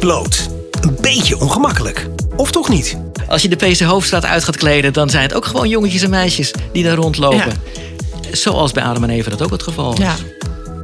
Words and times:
bloot. 0.00 0.48
Een 0.80 0.96
beetje 1.00 1.40
ongemakkelijk. 1.40 2.06
Of 2.36 2.50
toch 2.50 2.68
niet? 2.68 2.96
Als 3.28 3.42
je 3.42 3.48
de 3.48 3.56
PC 3.56 3.80
Hoofdstraat 3.80 4.24
uit 4.24 4.44
gaat 4.44 4.56
kleden, 4.56 4.92
dan 4.92 5.10
zijn 5.10 5.22
het 5.22 5.34
ook 5.34 5.44
gewoon 5.44 5.68
jongetjes 5.68 6.02
en 6.02 6.10
meisjes 6.10 6.54
die 6.72 6.84
daar 6.84 6.96
rondlopen. 6.96 7.52
Zoals 8.32 8.72
bij 8.72 8.82
Adam 8.82 9.04
en 9.04 9.10
Eva 9.10 9.30
dat 9.30 9.42
ook 9.42 9.50
het 9.50 9.62
geval 9.62 9.92
is. 9.92 9.98
Ja. 9.98 10.14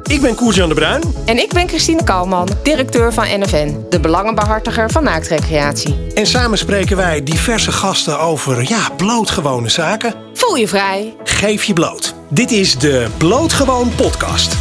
Ik 0.06 0.20
ben 0.20 0.34
Koert-Jan 0.34 0.68
de 0.68 0.74
Bruin. 0.74 1.02
En 1.24 1.38
ik 1.38 1.52
ben 1.52 1.68
Christine 1.68 2.04
Kalman, 2.04 2.48
directeur 2.62 3.12
van 3.12 3.24
NFN, 3.40 3.76
de 3.90 4.00
belangenbehartiger 4.00 4.90
van 4.90 5.04
naaktrecreatie. 5.04 5.96
En 6.14 6.26
samen 6.26 6.58
spreken 6.58 6.96
wij 6.96 7.22
diverse 7.22 7.72
gasten 7.72 8.20
over, 8.20 8.68
ja, 8.68 8.90
blootgewone 8.96 9.68
zaken. 9.68 10.14
Voel 10.34 10.56
je 10.56 10.68
vrij. 10.68 11.14
Geef 11.24 11.64
je 11.64 11.72
bloot. 11.72 12.14
Dit 12.28 12.50
is 12.50 12.78
de 12.78 13.06
Blootgewoon 13.16 13.92
podcast. 13.94 14.56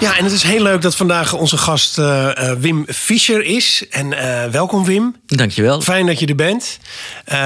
Ja, 0.00 0.16
en 0.16 0.24
het 0.24 0.32
is 0.32 0.42
heel 0.42 0.62
leuk 0.62 0.82
dat 0.82 0.96
vandaag 0.96 1.34
onze 1.34 1.56
gast 1.56 1.98
eh, 1.98 2.50
eh, 2.50 2.58
Wim 2.58 2.84
Fischer 2.88 3.44
is. 3.44 3.84
En 3.90 4.12
eh, 4.12 4.50
welkom 4.50 4.84
Wim. 4.84 5.16
Dankjewel. 5.26 5.80
Fijn 5.80 6.06
dat 6.06 6.18
je 6.20 6.26
er 6.26 6.34
bent. 6.34 6.78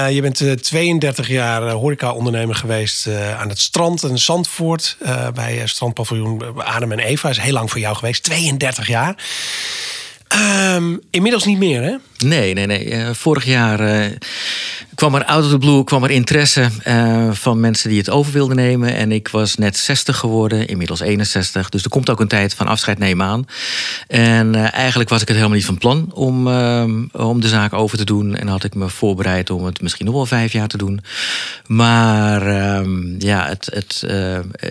Je 0.09 0.21
bent 0.21 0.41
eh, 0.41 0.51
32 0.51 1.27
jaar 1.27 1.69
horeca-ondernemer 1.69 2.55
geweest 2.55 3.07
aan 3.37 3.49
het 3.49 3.59
strand 3.59 4.03
in 4.03 4.17
Zandvoort. 4.19 4.97
bij 5.33 5.61
strandpaviljoen 5.65 6.41
Adem 6.57 6.91
en 6.91 6.99
Eva. 6.99 7.29
is 7.29 7.37
heel 7.37 7.53
lang 7.53 7.69
voor 7.71 7.79
jou 7.79 7.95
geweest. 7.95 8.23
32 8.23 8.87
jaar. 8.87 9.15
Ehm, 10.27 10.97
inmiddels 11.09 11.45
niet 11.45 11.57
meer, 11.57 11.81
hè? 11.81 11.95
Nee, 12.23 12.53
nee, 12.53 12.65
nee. 12.65 12.89
Eh, 12.89 13.09
vorig 13.13 13.45
jaar 13.45 13.79
eh, 13.79 14.11
kwam 14.95 15.15
er 15.15 15.25
out 15.25 15.43
of 15.43 15.49
the 15.49 15.57
blue 15.57 15.83
kwam 15.83 16.03
er 16.03 16.11
interesse 16.11 16.69
eh, 16.83 17.31
van 17.31 17.59
mensen 17.59 17.89
die 17.89 17.97
het 17.97 18.09
over 18.09 18.31
wilden 18.31 18.55
nemen. 18.55 18.95
En 18.95 19.11
ik 19.11 19.27
was 19.27 19.55
net 19.55 19.77
60 19.77 20.17
geworden, 20.17 20.67
inmiddels 20.67 20.99
61. 20.99 21.69
Dus 21.69 21.83
er 21.83 21.89
komt 21.89 22.09
ook 22.09 22.19
een 22.19 22.27
tijd 22.27 22.53
van 22.53 22.67
afscheid 22.67 22.99
nemen 22.99 23.25
aan. 23.25 23.45
En 24.07 24.55
eigenlijk 24.71 25.09
was 25.09 25.21
ik 25.21 25.27
het 25.27 25.37
helemaal 25.37 25.57
niet 25.57 25.65
van 25.65 25.77
plan 25.77 26.11
om, 26.13 26.47
om 27.11 27.41
de 27.41 27.47
zaak 27.47 27.73
over 27.73 27.97
te 27.97 28.05
doen. 28.05 28.35
En 28.35 28.47
had 28.47 28.63
ik 28.63 28.75
me 28.75 28.89
voorbereid 28.89 29.49
om 29.49 29.65
het 29.65 29.81
misschien 29.81 30.05
nog 30.05 30.15
wel 30.15 30.25
vijf 30.25 30.51
jaar 30.51 30.67
te 30.67 30.77
doen. 30.77 31.01
Maar 31.67 32.47
ehm, 32.47 33.19
ja, 33.19 33.47
het, 33.47 33.69
het, 33.73 34.03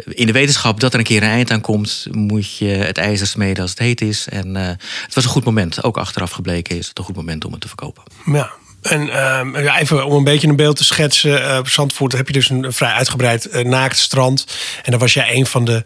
in 0.05 0.27
de 0.27 0.33
wetenschap 0.33 0.81
dat 0.81 0.93
er 0.93 0.99
een 0.99 1.05
keer 1.05 1.23
een 1.23 1.29
eind 1.29 1.51
aan 1.51 1.61
komt, 1.61 2.07
moet 2.11 2.57
je 2.57 2.67
het 2.67 2.99
ijzer 2.99 3.27
smeden 3.27 3.63
als 3.63 3.71
het 3.71 3.79
heet 3.79 4.01
is. 4.01 4.29
En 4.29 4.55
het 4.55 5.15
was 5.15 5.25
een 5.25 5.31
goed 5.31 5.45
moment. 5.45 5.83
Ook 5.83 5.97
achteraf 5.97 6.31
gebleken 6.31 6.77
is 6.77 6.89
het 6.89 6.99
een 6.99 7.05
goed 7.05 7.17
moment 7.17 7.40
om 7.45 7.53
het 7.53 7.61
te 7.61 7.69
verkopen. 7.69 8.03
Ja. 8.27 8.51
En 8.83 9.09
ehm, 9.09 9.59
ja, 9.59 9.79
even 9.79 10.05
om 10.05 10.13
een 10.13 10.25
beetje 10.25 10.49
een 10.49 10.57
beeld 10.57 10.77
te 10.77 10.85
schetsen. 10.85 11.51
eh, 11.51 11.59
op 11.59 11.69
Zandvoort 11.69 12.13
heb 12.13 12.27
je 12.27 12.33
dus 12.33 12.51
een 12.51 12.73
vrij 12.73 12.93
uitgebreid 12.93 13.47
eh, 13.49 13.65
naakt 13.65 13.99
strand. 13.99 14.47
En 14.83 14.91
dan 14.91 15.01
was 15.01 15.15
jij 15.15 15.35
een 15.35 15.47
van 15.47 15.65
de 15.65 15.85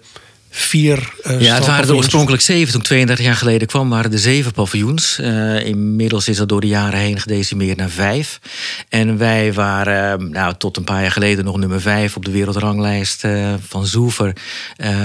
vier 0.57 1.13
eh 1.23 1.41
Ja, 1.41 1.55
het 1.55 1.67
waren 1.67 1.89
er 1.89 1.95
oorspronkelijk 1.95 2.43
zeven. 2.43 2.73
Toen 2.73 2.81
ik 2.81 2.87
32 2.87 3.25
jaar 3.25 3.37
geleden 3.37 3.69
kwam, 3.69 3.89
waren 3.89 4.13
er 4.13 4.19
zeven 4.19 4.53
paviljoens. 4.53 5.19
Eh, 5.19 5.67
inmiddels 5.67 6.29
is 6.29 6.37
dat 6.37 6.49
door 6.49 6.61
de 6.61 6.67
jaren 6.67 6.99
heen 6.99 7.21
gedecimeerd 7.21 7.77
naar 7.77 7.91
vijf. 7.91 8.41
En 8.89 9.19
wij 9.19 9.53
waren 9.53 10.21
eh, 10.21 10.27
nou, 10.27 10.55
tot 10.59 10.77
een 10.77 10.85
paar 10.85 11.03
jaar 11.03 11.11
geleden 11.11 11.45
nog 11.45 11.57
nummer 11.57 11.81
vijf 11.81 12.17
op 12.17 12.25
de 12.25 12.31
wereldranglijst 12.31 13.23
van 13.69 13.87
Zoever. 13.87 14.33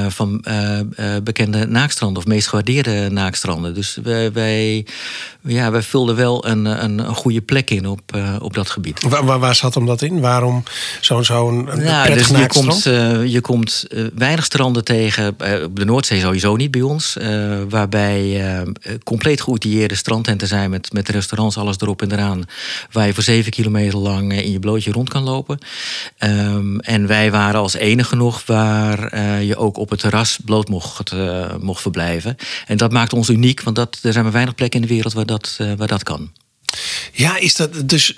van 0.09 0.43
bekende 1.23 1.65
naakstranden 1.65 2.17
of 2.17 2.27
meest 2.27 2.47
gewaardeerde 2.47 3.09
naakstranden. 3.11 3.73
Dus 3.73 3.97
wij, 4.03 4.31
wij, 4.31 4.85
ja, 5.41 5.71
wij 5.71 5.81
vulden 5.81 6.15
wel 6.15 6.47
een, 6.47 6.65
een, 6.65 6.99
een 6.99 7.15
goede 7.15 7.41
plek 7.41 7.69
in 7.69 7.87
op, 7.87 8.01
op 8.41 8.53
dat 8.53 8.69
gebied. 8.69 9.01
Waar, 9.01 9.25
waar, 9.25 9.39
waar 9.39 9.55
zat 9.55 9.73
hem 9.73 9.85
dat 9.85 10.01
in? 10.01 10.19
Waarom 10.19 10.63
zo'n 11.01 11.23
zo'n 11.23 11.63
Nou, 11.63 12.05
prettig 12.05 12.27
dus 12.27 12.39
je 12.39 12.47
komt, 12.47 12.83
je 13.31 13.41
komt 13.41 13.85
weinig 14.15 14.45
stranden 14.45 14.83
tegen. 14.83 15.35
Eh, 15.41 15.63
op 15.63 15.75
de 15.79 15.85
Noordzee 15.85 16.19
sowieso 16.19 16.55
niet 16.55 16.71
bij 16.71 16.81
ons. 16.81 17.17
eh, 17.17 17.57
waarbij 17.69 18.51
eh, 18.51 18.61
compleet 19.03 19.41
geoutilleerde 19.41 19.95
strandtenten 19.95 20.47
zijn 20.47 20.69
met, 20.69 20.93
met 20.93 21.09
restaurants, 21.09 21.57
alles 21.57 21.79
erop 21.79 22.01
en 22.01 22.11
eraan. 22.11 22.43
Waar 22.91 23.07
je 23.07 23.13
voor 23.13 23.23
zeven 23.23 23.51
kilometer 23.51 23.99
lang 23.99 24.33
in 24.33 24.51
je 24.51 24.59
blootje 24.59 24.91
rond 24.91 25.09
kan 25.09 25.23
lopen. 25.23 25.59
Ehm, 26.17 26.77
en 26.77 27.07
wij 27.07 27.31
waren 27.31 27.59
als 27.59 27.73
enige 27.73 28.15
nog 28.15 28.45
waar 28.45 29.17
je 29.43 29.55
ook 29.55 29.77
op 29.77 29.89
het 29.89 29.99
terras 29.99 30.39
bloot 30.45 30.69
mocht, 30.69 31.13
mocht 31.59 31.81
verblijven. 31.81 32.35
En 32.67 32.77
dat 32.77 32.91
maakt 32.91 33.13
ons 33.13 33.29
uniek, 33.29 33.61
want 33.61 33.75
dat, 33.75 33.99
er 34.01 34.11
zijn 34.11 34.23
maar 34.23 34.33
weinig 34.33 34.55
plekken 34.55 34.81
in 34.81 34.87
de 34.87 34.93
wereld 34.93 35.13
waar 35.13 35.25
dat, 35.25 35.59
waar 35.77 35.87
dat 35.87 36.03
kan. 36.03 36.31
Ja, 37.13 37.37
is 37.37 37.55
dat 37.55 37.69
dus... 37.89 38.15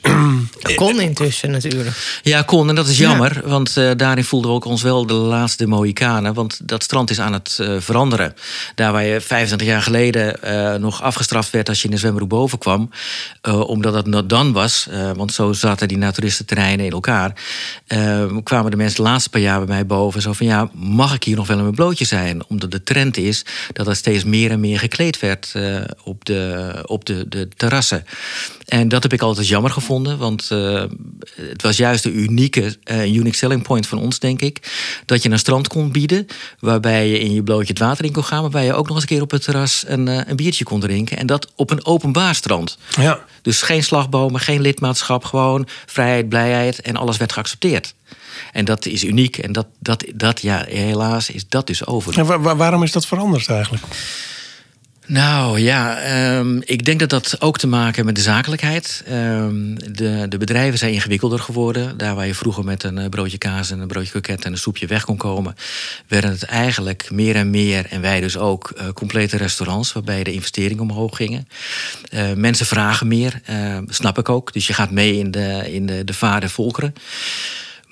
Dat 0.61 0.75
kon 0.81 0.99
intussen 1.01 1.51
natuurlijk. 1.51 2.19
Ja, 2.23 2.41
kon. 2.41 2.69
En 2.69 2.75
dat 2.75 2.87
is 2.87 2.97
jammer. 2.97 3.41
Want 3.45 3.77
eh, 3.77 3.91
daarin 3.97 4.23
voelden 4.23 4.49
we 4.49 4.55
ook 4.55 4.65
ons 4.65 4.81
wel 4.81 5.05
de 5.05 5.13
laatste 5.13 5.67
Mohikanen. 5.67 6.33
Want 6.33 6.59
dat 6.63 6.83
strand 6.83 7.09
is 7.09 7.19
aan 7.19 7.33
het 7.33 7.57
eh, 7.61 7.75
veranderen. 7.79 8.33
Daar 8.75 8.91
waar 8.91 9.03
je 9.03 9.21
25 9.21 9.67
jaar 9.67 9.81
geleden 9.81 10.43
eh, 10.43 10.75
nog 10.79 11.01
afgestraft 11.01 11.49
werd 11.49 11.69
als 11.69 11.79
je 11.81 11.85
in 11.85 11.91
de 11.93 11.97
zwembroek 11.99 12.29
boven 12.29 12.57
kwam. 12.57 12.89
eh, 13.41 13.59
omdat 13.59 13.93
het 13.93 14.05
not 14.05 14.29
done 14.29 14.51
was. 14.51 14.87
eh, 14.89 15.11
want 15.15 15.33
zo 15.33 15.53
zaten 15.53 15.87
die 15.87 15.97
naturistenterreinen 15.97 16.85
in 16.85 16.91
elkaar. 16.91 17.33
eh, 17.87 18.25
kwamen 18.43 18.71
de 18.71 18.77
mensen 18.77 18.95
de 19.03 19.09
laatste 19.09 19.29
paar 19.29 19.41
jaar 19.41 19.57
bij 19.57 19.67
mij 19.67 19.85
boven. 19.85 20.21
Zo 20.21 20.33
van 20.33 20.45
ja, 20.45 20.69
mag 20.73 21.13
ik 21.13 21.23
hier 21.23 21.35
nog 21.35 21.47
wel 21.47 21.57
in 21.57 21.63
mijn 21.63 21.75
blootje 21.75 22.05
zijn? 22.05 22.43
Omdat 22.47 22.71
de 22.71 22.83
trend 22.83 23.17
is 23.17 23.45
dat 23.73 23.87
er 23.87 23.95
steeds 23.95 24.23
meer 24.23 24.51
en 24.51 24.59
meer 24.59 24.79
gekleed 24.79 25.19
werd 25.19 25.49
eh, 25.53 25.75
op, 26.03 26.25
de, 26.25 26.73
op 26.85 27.05
de, 27.05 27.25
de 27.29 27.47
terrassen. 27.57 28.05
En 28.65 28.80
dat 28.87 29.03
heb 29.03 29.13
ik 29.13 29.21
altijd 29.21 29.47
jammer 29.47 29.71
gevonden, 29.71 30.17
want 30.17 30.47
eh, 30.51 30.83
het 31.35 31.61
was 31.61 31.77
juist 31.77 32.03
de 32.03 32.11
unieke, 32.11 32.77
eh, 32.83 33.13
unique 33.15 33.35
selling 33.37 33.63
point 33.63 33.87
van 33.87 33.97
ons, 33.97 34.19
denk 34.19 34.41
ik. 34.41 34.71
Dat 35.05 35.23
je 35.23 35.29
een 35.29 35.39
strand 35.39 35.67
kon 35.67 35.91
bieden, 35.91 36.27
waarbij 36.59 37.07
je 37.09 37.19
in 37.19 37.33
je 37.33 37.43
blootje 37.43 37.73
het 37.73 37.81
water 37.81 38.05
in 38.05 38.11
kon 38.11 38.23
gaan, 38.23 38.41
waarbij 38.41 38.65
je 38.65 38.73
ook 38.73 38.85
nog 38.85 38.93
eens 38.93 39.01
een 39.01 39.09
keer 39.09 39.21
op 39.21 39.31
het 39.31 39.43
terras 39.43 39.83
een, 39.87 40.07
eh, 40.07 40.19
een 40.25 40.35
biertje 40.35 40.63
kon 40.63 40.79
drinken. 40.79 41.17
En 41.17 41.25
dat 41.25 41.51
op 41.55 41.69
een 41.69 41.85
openbaar 41.85 42.35
strand. 42.35 42.77
Ja. 42.99 43.19
Dus 43.41 43.61
geen 43.61 43.83
slagbomen, 43.83 44.39
geen 44.41 44.61
lidmaatschap, 44.61 45.23
gewoon 45.23 45.67
vrijheid, 45.85 46.29
blijheid 46.29 46.81
en 46.81 46.95
alles 46.95 47.17
werd 47.17 47.31
geaccepteerd. 47.31 47.93
En 48.51 48.65
dat 48.65 48.85
is 48.85 49.03
uniek 49.03 49.37
en 49.37 49.51
dat, 49.51 49.67
dat, 49.79 50.05
dat 50.15 50.41
ja, 50.41 50.65
helaas 50.67 51.29
is 51.29 51.47
dat 51.47 51.67
dus 51.67 51.85
over. 51.85 52.17
En 52.19 52.25
wa- 52.25 52.39
wa- 52.39 52.55
waarom 52.55 52.83
is 52.83 52.91
dat 52.91 53.05
veranderd 53.05 53.47
eigenlijk? 53.49 53.83
Nou 55.11 55.59
ja, 55.59 55.99
ehm, 55.99 56.59
ik 56.63 56.85
denk 56.85 56.99
dat 56.99 57.09
dat 57.09 57.41
ook 57.41 57.57
te 57.57 57.67
maken 57.67 58.05
met 58.05 58.15
de 58.15 58.21
zakelijkheid. 58.21 59.03
Ehm, 59.07 59.75
de, 59.75 60.25
de 60.29 60.37
bedrijven 60.37 60.77
zijn 60.77 60.93
ingewikkelder 60.93 61.39
geworden. 61.39 61.97
Daar 61.97 62.15
waar 62.15 62.27
je 62.27 62.35
vroeger 62.35 62.63
met 62.63 62.83
een 62.83 62.97
eh, 62.97 63.09
broodje 63.09 63.37
kaas 63.37 63.71
en 63.71 63.79
een 63.79 63.87
broodje 63.87 64.09
kroket 64.09 64.45
en 64.45 64.51
een 64.51 64.57
soepje 64.57 64.87
weg 64.87 65.05
kon 65.05 65.17
komen, 65.17 65.55
werden 66.07 66.29
het 66.29 66.43
eigenlijk 66.43 67.09
meer 67.11 67.35
en 67.35 67.49
meer, 67.49 67.85
en 67.89 68.01
wij 68.01 68.21
dus 68.21 68.37
ook, 68.37 68.69
eh, 68.69 68.87
complete 68.93 69.37
restaurants 69.37 69.93
waarbij 69.93 70.23
de 70.23 70.33
investeringen 70.33 70.83
omhoog 70.83 71.15
gingen. 71.15 71.47
Eh, 72.09 72.33
mensen 72.33 72.65
vragen 72.65 73.07
meer, 73.07 73.41
snap 73.87 74.17
ik 74.17 74.29
ook. 74.29 74.53
Dus 74.53 74.67
je 74.67 74.73
gaat 74.73 74.91
mee 74.91 75.17
in 75.17 75.31
de, 75.31 75.73
in 75.73 75.85
de, 75.85 76.03
de 76.03 76.13
vaart 76.13 76.41
der 76.41 76.49
volkeren. 76.49 76.93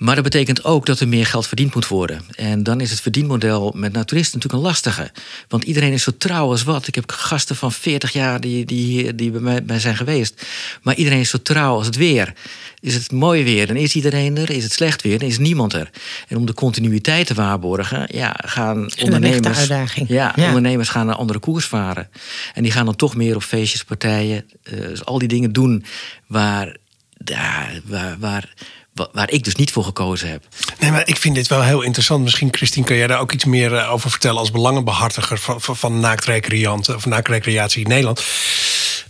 Maar 0.00 0.14
dat 0.14 0.24
betekent 0.24 0.64
ook 0.64 0.86
dat 0.86 1.00
er 1.00 1.08
meer 1.08 1.26
geld 1.26 1.46
verdiend 1.46 1.74
moet 1.74 1.88
worden. 1.88 2.22
En 2.36 2.62
dan 2.62 2.80
is 2.80 2.90
het 2.90 3.00
verdienmodel 3.00 3.72
met 3.76 3.92
naturisten 3.92 4.34
natuurlijk 4.38 4.62
een 4.64 4.68
lastige. 4.70 5.10
Want 5.48 5.64
iedereen 5.64 5.92
is 5.92 6.02
zo 6.02 6.10
trouw 6.18 6.48
als 6.50 6.62
wat. 6.62 6.86
Ik 6.86 6.94
heb 6.94 7.10
gasten 7.10 7.56
van 7.56 7.72
40 7.72 8.12
jaar 8.12 8.40
die, 8.40 8.64
die, 8.64 9.14
die 9.14 9.30
bij 9.30 9.40
mij 9.40 9.64
bij 9.64 9.78
zijn 9.80 9.96
geweest. 9.96 10.46
Maar 10.82 10.94
iedereen 10.94 11.18
is 11.20 11.30
zo 11.30 11.42
trouw 11.42 11.74
als 11.76 11.86
het 11.86 11.96
weer. 11.96 12.32
Is 12.80 12.94
het 12.94 13.12
mooi 13.12 13.44
weer, 13.44 13.66
dan 13.66 13.76
is 13.76 13.94
iedereen 13.94 14.36
er. 14.36 14.50
Is 14.50 14.62
het 14.64 14.72
slecht 14.72 15.02
weer, 15.02 15.18
dan 15.18 15.28
is 15.28 15.38
niemand 15.38 15.72
er. 15.72 15.90
En 16.28 16.36
om 16.36 16.46
de 16.46 16.54
continuïteit 16.54 17.26
te 17.26 17.34
waarborgen, 17.34 18.06
ja, 18.16 18.34
gaan 18.44 18.90
ondernemers. 19.02 19.58
uitdaging. 19.58 20.08
Ja, 20.08 20.32
Ja. 20.36 20.46
ondernemers 20.46 20.88
gaan 20.88 21.08
een 21.08 21.14
andere 21.14 21.38
koers 21.38 21.64
varen. 21.64 22.08
En 22.54 22.62
die 22.62 22.72
gaan 22.72 22.84
dan 22.84 22.96
toch 22.96 23.16
meer 23.16 23.34
op 23.36 23.42
feestjes, 23.42 23.84
partijen. 23.84 24.44
eh, 24.62 24.72
dus 24.80 25.04
al 25.04 25.18
die 25.18 25.28
dingen 25.28 25.52
doen 25.52 25.84
waar, 26.26 26.76
daar, 27.16 27.80
waar, 27.84 28.16
waar, 28.18 28.54
wa- 28.79 28.79
waar 29.12 29.30
ik 29.30 29.44
dus 29.44 29.54
niet 29.54 29.72
voor 29.72 29.84
gekozen 29.84 30.30
heb. 30.30 30.42
Nee, 30.78 30.90
maar 30.90 31.08
ik 31.08 31.16
vind 31.16 31.34
dit 31.34 31.48
wel 31.48 31.62
heel 31.62 31.82
interessant. 31.82 32.22
Misschien, 32.24 32.48
Christine, 32.52 32.86
kan 32.86 32.96
jij 32.96 33.06
daar 33.06 33.20
ook 33.20 33.32
iets 33.32 33.44
meer 33.44 33.76
eh, 33.76 33.92
over 33.92 34.10
vertellen 34.10 34.38
als 34.38 34.50
belangenbehartiger 34.50 35.38
van, 35.38 35.60
van, 35.60 35.76
van 35.76 36.00
naaktrecreanten 36.00 36.94
of 36.96 37.06
naaktrecreatie 37.06 37.82
in 37.82 37.88
Nederland. 37.88 38.22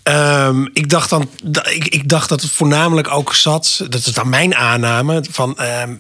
Ehm, 0.03 0.65
ik, 0.73 0.89
dacht 0.89 1.11
dan, 1.11 1.31
da- 1.45 1.67
ik, 1.67 1.87
ik 1.87 2.09
dacht 2.09 2.29
dat 2.29 2.43
het 2.43 2.51
voornamelijk 2.51 3.11
ook 3.11 3.35
zat, 3.35 3.85
dat 3.89 4.07
is 4.07 4.13
dan 4.13 4.29
mijn 4.29 4.55
aanname, 4.55 5.25
van 5.31 5.59
ehm, 5.59 5.95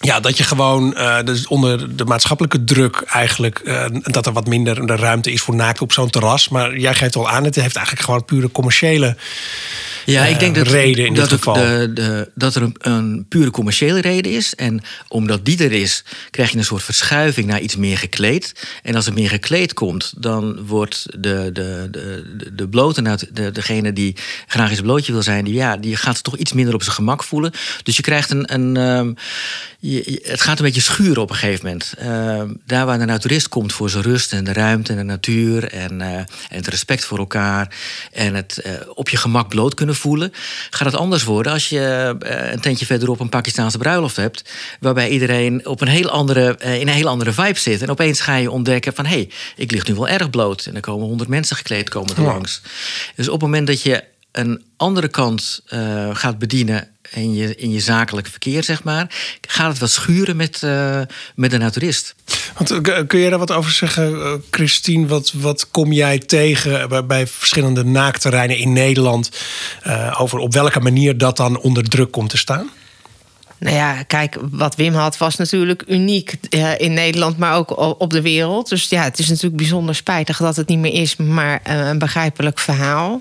ja, 0.00 0.20
dat 0.20 0.36
je 0.38 0.44
gewoon 0.44 0.94
eh, 0.94 1.16
dus 1.24 1.46
onder 1.46 1.96
de 1.96 2.04
maatschappelijke 2.04 2.64
druk 2.64 2.96
eigenlijk, 3.06 3.58
eh, 3.58 3.84
dat 3.90 4.26
er 4.26 4.32
wat 4.32 4.46
minder 4.46 4.86
de 4.86 4.96
ruimte 4.96 5.32
is 5.32 5.40
voor 5.40 5.54
naakt 5.54 5.80
op 5.80 5.92
zo'n 5.92 6.10
terras. 6.10 6.48
Maar 6.48 6.76
jij 6.78 6.94
geeft 6.94 7.16
al 7.16 7.28
aan, 7.30 7.44
het 7.44 7.54
heeft 7.54 7.76
eigenlijk 7.76 8.06
gewoon 8.06 8.24
pure 8.24 8.50
commerciële 8.50 9.16
Ja, 10.06 10.24
ik 10.24 10.38
denk 10.38 10.54
dat, 10.54 10.66
reden 10.68 11.06
in 11.06 11.14
dat, 11.14 11.28
dit 11.30 11.38
geval. 11.38 11.54
De, 11.54 11.90
de, 11.94 12.30
dat 12.34 12.54
er 12.54 12.62
een, 12.62 12.74
een 12.78 13.26
pure 13.28 13.50
commerciële 13.50 14.00
reden 14.00 14.32
is. 14.32 14.54
En 14.54 14.80
omdat 15.08 15.44
die 15.44 15.64
er 15.64 15.72
is, 15.72 16.04
krijg 16.30 16.50
je 16.50 16.58
een 16.58 16.64
soort 16.64 16.82
verschuiving 16.82 17.46
naar 17.46 17.60
iets 17.60 17.76
meer 17.76 17.98
gekleed. 17.98 18.52
En 18.82 18.94
als 18.94 19.06
er 19.06 19.12
meer 19.12 19.28
gekleed 19.28 19.72
komt, 19.74 20.12
dan 20.16 20.66
wordt 20.66 21.06
de, 21.18 21.50
de, 21.52 21.88
de, 21.90 22.24
de 22.54 22.68
blote, 22.68 23.00
nou, 23.00 23.18
de, 23.32 23.50
degene 23.50 23.92
die 23.92 24.16
graag 24.46 24.70
eens 24.70 24.80
blootje 24.80 25.12
wil 25.12 25.22
zijn, 25.22 25.44
die, 25.44 25.54
ja, 25.54 25.76
die 25.76 25.96
gaat 25.96 26.22
toch 26.22 26.36
iets 26.36 26.52
minder 26.52 26.74
op 26.74 26.82
zijn 26.82 26.94
gemak 26.94 27.24
voelen. 27.24 27.52
Dus 27.82 27.96
je 27.96 28.02
krijgt 28.02 28.30
een. 28.30 28.54
een 28.54 28.76
ehm, 28.76 29.12
je- 29.80 30.20
het 30.24 30.40
gaat 30.40 30.58
een 30.58 30.64
beetje 30.64 30.80
schuren 30.80 31.22
op 31.22 31.30
een 31.30 31.36
gegeven 31.36 31.64
moment. 31.64 31.94
Ehm, 31.98 32.50
daar 32.66 32.86
waar 32.86 32.98
de 32.98 33.04
naturist 33.04 33.48
komt 33.48 33.72
voor 33.72 33.90
zijn 33.90 34.02
rust 34.02 34.32
en 34.32 34.44
de 34.44 34.52
ruimte 34.52 34.92
en 34.92 34.98
de 34.98 35.04
natuur 35.04 35.68
en, 35.72 36.00
eh, 36.00 36.14
en 36.16 36.26
het 36.48 36.66
respect 36.66 37.04
voor 37.04 37.18
elkaar 37.18 37.74
en 38.12 38.34
het 38.34 38.58
eh, 38.58 38.72
op 38.94 39.08
je 39.08 39.16
gemak 39.16 39.48
bloot 39.48 39.74
kunnen 39.74 39.94
voelen, 39.98 40.32
gaat 40.70 40.86
het 40.92 41.00
anders 41.00 41.24
worden 41.24 41.52
als 41.52 41.68
je 41.68 42.16
eh, 42.20 42.52
een 42.52 42.60
tentje 42.60 42.86
verderop 42.86 43.20
een 43.20 43.28
Pakistaanse 43.28 43.78
bruiloft 43.78 44.16
hebt, 44.16 44.50
waarbij 44.80 45.08
iedereen 45.08 45.66
op 45.66 45.80
een 45.80 45.88
heel 45.88 46.10
andere, 46.10 46.56
eh, 46.58 46.80
in 46.80 46.88
een 46.88 46.94
heel 46.94 47.08
andere 47.08 47.32
vibe 47.32 47.58
zit. 47.58 47.82
En 47.82 47.90
opeens 47.90 48.20
ga 48.20 48.36
je 48.36 48.50
ontdekken 48.50 48.94
van 48.94 49.04
hé, 49.06 49.14
hey, 49.14 49.30
ik 49.56 49.70
lig 49.70 49.86
nu 49.86 49.94
wel 49.94 50.08
erg 50.08 50.30
bloot 50.30 50.66
en 50.66 50.74
er 50.74 50.80
komen 50.80 51.06
honderd 51.06 51.28
mensen 51.28 51.56
gekleed 51.56 51.88
komen 51.88 52.16
er 52.16 52.22
Ja. 52.22 52.28
langs. 52.28 52.60
Dus 53.16 53.26
op 53.26 53.32
het 53.32 53.42
moment 53.42 53.66
dat 53.66 53.82
je 53.82 54.04
een 54.38 54.62
andere 54.76 55.08
kant 55.08 55.60
eh, 55.66 56.08
gaat 56.12 56.38
bedienen 56.38 56.88
in 57.10 57.34
je, 57.34 57.56
in 57.56 57.72
je 57.72 57.80
zakelijke 57.80 58.30
verkeer, 58.30 58.64
zeg 58.64 58.84
maar, 58.84 59.06
gaat 59.48 59.68
het 59.70 59.78
wat 59.78 59.90
schuren 59.90 60.36
met, 60.36 60.62
eh, 60.62 61.00
met 61.34 61.50
de 61.50 61.58
naturist. 61.58 62.14
Want, 62.56 62.70
eh, 62.70 63.00
kun 63.06 63.18
je 63.18 63.30
daar 63.30 63.38
wat 63.38 63.52
over 63.52 63.70
zeggen, 63.70 64.42
Christine? 64.50 65.06
Wat, 65.06 65.32
wat 65.32 65.70
kom 65.70 65.92
jij 65.92 66.18
tegen 66.18 67.06
bij, 67.06 67.26
verschillende 67.26 67.84
naakterreinen 67.84 68.58
in 68.58 68.72
Nederland? 68.72 69.30
over 70.18 70.38
op 70.38 70.52
welke 70.52 70.80
manier 70.80 71.18
dat 71.18 71.36
dan 71.36 71.58
onder 71.58 71.88
druk 71.88 72.10
komt 72.10 72.30
te 72.30 72.36
staan? 72.36 72.70
Nou 73.58 73.76
ja, 73.76 74.02
kijk, 74.02 74.36
wat 74.50 74.74
Wim 74.74 74.94
had 74.94 75.18
was 75.18 75.36
natuurlijk 75.36 75.84
uniek 75.86 76.34
eh, 76.50 76.78
in 76.78 76.92
Nederland, 76.92 77.38
maar 77.38 77.54
ook 77.54 78.00
op 78.00 78.10
de 78.10 78.20
wereld. 78.20 78.68
Dus 78.68 78.88
ja, 78.88 79.02
het 79.02 79.18
is 79.18 79.28
natuurlijk 79.28 79.56
bijzonder 79.56 79.94
spijtig 79.94 80.38
dat 80.38 80.56
het 80.56 80.68
niet 80.68 80.78
meer 80.78 80.92
is, 80.92 81.16
maar 81.16 81.60
eh, 81.62 81.86
een 81.88 81.98
begrijpelijk 81.98 82.58
verhaal. 82.58 83.20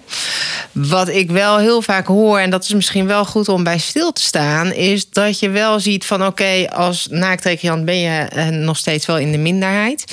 Wat 0.72 1.08
ik 1.08 1.32
wel 1.32 1.58
heel 1.58 1.82
vaak 1.82 2.08
hoor, 2.08 2.40
en 2.40 2.50
dat 2.50 2.64
is 2.64 2.74
misschien 2.74 3.08
wel 3.08 3.26
goed 3.26 3.50
om 3.50 3.64
bij 3.64 3.78
stil 3.78 4.12
te 4.12 4.22
staan, 4.22 4.74
is 4.74 5.10
dat 5.10 5.40
je 5.40 5.50
wel 5.50 5.80
ziet 5.80 6.06
van 6.06 6.26
oké, 6.26 6.70
als 6.72 7.08
naaktrecreant 7.10 7.86
ben 7.86 8.00
je 8.00 8.20
eh, 8.20 8.48
nog 8.48 8.78
steeds 8.78 9.06
wel 9.06 9.18
in 9.18 9.31
de 9.31 9.38
minderheid. 9.38 10.04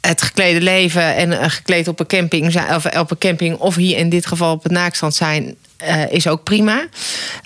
Het 0.00 0.22
geklede 0.22 0.60
leven 0.60 1.16
en 1.16 1.50
gekleed 1.50 1.88
op 1.88 2.00
een 2.00 2.06
camping 2.06 2.56
of 2.74 2.86
op 2.86 3.10
een 3.10 3.18
camping 3.18 3.56
of 3.56 3.74
hier 3.74 3.96
in 3.96 4.08
dit 4.08 4.26
geval 4.26 4.52
op 4.52 4.62
het 4.62 4.72
naakstrand 4.72 5.14
zijn. 5.14 5.56
Eh, 5.82 6.10
is 6.10 6.26
ook 6.26 6.42
prima. 6.42 6.86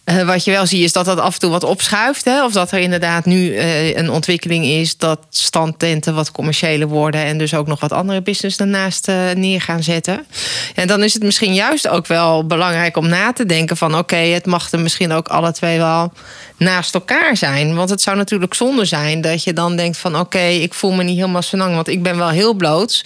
Eh, 0.05 0.23
wat 0.23 0.45
je 0.45 0.51
wel 0.51 0.67
ziet 0.67 0.83
is 0.83 0.93
dat 0.93 1.05
dat 1.05 1.19
af 1.19 1.35
en 1.35 1.41
toe 1.41 1.51
wat 1.51 1.65
opschuift. 1.65 2.25
Hè? 2.25 2.45
Of 2.45 2.53
dat 2.53 2.73
er 2.73 2.79
inderdaad 2.79 3.25
nu 3.25 3.55
eh, 3.55 3.97
een 3.97 4.11
ontwikkeling 4.11 4.65
is 4.65 4.97
dat 4.97 5.19
standtenten 5.31 6.15
wat 6.15 6.33
commerciëler 6.33 6.89
worden. 6.89 7.25
En 7.25 7.39
dus 7.39 7.55
ook 7.55 7.67
nog 7.67 7.81
wat 7.81 7.93
andere 7.93 8.23
business 8.23 8.57
daarnaast 8.57 9.07
neer 9.35 9.61
gaan 9.61 9.83
zetten. 9.83 10.27
En 10.75 10.87
dan 10.87 11.03
is 11.03 11.15
het 11.15 11.23
misschien 11.23 11.55
juist 11.55 11.89
ook 11.89 12.07
wel 12.07 12.47
belangrijk 12.47 12.97
om 12.97 13.09
na 13.09 13.33
te 13.33 13.47
denken 13.47 13.77
van 13.77 13.99
oké, 13.99 14.17
het 14.17 14.47
mag 14.47 14.73
er 14.73 14.81
misschien 14.81 15.13
ook 15.13 15.29
alle 15.29 15.53
twee 15.53 15.79
wel 15.79 16.13
naast 16.57 16.95
elkaar 16.95 17.37
zijn. 17.37 17.75
Want 17.75 17.91
het 17.91 18.01
zou 18.01 18.17
natuurlijk 18.17 18.55
zonde 18.55 18.85
zijn 18.85 19.21
dat 19.21 19.45
je 19.45 19.53
dan 19.53 19.77
denkt 19.77 19.99
van 19.99 20.19
oké, 20.19 20.39
ik 20.39 20.75
voel 20.75 20.93
me 20.93 21.03
niet 21.03 21.17
helemaal 21.17 21.43
senang, 21.43 21.75
want 21.75 21.89
ik 21.89 22.03
ben 22.03 22.17
wel 22.17 22.29
heel 22.29 22.55
bloot. 22.55 23.03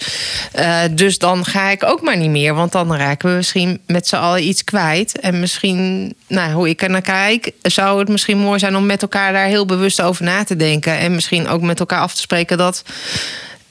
Eh, 0.51 0.79
dus 0.91 1.17
dan 1.17 1.45
ga 1.45 1.69
ik 1.69 1.83
ook 1.83 2.01
maar 2.01 2.17
niet 2.17 2.29
meer. 2.29 2.53
Want 2.53 2.71
dan 2.71 2.95
raken 2.95 3.29
we 3.29 3.35
misschien 3.35 3.81
met 3.87 4.07
z'n 4.07 4.15
allen 4.15 4.47
iets 4.47 4.63
kwijt. 4.63 5.19
En 5.21 5.39
misschien, 5.39 6.13
nou, 6.27 6.51
hoe 6.53 6.69
ik 6.69 6.81
er 6.81 6.89
naar 6.89 7.01
kijk, 7.01 7.51
zou 7.61 7.99
het 7.99 8.07
misschien 8.09 8.37
mooi 8.37 8.59
zijn 8.59 8.75
om 8.75 8.85
met 8.85 9.01
elkaar 9.01 9.33
daar 9.33 9.45
heel 9.45 9.65
bewust 9.65 10.01
over 10.01 10.23
na 10.23 10.43
te 10.43 10.55
denken. 10.55 10.97
En 10.97 11.15
misschien 11.15 11.47
ook 11.47 11.61
met 11.61 11.79
elkaar 11.79 11.99
af 12.01 12.13
te 12.13 12.21
spreken 12.21 12.57
dat 12.57 12.83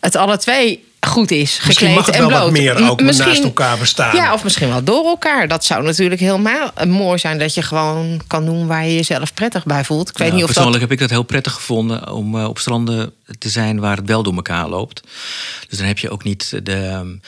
het 0.01 0.17
alle 0.17 0.37
twee 0.39 0.85
goed 1.07 1.31
is. 1.31 1.61
Misschien 1.67 1.73
gekleed 1.73 1.95
mag 1.95 2.07
het 2.07 2.15
en 2.15 2.21
wel 2.21 2.29
bloot. 2.29 2.43
wat 2.43 2.53
meer 2.53 2.91
ook 2.91 3.03
misschien- 3.03 3.29
naast 3.29 3.43
elkaar 3.45 3.79
bestaan. 3.79 4.17
Ja, 4.17 4.33
of 4.33 4.45
misschien 4.45 4.69
wel 4.69 4.85
door 4.85 5.05
elkaar. 5.07 5.49
Dat 5.49 5.65
zou 5.65 5.83
natuurlijk 5.83 6.21
helemaal 6.21 6.71
mooi 6.87 7.19
zijn 7.19 7.39
dat 7.39 7.55
je 7.55 7.63
gewoon 7.63 8.21
kan 8.27 8.45
doen 8.45 8.67
waar 8.67 8.87
je 8.87 8.95
jezelf 8.95 9.35
prettig 9.35 9.65
bij 9.65 9.85
voelt. 9.85 10.09
Ik 10.09 10.19
weet 10.19 10.29
Ja, 10.29 10.33
niet 10.35 10.43
of 10.43 10.47
dat. 10.49 10.55
persoonlijk 10.57 10.83
heb 10.83 10.93
ik 10.93 10.99
dat 10.99 11.11
heel 11.11 11.23
prettig 11.23 11.53
gevonden 11.53 12.13
om 12.13 12.39
eh, 12.39 12.45
op 12.49 12.59
stranden 12.59 13.13
te 13.39 13.49
zijn 13.49 13.81
waar 13.81 13.97
het 13.97 14.07
wel 14.07 14.23
door 14.23 14.35
elkaar 14.35 14.69
loopt. 14.69 15.01
Dus 15.69 15.79
dan 15.79 15.87
heb 15.87 15.99
je 15.99 16.11
ook 16.11 16.25
niet 16.25 16.51
de. 16.63 17.19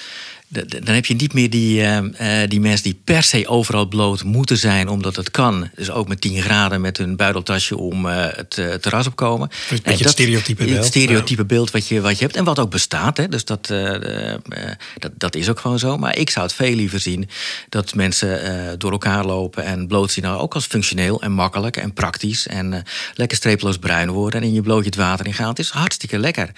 Dan 0.52 0.94
heb 0.94 1.06
je 1.06 1.14
niet 1.14 1.32
meer 1.32 1.50
die, 1.50 1.82
ehm, 1.82 2.10
eh, 2.16 2.48
die 2.48 2.60
mensen 2.60 2.82
die 2.84 3.00
per 3.04 3.22
se 3.22 3.48
overal 3.48 3.86
bloot 3.86 4.24
moeten 4.24 4.58
zijn 4.58 4.88
omdat 4.88 5.16
het 5.16 5.30
kan. 5.30 5.70
Dus 5.74 5.90
ook 5.90 6.08
met 6.08 6.20
10 6.20 6.42
graden 6.42 6.80
met 6.80 6.96
hun 6.96 7.16
buideltasje 7.16 7.76
om 7.76 8.08
eh, 8.08 8.26
het 8.36 8.58
eh, 8.58 8.74
terras 8.74 9.06
op 9.06 9.16
komen. 9.16 9.48
een 9.50 9.68
beetje 9.68 9.90
En 9.92 9.98
het 9.98 10.08
stereotype 10.08 10.64
beeld. 10.64 10.76
Het 10.76 10.86
stereotype 10.86 11.44
beeld 11.44 11.70
wat 11.70 11.88
je, 11.88 12.00
wat 12.00 12.18
je 12.18 12.24
hebt 12.24 12.36
en 12.36 12.44
wat 12.44 12.58
ook 12.58 12.70
bestaat. 12.70 13.16
Hè? 13.16 13.28
Dus 13.28 13.44
dat, 13.44 13.70
eh, 13.70 14.32
eh, 14.32 14.40
dat, 14.98 15.12
dat 15.16 15.34
is 15.34 15.48
ook 15.48 15.60
gewoon 15.60 15.78
zo. 15.78 15.98
Maar 15.98 16.16
ik 16.16 16.30
zou 16.30 16.46
het 16.46 16.54
veel 16.54 16.74
liever 16.74 17.00
zien 17.00 17.28
dat 17.68 17.94
mensen 17.94 18.42
eh, 18.42 18.72
door 18.78 18.90
elkaar 18.92 19.24
lopen 19.24 19.64
en 19.64 19.86
bloot 19.86 20.10
zien. 20.10 20.24
Nou, 20.24 20.40
ook 20.40 20.54
als 20.54 20.66
functioneel 20.66 21.22
en 21.22 21.32
makkelijk 21.32 21.76
en 21.76 21.92
praktisch. 21.92 22.46
En 22.46 22.72
eh, 22.72 22.80
lekker 23.14 23.36
streeploos 23.36 23.78
bruin 23.78 24.10
worden 24.10 24.40
en 24.40 24.46
in 24.46 24.54
je 24.54 24.62
blootje 24.62 24.86
het 24.86 24.96
water 24.96 25.26
in 25.26 25.34
gaan. 25.34 25.48
Het 25.48 25.58
is 25.58 25.70
hartstikke 25.70 26.18
lekker. 26.18 26.50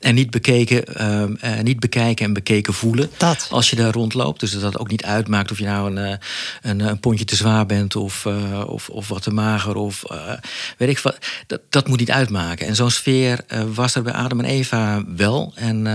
En 0.00 0.14
niet, 0.14 0.30
bekeken, 0.30 0.84
ehm, 0.84 1.34
eh, 1.40 1.60
niet 1.60 1.80
bekijken 1.80 2.26
en 2.26 2.32
bekeken 2.32 2.74
voelen 2.74 3.10
Dat. 3.16 3.41
Als 3.50 3.70
je 3.70 3.76
daar 3.76 3.92
rondloopt. 3.92 4.40
Dus 4.40 4.58
dat 4.58 4.78
ook 4.78 4.90
niet 4.90 5.04
uitmaakt 5.04 5.50
of 5.50 5.58
je 5.58 5.64
nou 5.64 5.90
een, 5.90 5.98
eh, 5.98 6.16
een, 6.62 6.80
een 6.80 7.00
pondje 7.00 7.24
te 7.24 7.36
zwaar 7.36 7.66
bent 7.66 7.96
of, 7.96 8.26
eh, 8.26 8.62
of, 8.66 8.88
of 8.88 9.08
wat 9.08 9.22
te 9.22 9.30
mager. 9.30 9.76
Of 9.76 10.04
eh, 10.04 10.32
weet 10.78 10.88
ik. 10.88 11.02
Dat, 11.46 11.60
dat 11.68 11.88
moet 11.88 11.98
niet 11.98 12.10
uitmaken. 12.10 12.66
En 12.66 12.76
zo'n 12.76 12.90
sfeer 12.90 13.44
was 13.74 13.94
er 13.94 14.02
bij 14.02 14.12
Adam 14.12 14.38
en 14.38 14.44
Eva 14.44 15.02
wel. 15.16 15.52
En, 15.54 15.86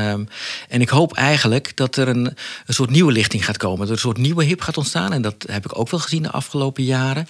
en 0.69 0.81
ik 0.81 0.89
hoop 0.89 1.13
eigenlijk 1.13 1.71
dat 1.75 1.95
er 1.95 2.07
een, 2.07 2.25
een 2.65 2.73
soort 2.73 2.89
nieuwe 2.89 3.11
lichting 3.11 3.45
gaat 3.45 3.57
komen. 3.57 3.79
Dat 3.79 3.87
er 3.87 3.93
een 3.93 3.99
soort 3.99 4.17
nieuwe 4.17 4.43
hip 4.43 4.61
gaat 4.61 4.77
ontstaan. 4.77 5.13
En 5.13 5.21
dat 5.21 5.45
heb 5.47 5.65
ik 5.65 5.79
ook 5.79 5.89
wel 5.89 5.99
gezien 5.99 6.23
de 6.23 6.31
afgelopen 6.31 6.83
jaren. 6.83 7.27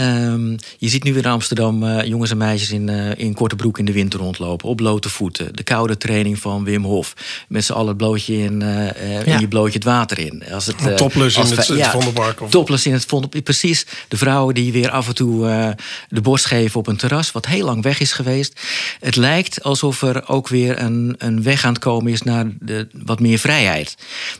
Ehm, 0.00 0.50
je 0.78 0.88
ziet 0.88 1.04
nu 1.04 1.12
weer 1.14 1.24
in 1.24 1.30
Amsterdam 1.30 1.82
eh, 1.84 2.04
jongens 2.06 2.30
en 2.30 2.36
meisjes 2.36 2.70
in, 2.70 2.88
eh, 2.88 3.10
in 3.16 3.34
korte 3.34 3.56
broek 3.56 3.78
in 3.78 3.84
de 3.84 3.92
winter 3.92 4.20
rondlopen. 4.20 4.68
Op 4.68 4.76
blote 4.76 5.08
voeten. 5.08 5.56
De 5.56 5.62
koude 5.62 5.96
training 5.96 6.38
van 6.38 6.64
Wim 6.64 6.84
Hof. 6.84 7.14
Met 7.48 7.64
z'n 7.64 7.72
allen 7.72 7.88
het 7.88 7.96
blootje 7.96 8.38
in, 8.38 8.62
eh, 8.62 8.88
eh, 8.88 9.26
in 9.26 9.32
Ja. 9.32 9.38
je 9.38 9.48
blootje 9.48 9.74
het 9.74 9.84
water 9.84 10.18
in. 10.18 10.42
Als 10.52 10.66
het, 10.66 10.76
eh, 10.86 10.94
Topless 10.94 11.36
in 11.36 11.42
het- 11.42 11.66
het 11.68 11.86
Vondelpark 11.86 12.40
of- 12.42 12.50
Topless 12.50 12.86
in 12.86 12.92
het 12.92 13.04
Vondelpark. 13.04 13.44
Precies. 13.44 13.86
De 14.08 14.16
vrouwen 14.16 14.54
die 14.54 14.72
weer 14.72 14.90
af 14.90 15.08
en 15.08 15.14
toe 15.14 15.48
eh, 15.48 15.68
de 16.08 16.20
borst 16.20 16.44
geven 16.44 16.78
op 16.80 16.86
een 16.86 16.96
terras. 16.96 17.32
Wat 17.32 17.46
heel 17.46 17.64
lang 17.64 17.82
weg 17.82 18.00
is 18.00 18.12
geweest. 18.12 18.60
Het 19.00 19.16
lijkt 19.16 19.62
alsof 19.62 20.02
er 20.02 20.28
ook 20.28 20.48
weer 20.48 20.80
een, 20.82 21.14
een 21.18 21.42
weg 21.42 21.64
aan 21.64 21.72
het 21.72 21.82
komen 21.82 22.12
is 22.12 22.22
naar 22.22 22.44
de, 22.60 22.88
wat 23.04 23.20
meer 23.20 23.38
vrijheid. 23.38 23.94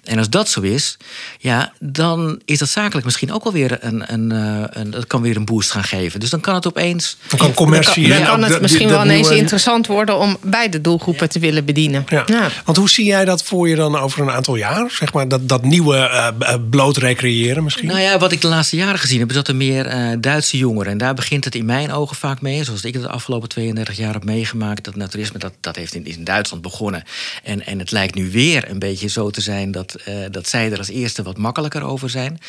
En 0.05 0.19
als 0.19 0.31
dat 0.31 0.49
zo 0.49 0.61
is, 0.61 0.97
ja, 1.39 1.73
dan 1.81 2.41
is 2.45 2.59
dat 2.59 2.69
zakelijk 2.69 3.05
misschien 3.05 3.33
ook 3.33 3.45
wel 3.45 3.53
weer 3.53 3.79
een, 3.85 4.13
een, 4.13 4.33
eh, 4.33 4.65
een, 4.83 4.91
dat 4.91 5.07
kan 5.07 5.23
weer 5.23 5.37
een 5.37 5.45
boost 5.51 5.71
gaan 5.71 5.85
geven. 5.85 6.21
Dus 6.21 6.31
dan 6.31 6.41
kan 6.41 6.55
het 6.55 6.67
opeens. 6.67 7.17
Dan 7.29 7.39
kan 7.39 7.55
commercie. 7.55 8.09
Dan 8.09 8.23
kan 8.23 8.35
ook 8.37 8.41
het 8.41 8.49
dat- 8.53 8.61
misschien 8.61 8.89
wel 8.89 9.05
ineens 9.05 9.21
nieuwe- 9.21 9.37
interessant 9.43 9.87
worden 9.87 10.19
om 10.19 10.37
beide 10.43 10.81
doelgroepen 10.81 11.29
te 11.29 11.39
willen 11.39 11.65
bedienen. 11.65 12.05
Ja. 12.09 12.25
Want 12.65 12.77
hoe 12.79 12.89
zie 12.91 13.05
jij 13.05 13.25
dat 13.25 13.43
voor 13.43 13.69
je 13.69 13.75
dan 13.77 13.97
over 13.99 14.21
een 14.21 14.31
aantal 14.31 14.57
jaar? 14.57 14.91
Zeg 14.91 15.13
maar 15.13 15.29
dat, 15.29 15.49
dat 15.49 15.63
nieuwe 15.65 15.97
eh, 15.97 16.29
eh, 16.39 16.55
bloot 16.71 16.97
recreëren 16.97 17.65
misschien? 17.65 17.89
Nou 17.89 18.01
ja, 18.01 18.19
wat 18.19 18.33
ik 18.33 18.41
de 18.41 18.49
laatste 18.49 18.77
jaren 18.77 18.99
gezien 18.99 19.19
heb, 19.19 19.29
is 19.29 19.35
dat 19.35 19.49
er 19.49 19.57
meer 19.57 19.87
eh, 19.87 20.09
Duitse 20.19 20.57
jongeren. 20.57 20.93
En 20.93 20.99
daar 20.99 21.15
begint 21.15 21.45
het 21.45 21.55
in 21.55 21.65
mijn 21.65 21.93
ogen 21.93 22.17
vaak 22.17 22.41
mee. 22.41 22.65
Zoals 22.65 22.85
ik 22.85 22.93
het 22.95 23.03
de 23.03 23.09
afgelopen 23.09 23.49
32 23.49 23.97
jaar 23.97 24.13
heb 24.13 24.25
meegemaakt. 24.25 24.85
Dat 24.85 24.97
naturisme, 24.97 25.39
dat, 25.39 25.53
dat 25.61 25.77
heeft 25.77 25.95
in, 25.95 26.05
in 26.07 26.25
Duitsland 26.25 26.63
begonnen. 26.63 27.03
En, 27.45 27.67
en 27.67 27.79
het 27.79 27.91
lijkt 27.91 28.15
nu 28.15 28.31
weer 28.31 28.71
een 28.71 28.79
beetje 28.79 29.09
zo 29.09 29.31
te 29.31 29.41
zijn 29.41 29.73
dat, 29.73 29.95
eh, 30.05 30.15
dat 30.31 30.49
zij 30.49 30.73
er 30.73 30.79
als 30.79 30.89
eerste 30.89 31.23
wat 31.23 31.37
makkelijker 31.39 31.83
over 31.83 32.11
zijn. 32.11 32.41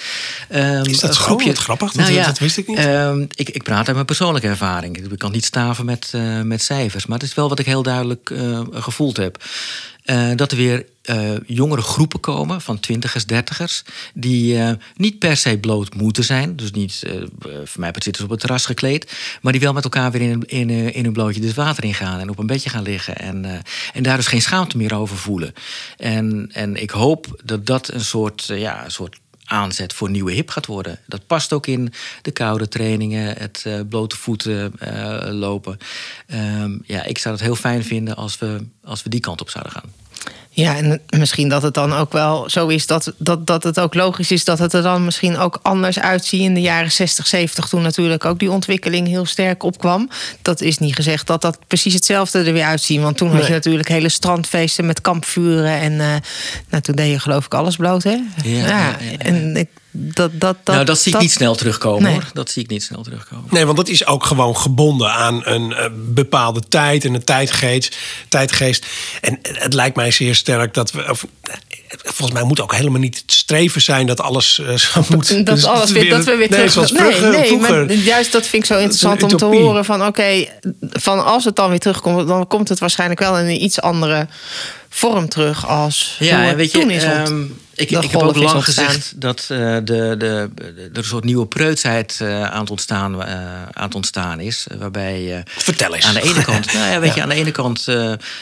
Ehm, 0.49 0.83
Is 0.85 0.99
dat 0.99 1.09
een 1.09 1.15
zo? 1.15 1.37
Wat 1.45 1.57
grappig, 1.57 1.91
dat- 1.91 2.25
dat 2.25 2.39
wist 2.39 2.57
ik 2.57 2.67
niet. 2.67 2.77
Ehm, 2.85 3.25
ik, 3.35 3.49
ik 3.49 3.63
praat 3.63 3.85
uit 3.85 3.93
mijn 3.93 4.05
persoonlijke 4.05 4.47
ervaring. 4.47 4.97
Ik 4.97 5.19
kan 5.19 5.31
niet 5.31 5.45
staven 5.45 5.85
met, 5.85 6.11
eh, 6.13 6.41
met 6.41 6.61
cijfers. 6.61 7.05
Maar 7.05 7.17
het 7.19 7.27
is 7.27 7.33
wel 7.33 7.49
wat 7.49 7.59
ik 7.59 7.65
heel 7.65 7.83
duidelijk 7.83 8.29
eh, 8.29 8.61
gevoeld 8.71 9.17
heb. 9.17 9.43
Eh, 10.03 10.29
dat 10.35 10.51
er 10.51 10.57
weer 10.57 10.85
jongere 11.45 11.81
groepen 11.81 12.19
komen 12.19 12.61
van 12.61 12.79
twintigers, 12.79 13.25
dertigers... 13.25 13.83
die 14.13 14.59
niet 14.95 15.19
per 15.19 15.37
se 15.37 15.57
bloot 15.57 15.95
moeten 15.95 16.23
zijn. 16.23 16.55
Dus 16.55 16.71
niet, 16.71 17.03
voor 17.39 17.79
mij 17.79 17.91
zitten 17.93 18.15
ze 18.15 18.23
op 18.23 18.29
het 18.29 18.39
terras 18.39 18.65
gekleed... 18.65 19.11
maar 19.41 19.51
die 19.51 19.61
wel 19.61 19.73
met 19.73 19.83
elkaar 19.83 20.11
weer 20.11 20.21
in, 20.21 20.43
in, 20.45 20.69
in 20.69 21.03
hun 21.03 21.13
blootje 21.13 21.43
het 21.43 21.53
water 21.53 21.83
ingaan... 21.83 22.19
en 22.19 22.29
op 22.29 22.39
een 22.39 22.47
bedje 22.47 22.69
gaan 22.69 22.83
liggen. 22.83 23.17
En, 23.17 23.63
en 23.93 24.03
daar 24.03 24.17
dus 24.17 24.27
geen 24.27 24.41
schaamte 24.41 24.77
meer 24.77 24.95
over 24.95 25.17
voelen. 25.17 25.53
En, 25.97 26.49
en 26.53 26.75
ik 26.75 26.89
hoop 26.89 27.41
dat 27.43 27.65
dat 27.65 27.93
een 27.93 28.05
soort, 28.05 28.45
ja, 28.45 28.85
een 28.85 28.91
soort 28.91 29.19
aanzet 29.51 29.93
voor 29.93 30.09
nieuwe 30.09 30.31
hip 30.31 30.49
gaat 30.49 30.65
worden. 30.65 30.99
Dat 31.05 31.27
past 31.27 31.53
ook 31.53 31.67
in 31.67 31.93
de 32.21 32.31
koude 32.31 32.67
trainingen, 32.67 33.37
het 33.37 33.63
eh, 33.65 33.79
blote 33.89 34.17
voeten 34.17 34.73
eh, 34.79 35.31
lopen. 35.31 35.77
Ehm, 36.27 36.77
ja, 36.85 37.03
ik 37.03 37.17
zou 37.17 37.35
het 37.35 37.43
heel 37.43 37.55
fijn 37.55 37.83
vinden 37.83 38.15
als 38.15 38.37
we, 38.37 38.65
als 38.83 39.03
we 39.03 39.09
die 39.09 39.19
kant 39.19 39.41
op 39.41 39.49
zouden 39.49 39.73
gaan. 39.73 40.00
Ja, 40.53 40.75
en 40.77 41.01
misschien 41.17 41.49
dat 41.49 41.61
het 41.61 41.73
dan 41.73 41.93
ook 41.93 42.11
wel 42.11 42.49
zo 42.49 42.67
is 42.67 42.87
dat, 42.87 43.13
dat, 43.17 43.47
dat 43.47 43.63
het 43.63 43.79
ook 43.79 43.93
logisch 43.93 44.31
is 44.31 44.45
dat 44.45 44.59
het 44.59 44.73
er 44.73 44.81
dan 44.81 45.05
misschien 45.05 45.37
ook 45.37 45.59
anders 45.61 45.99
uitziet 45.99 46.41
in 46.41 46.53
de 46.53 46.61
jaren 46.61 46.91
60, 46.91 47.27
70, 47.27 47.67
toen 47.67 47.81
natuurlijk 47.81 48.25
ook 48.25 48.39
die 48.39 48.51
ontwikkeling 48.51 49.07
heel 49.07 49.25
sterk 49.25 49.63
opkwam. 49.63 50.09
Dat 50.41 50.61
is 50.61 50.77
niet 50.77 50.95
gezegd 50.95 51.27
dat 51.27 51.41
dat 51.41 51.59
precies 51.67 51.93
hetzelfde 51.93 52.43
er 52.43 52.53
weer 52.53 52.63
uitziet. 52.63 53.01
Want 53.01 53.17
toen 53.17 53.31
had 53.31 53.47
je 53.47 53.53
natuurlijk 53.53 53.87
hele 53.87 54.09
strandfeesten 54.09 54.85
met 54.85 55.01
kampvuren. 55.01 55.79
En 55.79 55.99
eh, 55.99 56.15
nou, 56.69 56.83
toen 56.83 56.95
deed 56.95 57.11
je 57.11 57.19
geloof 57.19 57.45
ik 57.45 57.53
alles 57.53 57.75
bloot, 57.75 58.03
hè? 58.03 58.09
Ja, 58.09 58.23
ja, 58.43 58.67
ja. 58.67 58.97
En 59.17 59.55
ik, 59.55 59.67
dat, 59.91 60.31
dat, 60.33 60.57
dat, 60.63 60.75
nou, 60.75 60.85
dat 60.85 60.99
zie 60.99 61.13
ik 61.13 61.19
niet 61.19 61.31
snel 61.31 61.55
terugkomen 61.55 62.03
Nee. 62.03 62.13
hoor. 62.13 62.29
Dat 62.33 62.49
zie 62.49 62.63
ik 62.63 62.69
niet 62.69 62.83
snel 62.83 63.03
terugkomen. 63.03 63.45
Nee, 63.49 63.65
want 63.65 63.77
dat 63.77 63.87
is 63.87 64.05
ook 64.05 64.25
gewoon 64.25 64.57
gebonden 64.57 65.11
aan 65.11 65.41
een 65.45 65.73
eh, 65.73 65.85
bepaalde 65.93 66.61
tijd 66.67 67.05
en 67.05 67.13
een 67.13 67.23
tijdgeest, 67.23 67.97
tijdgeest. 68.27 68.85
En 69.21 69.39
het 69.41 69.73
lijkt 69.73 69.95
mij 69.95 70.11
zeer 70.11 70.35
sterk 70.35 70.73
dat 70.73 70.91
we. 70.91 71.09
Of, 71.09 71.25
eh, 71.41 71.53
volgens 72.03 72.31
mij 72.31 72.43
moet 72.43 72.61
ook 72.61 72.75
helemaal 72.75 72.99
niet 72.99 73.17
het 73.17 73.31
streven 73.31 73.81
zijn 73.81 74.05
dat 74.07 74.21
alles 74.21 74.59
eh, 74.59 75.09
moet. 75.09 75.45
Dat 75.45 75.55
dus 75.55 75.65
alles 75.65 75.91
weer, 75.91 76.09
dat 76.09 76.23
we 76.23 76.35
weer 76.35 76.37
nee, 76.37 76.47
terug... 76.47 76.71
zoals 76.71 76.91
nee, 76.91 77.01
vroeger, 77.01 77.29
nee, 77.29 77.47
vroeger. 77.47 77.85
maar 77.85 77.93
juist 77.95 78.31
dat 78.31 78.47
vind 78.47 78.63
ik 78.63 78.69
zo 78.69 78.77
interessant 78.77 79.23
om 79.23 79.37
te 79.37 79.45
horen 79.45 79.85
van... 79.85 80.05
oké, 80.05 80.47
van 80.79 81.25
als 81.25 81.45
het 81.45 81.55
dan 81.55 81.69
weer 81.69 81.79
terugkomt... 81.79 82.27
dan 82.27 82.47
komt 82.47 82.69
het 82.69 82.79
waarschijnlijk 82.79 83.19
wel 83.19 83.37
in 83.37 83.45
een 83.45 83.63
iets 83.63 83.81
andere 83.81 84.27
vorm 84.89 85.29
terug 85.29 85.67
als 85.67 86.15
hoe 86.17 86.27
Ja, 86.27 86.39
het 86.39 86.55
weet 86.55 86.71
je, 86.71 86.79
toen 86.79 86.89
is. 86.89 87.03
ont- 87.03 87.13
ehm, 87.13 87.43
ik, 87.81 88.11
heb 88.11 88.21
ook 88.21 88.35
lang 88.35 88.63
gezegd 88.63 89.21
dat 89.21 89.39
eh, 89.39 89.57
de, 89.57 89.81
de, 89.83 90.15
de, 90.17 90.49
er 90.75 90.97
een 90.97 91.03
soort 91.03 91.23
nieuwe 91.23 91.47
preutsheid 91.47 92.17
eh, 92.21 92.43
aan, 92.43 92.59
het 92.59 92.69
ontstaan, 92.69 93.23
eh, 93.23 93.63
aan 93.71 93.85
het 93.85 93.95
ontstaan 93.95 94.39
is. 94.39 94.67
Waarbij 94.77 95.43
Vertel 95.45 95.95
eens. 95.95 96.05
aan 96.05 96.13
de 96.13 96.21
ene 96.21 96.43
kant, 96.43 96.65
nou 96.73 96.91
ja, 96.91 96.99
weet 96.99 97.13
je, 97.13 97.21
aan 97.21 97.29
de 97.29 97.35
ene 97.35 97.51
kant 97.51 97.87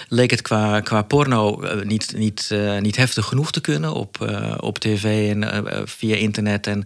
leek 0.08 0.31
het 0.31 0.41
qua, 0.41 0.79
qua 0.79 1.01
porno 1.01 1.62
niet, 1.84 2.13
niet, 2.15 2.50
niet 2.79 2.96
heftig 2.96 3.25
genoeg 3.25 3.51
te 3.51 3.62
kunnen 3.62 3.93
op, 3.93 4.31
op 4.60 4.79
tv 4.79 5.29
en 5.29 5.63
via 5.88 6.15
internet. 6.15 6.67
En 6.67 6.84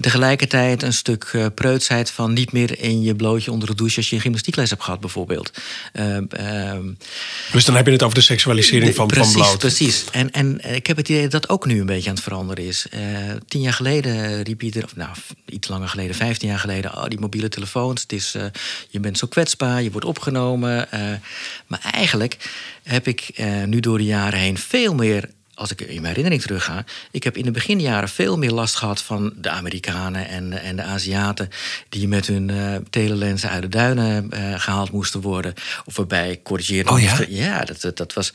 tegelijkertijd 0.00 0.82
een 0.82 0.92
stuk 0.92 1.50
preutsheid 1.54 2.10
van 2.10 2.32
niet 2.32 2.52
meer 2.52 2.78
in 2.78 3.02
je 3.02 3.14
blootje 3.14 3.52
onder 3.52 3.68
de 3.68 3.74
douche 3.74 3.96
als 3.96 4.10
je 4.10 4.16
een 4.16 4.22
gymnastiekles 4.22 4.70
hebt 4.70 4.82
gehad, 4.82 5.00
bijvoorbeeld. 5.00 5.50
Ehm, 5.92 6.24
Dus 7.52 7.64
dan 7.64 7.76
heb 7.76 7.86
je 7.86 7.92
het 7.92 8.02
over 8.02 8.16
de 8.16 8.24
seksualisering 8.24 8.94
van, 8.94 9.06
precies, 9.06 9.32
van 9.32 9.42
bloot. 9.42 9.58
Precies. 9.58 10.04
En, 10.12 10.30
en 10.30 10.74
ik 10.74 10.86
heb 10.86 10.96
het 10.96 11.08
idee 11.08 11.28
dat 11.28 11.42
dat 11.42 11.50
ook 11.50 11.66
nu 11.66 11.80
een 11.80 11.86
beetje 11.92 12.08
aan 12.08 12.14
het 12.14 12.24
veranderen 12.24 12.64
is. 12.64 12.86
Eh, 12.90 13.00
tien 13.46 13.60
jaar 13.60 13.72
geleden 13.72 14.42
riep 14.42 14.62
of 14.84 14.96
nou, 14.96 15.10
iets 15.46 15.68
langer 15.68 15.88
geleden, 15.88 16.14
vijftien 16.14 16.48
jaar 16.48 16.58
geleden, 16.58 16.96
oh, 16.96 17.04
die 17.04 17.20
mobiele 17.20 17.48
telefoons, 17.48 18.02
het 18.02 18.12
is, 18.12 18.34
eh, 18.34 18.44
je 18.88 19.00
bent 19.00 19.18
zo 19.18 19.26
kwetsbaar, 19.26 19.82
je 19.82 19.90
wordt 19.90 20.06
opgenomen. 20.06 20.90
eh, 20.90 21.00
maar 21.66 21.80
eigenlijk 21.92 22.50
heb 22.82 23.06
ik 23.06 23.42
nu 23.66 23.80
door 23.80 23.98
de 23.98 24.04
jaren 24.04 24.38
heen 24.38 24.58
veel 24.58 24.94
meer. 24.94 25.28
Als 25.54 25.70
ik 25.70 25.80
in 25.80 25.94
mijn 25.94 26.06
herinnering 26.06 26.42
terugga, 26.42 26.84
ik 27.10 27.24
heb 27.24 27.36
in 27.36 27.44
de 27.44 27.50
beginjaren 27.50 28.08
veel 28.08 28.38
meer 28.38 28.50
last 28.50 28.74
gehad 28.74 29.02
van 29.02 29.32
de 29.36 29.50
Amerikanen 29.50 30.28
en, 30.28 30.62
en 30.62 30.76
de 30.76 30.82
Aziaten. 30.82 31.48
die 31.88 32.08
met 32.08 32.26
hun 32.26 32.50
eh 32.50 32.76
telelensen 32.90 33.50
uit 33.50 33.62
de 33.62 33.68
duinen 33.68 34.30
eh, 34.30 34.60
gehaald 34.60 34.92
moesten 34.92 35.20
worden. 35.20 35.54
Of 35.84 35.96
waarbij 35.96 36.40
corrigeerde 36.42 36.90
Oh 36.90 37.00
ja? 37.00 37.18
ja, 37.28 37.64
dat, 37.64 37.80
dat, 37.80 37.96
dat, 37.96 38.12
was, 38.12 38.32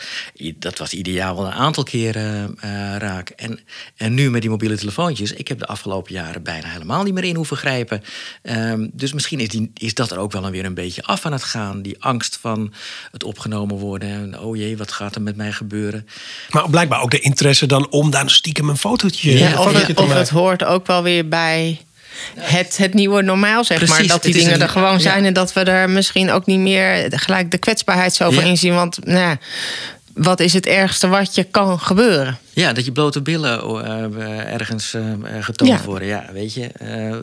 dat 0.56 0.78
was 0.78 0.94
ideaal 0.94 1.36
wel 1.36 1.46
een 1.46 1.52
aantal 1.52 1.84
keren 1.84 2.56
eh, 2.60 2.70
raak. 2.98 3.30
En, 3.30 3.60
en 3.96 4.14
nu 4.14 4.30
met 4.30 4.42
die 4.42 4.50
mobiele 4.50 4.78
telefoontjes, 4.78 5.32
ik 5.32 5.48
heb 5.48 5.60
de 5.60 5.68
afgelopen 5.68 6.14
jaren 6.14 6.44
bijna 6.44 6.68
helemaal 6.68 7.04
niet 7.04 7.14
meer 7.14 7.24
in 7.24 7.36
hoeven 7.36 7.58
grijpen. 7.58 8.04
Ehm, 8.42 8.88
dus 8.94 9.14
misschien 9.14 9.40
is, 9.40 9.48
die, 9.48 9.72
is 9.74 9.94
dat 9.94 10.12
er 10.12 10.18
ook 10.18 10.32
wel 10.32 10.50
weer 10.50 10.66
een 10.66 10.74
beetje 10.74 11.04
af 11.04 11.26
aan 11.26 11.32
het 11.32 11.44
gaan. 11.44 11.82
Die 11.82 12.04
angst 12.04 12.38
van 12.42 12.74
het 13.12 13.24
opgenomen 13.24 13.76
worden. 13.76 14.10
En 14.10 14.40
oh 14.40 14.56
jee, 14.56 14.78
wat 14.78 14.92
gaat 14.92 15.16
er 15.16 15.22
met 15.22 15.36
mij 15.36 15.52
gebeuren? 15.52 16.08
Maar 16.50 16.70
blijkbaar 16.70 17.02
ook 17.02 17.07
de 17.12 17.20
interesse 17.20 17.66
dan 17.66 17.88
om 17.90 18.10
daar 18.12 18.30
stiekem 18.30 18.70
een 18.70 18.78
fotootje, 18.78 19.38
Ja, 19.38 19.48
een 19.52 19.58
of, 19.58 19.66
fotootje 19.66 19.94
te 19.94 20.02
of 20.02 20.08
maken. 20.08 20.22
het 20.22 20.30
hoort 20.32 20.64
ook 20.64 20.88
wel 20.88 21.04
weer 21.04 21.28
bij 21.28 21.82
het, 22.40 22.78
het 22.78 22.94
nieuwe 22.94 23.22
normaal, 23.22 23.64
zeg 23.64 23.88
maar. 23.88 24.08
Dat 24.08 24.24
die 24.24 24.34
dingen 24.34 24.54
een- 24.54 24.62
er 24.62 24.70
gewoon 24.70 24.92
ja. 24.94 25.00
zijn... 25.00 25.26
en 25.26 25.34
dat 25.34 25.54
we 25.54 25.64
er 25.64 25.90
misschien 25.90 26.32
ook 26.32 26.46
niet 26.46 26.60
meer 26.60 27.08
gelijk 27.10 27.52
de 27.52 27.58
kwetsbaarheid 27.58 28.14
zo 28.14 28.32
van 28.32 28.44
Ja. 28.44 28.50
inzien. 28.50 28.74
Want 28.74 29.06
nou, 29.06 29.20
ja, 29.20 29.38
wat 30.14 30.40
is 30.40 30.54
het 30.54 30.66
ergste 30.66 31.08
wat 31.08 31.36
je 31.36 31.44
kan 31.44 31.80
gebeuren? 31.80 32.38
Ja, 32.54 32.74
dat 32.74 32.86
je 32.86 32.92
blote 32.92 33.22
billen 33.22 33.62
eh, 33.62 34.54
ergens 34.54 34.94
eh, 34.94 35.02
getoond 35.40 35.72
Ja. 35.72 35.82
worden. 35.86 36.08
Ja, 36.08 36.26
weet 36.34 36.54
je. 36.54 36.68
eh, 36.68 37.16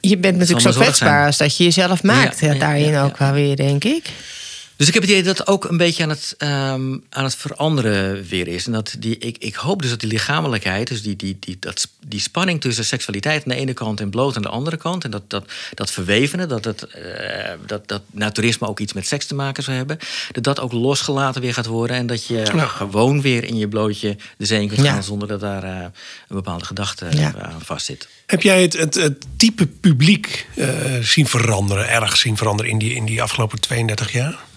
Je 0.00 0.16
bent 0.18 0.36
natuurlijk 0.38 0.74
zo 0.74 0.80
kwetsbaar 0.80 1.08
zijn. 1.14 1.26
als 1.26 1.36
dat 1.36 1.56
je 1.56 1.64
jezelf 1.64 2.02
maakt. 2.02 2.40
Ja, 2.40 2.46
Ja, 2.46 2.52
ja, 2.52 2.58
daarin 2.58 2.90
ja, 2.90 3.02
ook 3.04 3.16
ja. 3.18 3.24
wel 3.24 3.32
weer, 3.34 3.56
denk 3.56 3.84
ik. 3.84 4.04
Dus 4.80 4.88
ik 4.88 4.94
heb 4.94 5.02
het 5.04 5.12
idee 5.12 5.24
dat 5.24 5.38
het 5.38 5.46
ook 5.46 5.64
een 5.64 5.76
beetje 5.76 6.02
aan 6.02 6.08
het, 6.08 6.34
ehm, 6.38 6.96
aan 7.10 7.24
het 7.24 7.34
veranderen 7.36 8.24
weer 8.28 8.48
is. 8.48 8.66
En 8.66 8.72
dat 8.72 8.94
die, 8.98 9.18
ik, 9.18 9.36
ik 9.38 9.54
hoop 9.54 9.80
dus 9.82 9.90
dat 9.90 10.00
die 10.00 10.08
lichamelijkheid, 10.08 10.88
dus 10.88 11.02
die, 11.02 11.16
die, 11.16 11.36
die, 11.40 11.56
dat, 11.60 11.88
die 12.06 12.20
spanning 12.20 12.60
tussen 12.60 12.84
seksualiteit 12.84 13.42
aan 13.44 13.52
de 13.52 13.54
ene 13.58 13.72
kant 13.72 14.00
en 14.00 14.10
bloot 14.10 14.36
aan 14.36 14.42
de 14.42 14.48
andere 14.48 14.76
kant. 14.76 15.04
En 15.04 15.10
dat, 15.10 15.22
dat, 15.30 15.44
dat 15.74 15.90
verwevenen, 15.90 16.48
dat, 16.48 16.64
het, 16.64 16.82
eh, 16.82 17.52
dat, 17.66 17.88
dat 17.88 18.02
naturisme 18.10 18.68
ook 18.68 18.80
iets 18.80 18.92
met 18.92 19.06
seks 19.06 19.26
te 19.26 19.34
maken 19.34 19.62
zou 19.62 19.76
hebben. 19.76 19.98
Dat 20.32 20.44
dat 20.44 20.60
ook 20.60 20.72
losgelaten 20.72 21.40
weer 21.40 21.54
gaat 21.54 21.66
worden. 21.66 21.96
En 21.96 22.06
dat 22.06 22.26
je 22.26 22.34
Ja. 22.54 22.66
gewoon 22.66 23.20
weer 23.20 23.44
in 23.44 23.56
je 23.56 23.68
blootje 23.68 24.16
de 24.36 24.46
zee 24.46 24.60
in 24.62 24.68
kunt 24.68 24.80
Ja. 24.80 24.92
gaan 24.92 25.02
zonder 25.02 25.28
dat 25.28 25.40
daar 25.40 25.62
eh, 25.64 25.70
een 25.80 26.36
bepaalde 26.36 26.64
gedachte 26.64 27.06
Ja. 27.10 27.34
eh, 27.34 27.42
aan 27.42 27.60
vastzit. 27.64 28.08
Heb 28.26 28.42
jij 28.42 28.62
het, 28.62 28.72
het, 28.72 28.94
het 28.94 29.24
type 29.36 29.66
publiek 29.66 30.46
zien 31.00 31.26
veranderen, 31.26 31.88
erg 31.88 32.16
zien 32.16 32.36
veranderen 32.36 32.72
in 32.72 32.78
die, 32.78 32.94
in 32.94 33.04
die 33.04 33.22
afgelopen 33.22 33.60
32 33.60 34.12
jaar? 34.12 34.48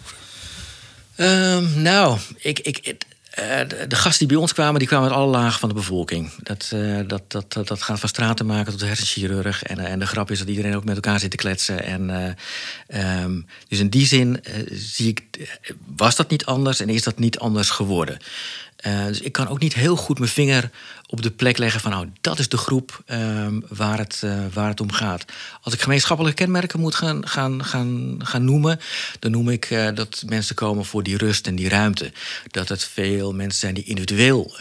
Ehm, 1.23 1.81
nou, 1.81 2.17
ik, 2.37 2.59
ik, 2.59 2.95
eh, 3.33 3.67
de, 3.87 3.95
gasten 3.95 4.19
die 4.19 4.27
bij 4.27 4.37
ons 4.37 4.53
kwamen, 4.53 4.79
die 4.79 4.87
kwamen 4.87 5.09
uit 5.09 5.17
alle 5.17 5.31
lagen 5.31 5.59
van 5.59 5.69
de 5.69 5.75
bevolking. 5.75 6.31
Dat, 6.37 6.69
eh, 6.73 6.99
dat, 7.07 7.31
dat, 7.31 7.67
dat, 7.67 7.81
gaat 7.81 7.99
van 7.99 8.09
stratenmaker 8.09 8.71
tot 8.71 8.79
de 8.79 8.85
hersenchirurg. 8.85 9.63
En, 9.63 9.79
eh, 9.79 9.91
en 9.91 9.99
de 9.99 10.07
grap 10.07 10.31
is 10.31 10.39
dat 10.39 10.47
iedereen 10.47 10.75
ook 10.75 10.83
met 10.83 10.95
elkaar 10.95 11.19
zit 11.19 11.31
te 11.31 11.37
kletsen. 11.37 11.83
En, 11.83 12.09
eh, 12.09 13.21
ehm, 13.21 13.41
dus 13.67 13.79
in 13.79 13.89
die 13.89 14.05
zin 14.05 14.43
zie 14.71 15.07
ik, 15.07 15.49
was 15.95 16.15
dat 16.15 16.29
niet 16.29 16.45
anders 16.45 16.79
en 16.79 16.89
is 16.89 17.03
dat 17.03 17.19
niet 17.19 17.39
anders 17.39 17.69
geworden. 17.69 18.17
Eh, 18.83 19.05
dus 19.05 19.21
ik 19.21 19.31
kan 19.31 19.47
ook 19.47 19.59
niet 19.59 19.73
heel 19.73 19.95
goed 19.95 20.19
mijn 20.19 20.31
vinger 20.31 20.69
op 21.07 21.21
de 21.21 21.31
plek 21.31 21.57
leggen 21.57 21.81
van... 21.81 21.91
nou, 21.91 22.09
dat 22.21 22.39
is 22.39 22.49
de 22.49 22.57
groep 22.57 23.01
ehm, 23.05 23.59
waar, 23.67 23.97
het, 23.97 24.21
eh, 24.23 24.39
waar 24.53 24.67
het 24.67 24.81
om 24.81 24.91
gaat. 24.91 25.25
Als 25.61 25.73
ik 25.73 25.81
gemeenschappelijke 25.81 26.43
kenmerken 26.43 26.79
moet 26.79 26.95
gaan, 26.95 27.27
gaan, 27.27 27.65
gaan, 27.65 28.19
gaan 28.23 28.45
noemen... 28.45 28.79
dan 29.19 29.31
noem 29.31 29.49
ik 29.49 29.65
eh, 29.65 29.87
dat 29.95 30.23
mensen 30.25 30.55
komen 30.55 30.85
voor 30.85 31.03
die 31.03 31.17
rust 31.17 31.47
en 31.47 31.55
die 31.55 31.69
ruimte. 31.69 32.11
Dat 32.51 32.69
het 32.69 32.83
veel 32.83 33.33
mensen 33.33 33.59
zijn 33.59 33.73
die 33.73 33.83
individueel 33.83 34.55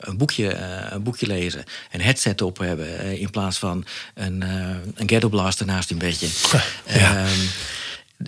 een, 0.00 0.16
boekje, 0.16 0.54
een 0.90 1.02
boekje 1.02 1.26
lezen... 1.26 1.64
een 1.92 2.00
headset 2.00 2.42
op 2.42 2.58
hebben 2.58 3.18
in 3.18 3.30
plaats 3.30 3.58
van 3.58 3.84
een, 4.14 4.40
een 4.94 5.08
ghetto 5.08 5.28
blaster 5.28 5.66
naast 5.66 5.88
hun 5.88 5.98
bedje. 5.98 6.28
Ja. 6.86 7.16
Ehm, 7.16 7.46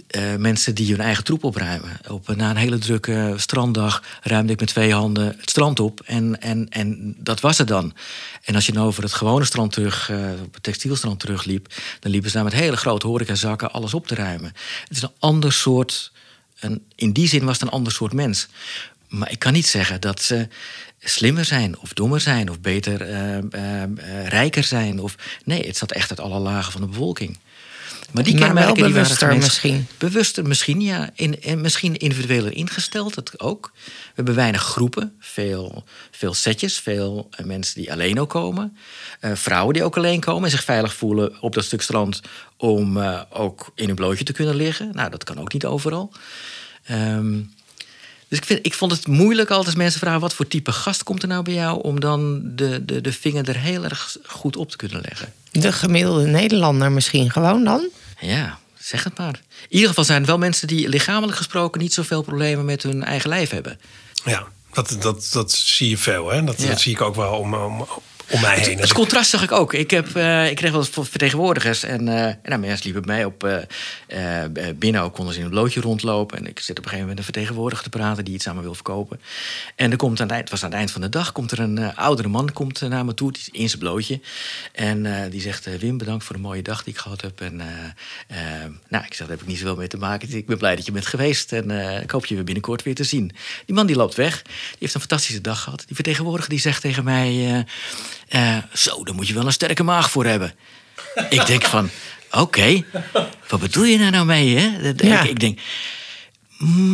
eh, 0.06 0.36
mensen 0.36 0.74
die 0.74 0.90
hun 0.90 1.00
eigen 1.00 1.24
troep 1.24 1.44
opruimen. 1.44 1.98
Op, 2.08 2.36
na 2.36 2.50
een 2.50 2.56
hele 2.56 2.78
drukke 2.78 3.34
stranddag 3.36 4.02
ruimde 4.22 4.52
ik 4.52 4.60
met 4.60 4.68
twee 4.68 4.92
handen 4.92 5.26
het 5.38 5.50
strand 5.50 5.80
op. 5.80 6.00
En, 6.00 6.40
en, 6.40 6.68
en 6.68 7.14
dat 7.18 7.40
was 7.40 7.58
het 7.58 7.68
dan. 7.68 7.94
En 8.44 8.54
als 8.54 8.66
je 8.66 8.72
dan 8.72 8.84
over 8.84 9.02
het 9.02 9.12
gewone 9.12 9.44
strand 9.44 9.72
terug, 9.72 10.10
eh, 10.10 10.30
op 10.42 10.54
het 10.54 10.62
textielstrand 10.62 11.20
terugliep... 11.20 11.74
dan 12.00 12.10
liepen 12.10 12.30
ze 12.30 12.36
daar 12.36 12.44
met 12.44 12.52
hele 12.52 12.76
grote 12.76 13.06
horecazakken 13.06 13.72
alles 13.72 13.94
op 13.94 14.06
te 14.06 14.14
ruimen. 14.14 14.52
Het 14.88 14.96
is 14.96 15.02
een 15.02 15.14
ander 15.18 15.52
soort... 15.52 16.12
Een, 16.60 16.84
in 16.94 17.12
die 17.12 17.28
zin 17.28 17.44
was 17.44 17.58
het 17.58 17.62
een 17.62 17.74
ander 17.74 17.92
soort 17.92 18.12
mens. 18.12 18.48
Maar 19.08 19.30
ik 19.30 19.38
kan 19.38 19.52
niet 19.52 19.66
zeggen 19.66 20.00
dat 20.00 20.22
ze 20.22 20.48
slimmer 21.00 21.44
zijn 21.44 21.78
of 21.78 21.92
dommer 21.92 22.20
zijn... 22.20 22.50
of 22.50 22.60
beter 22.60 23.00
eh, 23.00 24.28
rijker 24.28 24.64
zijn. 24.64 25.00
Of, 25.00 25.14
nee, 25.44 25.66
het 25.66 25.76
zat 25.76 25.92
echt 25.92 26.10
uit 26.10 26.20
alle 26.20 26.38
lagen 26.38 26.72
van 26.72 26.80
de 26.80 26.86
bevolking. 26.86 27.38
Maar 28.10 28.24
die 28.24 28.34
Maar 28.34 28.46
kenmerken 28.46 28.74
wel 28.74 28.84
die 28.84 28.94
bewuster 28.94 29.36
misschien. 29.36 29.86
Bewuster 29.98 30.46
misschien, 30.46 30.80
ja. 30.80 31.10
In, 31.14 31.42
en 31.42 31.60
misschien 31.60 31.96
individueler 31.96 32.52
ingesteld, 32.52 33.14
dat 33.14 33.40
ook. 33.40 33.72
We 33.84 34.12
hebben 34.14 34.34
weinig 34.34 34.62
groepen, 34.62 35.14
veel, 35.18 35.84
veel 36.10 36.34
setjes, 36.34 36.78
veel 36.78 37.28
eh, 37.30 37.46
mensen 37.46 37.74
die 37.74 37.92
alleen 37.92 38.20
ook 38.20 38.30
komen. 38.30 38.76
Eh, 39.20 39.30
vrouwen 39.34 39.74
die 39.74 39.84
ook 39.84 39.96
alleen 39.96 40.20
komen 40.20 40.44
en 40.44 40.50
zich 40.50 40.64
veilig 40.64 40.94
voelen 40.94 41.40
op 41.40 41.54
dat 41.54 41.64
stuk 41.64 41.82
strand... 41.82 42.20
om 42.56 42.96
eh, 42.96 43.20
ook 43.30 43.72
in 43.74 43.88
een 43.88 43.94
blootje 43.94 44.24
te 44.24 44.32
kunnen 44.32 44.54
liggen. 44.54 44.90
Nou, 44.92 45.10
dat 45.10 45.24
kan 45.24 45.40
ook 45.40 45.52
niet 45.52 45.66
overal. 45.66 46.12
Ehm, 46.84 47.38
dus 48.30 48.38
ik, 48.38 48.44
vind, 48.44 48.66
ik 48.66 48.74
vond 48.74 48.92
het 48.92 49.06
moeilijk 49.06 49.48
altijd 49.48 49.66
als 49.66 49.76
mensen 49.76 50.00
vragen... 50.00 50.20
wat 50.20 50.34
voor 50.34 50.48
type 50.48 50.72
gast 50.72 51.02
komt 51.02 51.22
er 51.22 51.28
nou 51.28 51.42
bij 51.42 51.54
jou... 51.54 51.82
om 51.82 52.00
dan 52.00 52.40
de, 52.44 52.84
de, 52.84 53.00
de 53.00 53.12
vinger 53.12 53.48
er 53.48 53.56
heel 53.56 53.84
erg 53.84 54.16
goed 54.26 54.56
op 54.56 54.70
te 54.70 54.76
kunnen 54.76 55.00
leggen. 55.08 55.32
De 55.50 55.72
gemiddelde 55.72 56.26
Nederlander 56.26 56.92
misschien 56.92 57.30
gewoon 57.30 57.64
dan? 57.64 57.88
Ja, 58.20 58.58
zeg 58.78 59.04
het 59.04 59.18
maar. 59.18 59.40
In 59.62 59.74
ieder 59.74 59.88
geval 59.88 60.04
zijn 60.04 60.20
er 60.20 60.26
wel 60.26 60.38
mensen 60.38 60.66
die 60.68 60.88
lichamelijk 60.88 61.36
gesproken 61.36 61.80
niet 61.80 61.94
zoveel 61.94 62.22
problemen 62.22 62.64
met 62.64 62.82
hun 62.82 63.04
eigen 63.04 63.28
lijf 63.28 63.50
hebben. 63.50 63.80
Ja, 64.24 64.46
dat, 64.72 64.96
dat, 65.00 65.28
dat 65.32 65.52
zie 65.52 65.88
je 65.88 65.98
veel. 65.98 66.30
Hè? 66.30 66.44
Dat, 66.44 66.60
Ja. 66.60 66.68
dat 66.68 66.80
zie 66.80 66.92
ik 66.92 67.00
ook 67.00 67.14
wel 67.14 67.32
om, 67.32 67.54
om, 67.54 67.86
om 68.30 68.40
mij 68.40 68.58
heen. 68.58 68.78
Het, 68.78 68.92
contrast 68.92 69.30
zag 69.30 69.42
ik 69.42 69.52
ook. 69.52 69.74
Ik, 69.74 69.90
heb, 69.90 70.08
uh, 70.16 70.50
ik 70.50 70.56
kreeg 70.56 70.72
wel 70.72 70.84
vertegenwoordigers. 70.84 71.82
En, 71.82 72.06
uh, 72.06 72.24
en 72.24 72.38
nou, 72.42 72.60
mensen 72.60 72.84
liepen 72.84 73.02
bij 73.02 73.14
mij 73.14 73.24
op. 73.24 73.44
Uh, 74.08 74.72
binnen 74.74 75.02
ook 75.02 75.14
konden 75.14 75.34
ze 75.34 75.40
in 75.40 75.44
een 75.44 75.50
blootje 75.50 75.80
rondlopen. 75.80 76.38
En 76.38 76.46
ik 76.46 76.58
zit 76.58 76.78
op 76.78 76.84
een 76.84 76.90
gegeven 76.90 76.98
moment 76.98 77.08
met 77.08 77.18
een 77.18 77.34
vertegenwoordiger 77.34 77.84
te 77.84 77.98
praten 77.98 78.24
die 78.24 78.34
iets 78.34 78.48
aan 78.48 78.56
me 78.56 78.62
wil 78.62 78.74
verkopen. 78.74 79.20
En 79.76 79.90
er 79.90 79.96
komt 79.96 80.20
aan 80.20 80.26
het, 80.26 80.36
eind, 80.36 80.50
was 80.50 80.62
aan 80.62 80.70
het 80.70 80.78
eind 80.78 80.90
van 80.90 81.00
de 81.00 81.08
dag 81.08 81.32
komt 81.32 81.50
er 81.50 81.60
een 81.60 81.96
oudere 81.96 82.28
man 82.28 82.52
komt, 82.52 82.80
naar 82.80 83.04
me 83.04 83.14
toe, 83.14 83.32
die 83.32 83.40
is 83.40 83.48
in 83.60 83.68
zijn 83.68 83.80
blootje. 83.80 84.20
En 84.72 85.30
die 85.30 85.40
zegt: 85.40 85.78
Wim, 85.78 85.98
bedankt 85.98 86.24
voor 86.24 86.36
de 86.36 86.42
mooie 86.42 86.62
dag 86.62 86.84
die 86.84 86.92
ik 86.92 87.00
gehad 87.00 87.20
heb. 87.20 87.40
En 87.40 87.56
nou, 88.88 89.04
ik 89.04 89.14
zeg: 89.14 89.18
daar 89.18 89.28
heb 89.28 89.40
ik 89.40 89.46
niet 89.46 89.58
zoveel 89.58 89.76
mee 89.76 89.88
te 89.88 89.96
maken. 89.96 90.36
Ik 90.36 90.46
ben 90.46 90.58
blij 90.58 90.76
dat 90.76 90.86
je 90.86 90.92
bent 90.92 91.06
geweest. 91.06 91.52
En 91.52 91.70
ik 92.02 92.10
hoop 92.10 92.26
je 92.26 92.34
weer 92.34 92.44
binnenkort 92.44 92.82
weer 92.82 92.94
te 92.94 93.04
zien. 93.04 93.32
Die 93.66 93.74
man 93.74 93.86
die 93.86 93.96
loopt 93.96 94.14
weg. 94.14 94.42
Die 94.42 94.76
heeft 94.78 94.94
een 94.94 95.00
fantastische 95.00 95.40
dag 95.40 95.62
gehad. 95.62 95.82
Die 95.86 95.94
vertegenwoordiger 95.94 96.50
die 96.50 96.60
zegt 96.60 96.80
tegen 96.80 97.04
mij: 97.04 97.64
uh, 98.30 98.56
Zo, 98.72 99.04
daar 99.04 99.14
moet 99.14 99.28
je 99.28 99.34
wel 99.34 99.46
een 99.46 99.52
sterke 99.52 99.82
maag 99.82 100.10
voor 100.10 100.24
hebben. 100.24 100.54
ik 101.30 101.46
denk 101.46 101.64
van: 101.64 101.90
Oké, 102.30 102.84
wat 103.48 103.60
bedoel 103.60 103.84
je 103.84 103.98
daar 103.98 104.10
nou 104.10 104.26
mee? 104.26 104.56
Hè? 104.56 104.88
Ik, 104.88 105.24
ik 105.24 105.40
denk. 105.40 105.58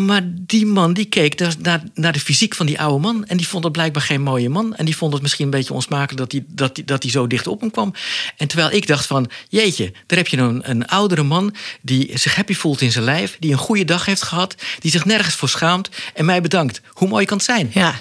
Maar 0.06 0.20
die 0.24 0.66
man 0.66 0.92
die 0.92 1.04
keek 1.04 1.38
naar, 1.62 1.82
naar 1.94 2.12
de 2.12 2.20
fysiek 2.20 2.54
van 2.54 2.66
die 2.66 2.80
oude 2.80 3.00
man. 3.00 3.24
En 3.26 3.36
die 3.36 3.48
vond 3.48 3.64
het 3.64 3.72
blijkbaar 3.72 4.02
geen 4.02 4.22
mooie 4.22 4.48
man. 4.48 4.74
En 4.76 4.84
die 4.84 4.96
vond 4.96 5.12
het 5.12 5.22
misschien 5.22 5.44
een 5.44 5.50
beetje 5.50 5.74
onsmakelijk 5.74 6.18
dat 6.18 6.32
hij 6.32 6.44
dat, 6.48 6.80
dat 6.84 7.02
die 7.02 7.10
zo 7.10 7.26
dicht 7.26 7.46
op 7.46 7.60
hem 7.60 7.70
kwam. 7.70 7.94
En 8.36 8.48
terwijl 8.48 8.70
ik 8.70 8.86
dacht 8.86 9.06
van, 9.06 9.30
jeetje, 9.48 9.92
daar 10.06 10.18
heb 10.18 10.28
je 10.28 10.36
een, 10.36 10.70
een 10.70 10.86
oudere 10.86 11.22
man... 11.22 11.54
die 11.82 12.18
zich 12.18 12.34
happy 12.34 12.54
voelt 12.54 12.80
in 12.80 12.92
zijn 12.92 13.04
lijf, 13.04 13.36
die 13.40 13.52
een 13.52 13.58
goede 13.58 13.84
dag 13.84 14.04
heeft 14.04 14.22
gehad... 14.22 14.54
die 14.78 14.90
zich 14.90 15.04
nergens 15.04 15.34
voor 15.34 15.48
schaamt 15.48 15.88
en 16.14 16.24
mij 16.24 16.40
bedankt. 16.40 16.80
Hoe 16.88 17.08
mooi 17.08 17.24
kan 17.24 17.36
het 17.36 17.46
zijn? 17.46 17.70
Ja. 17.72 18.00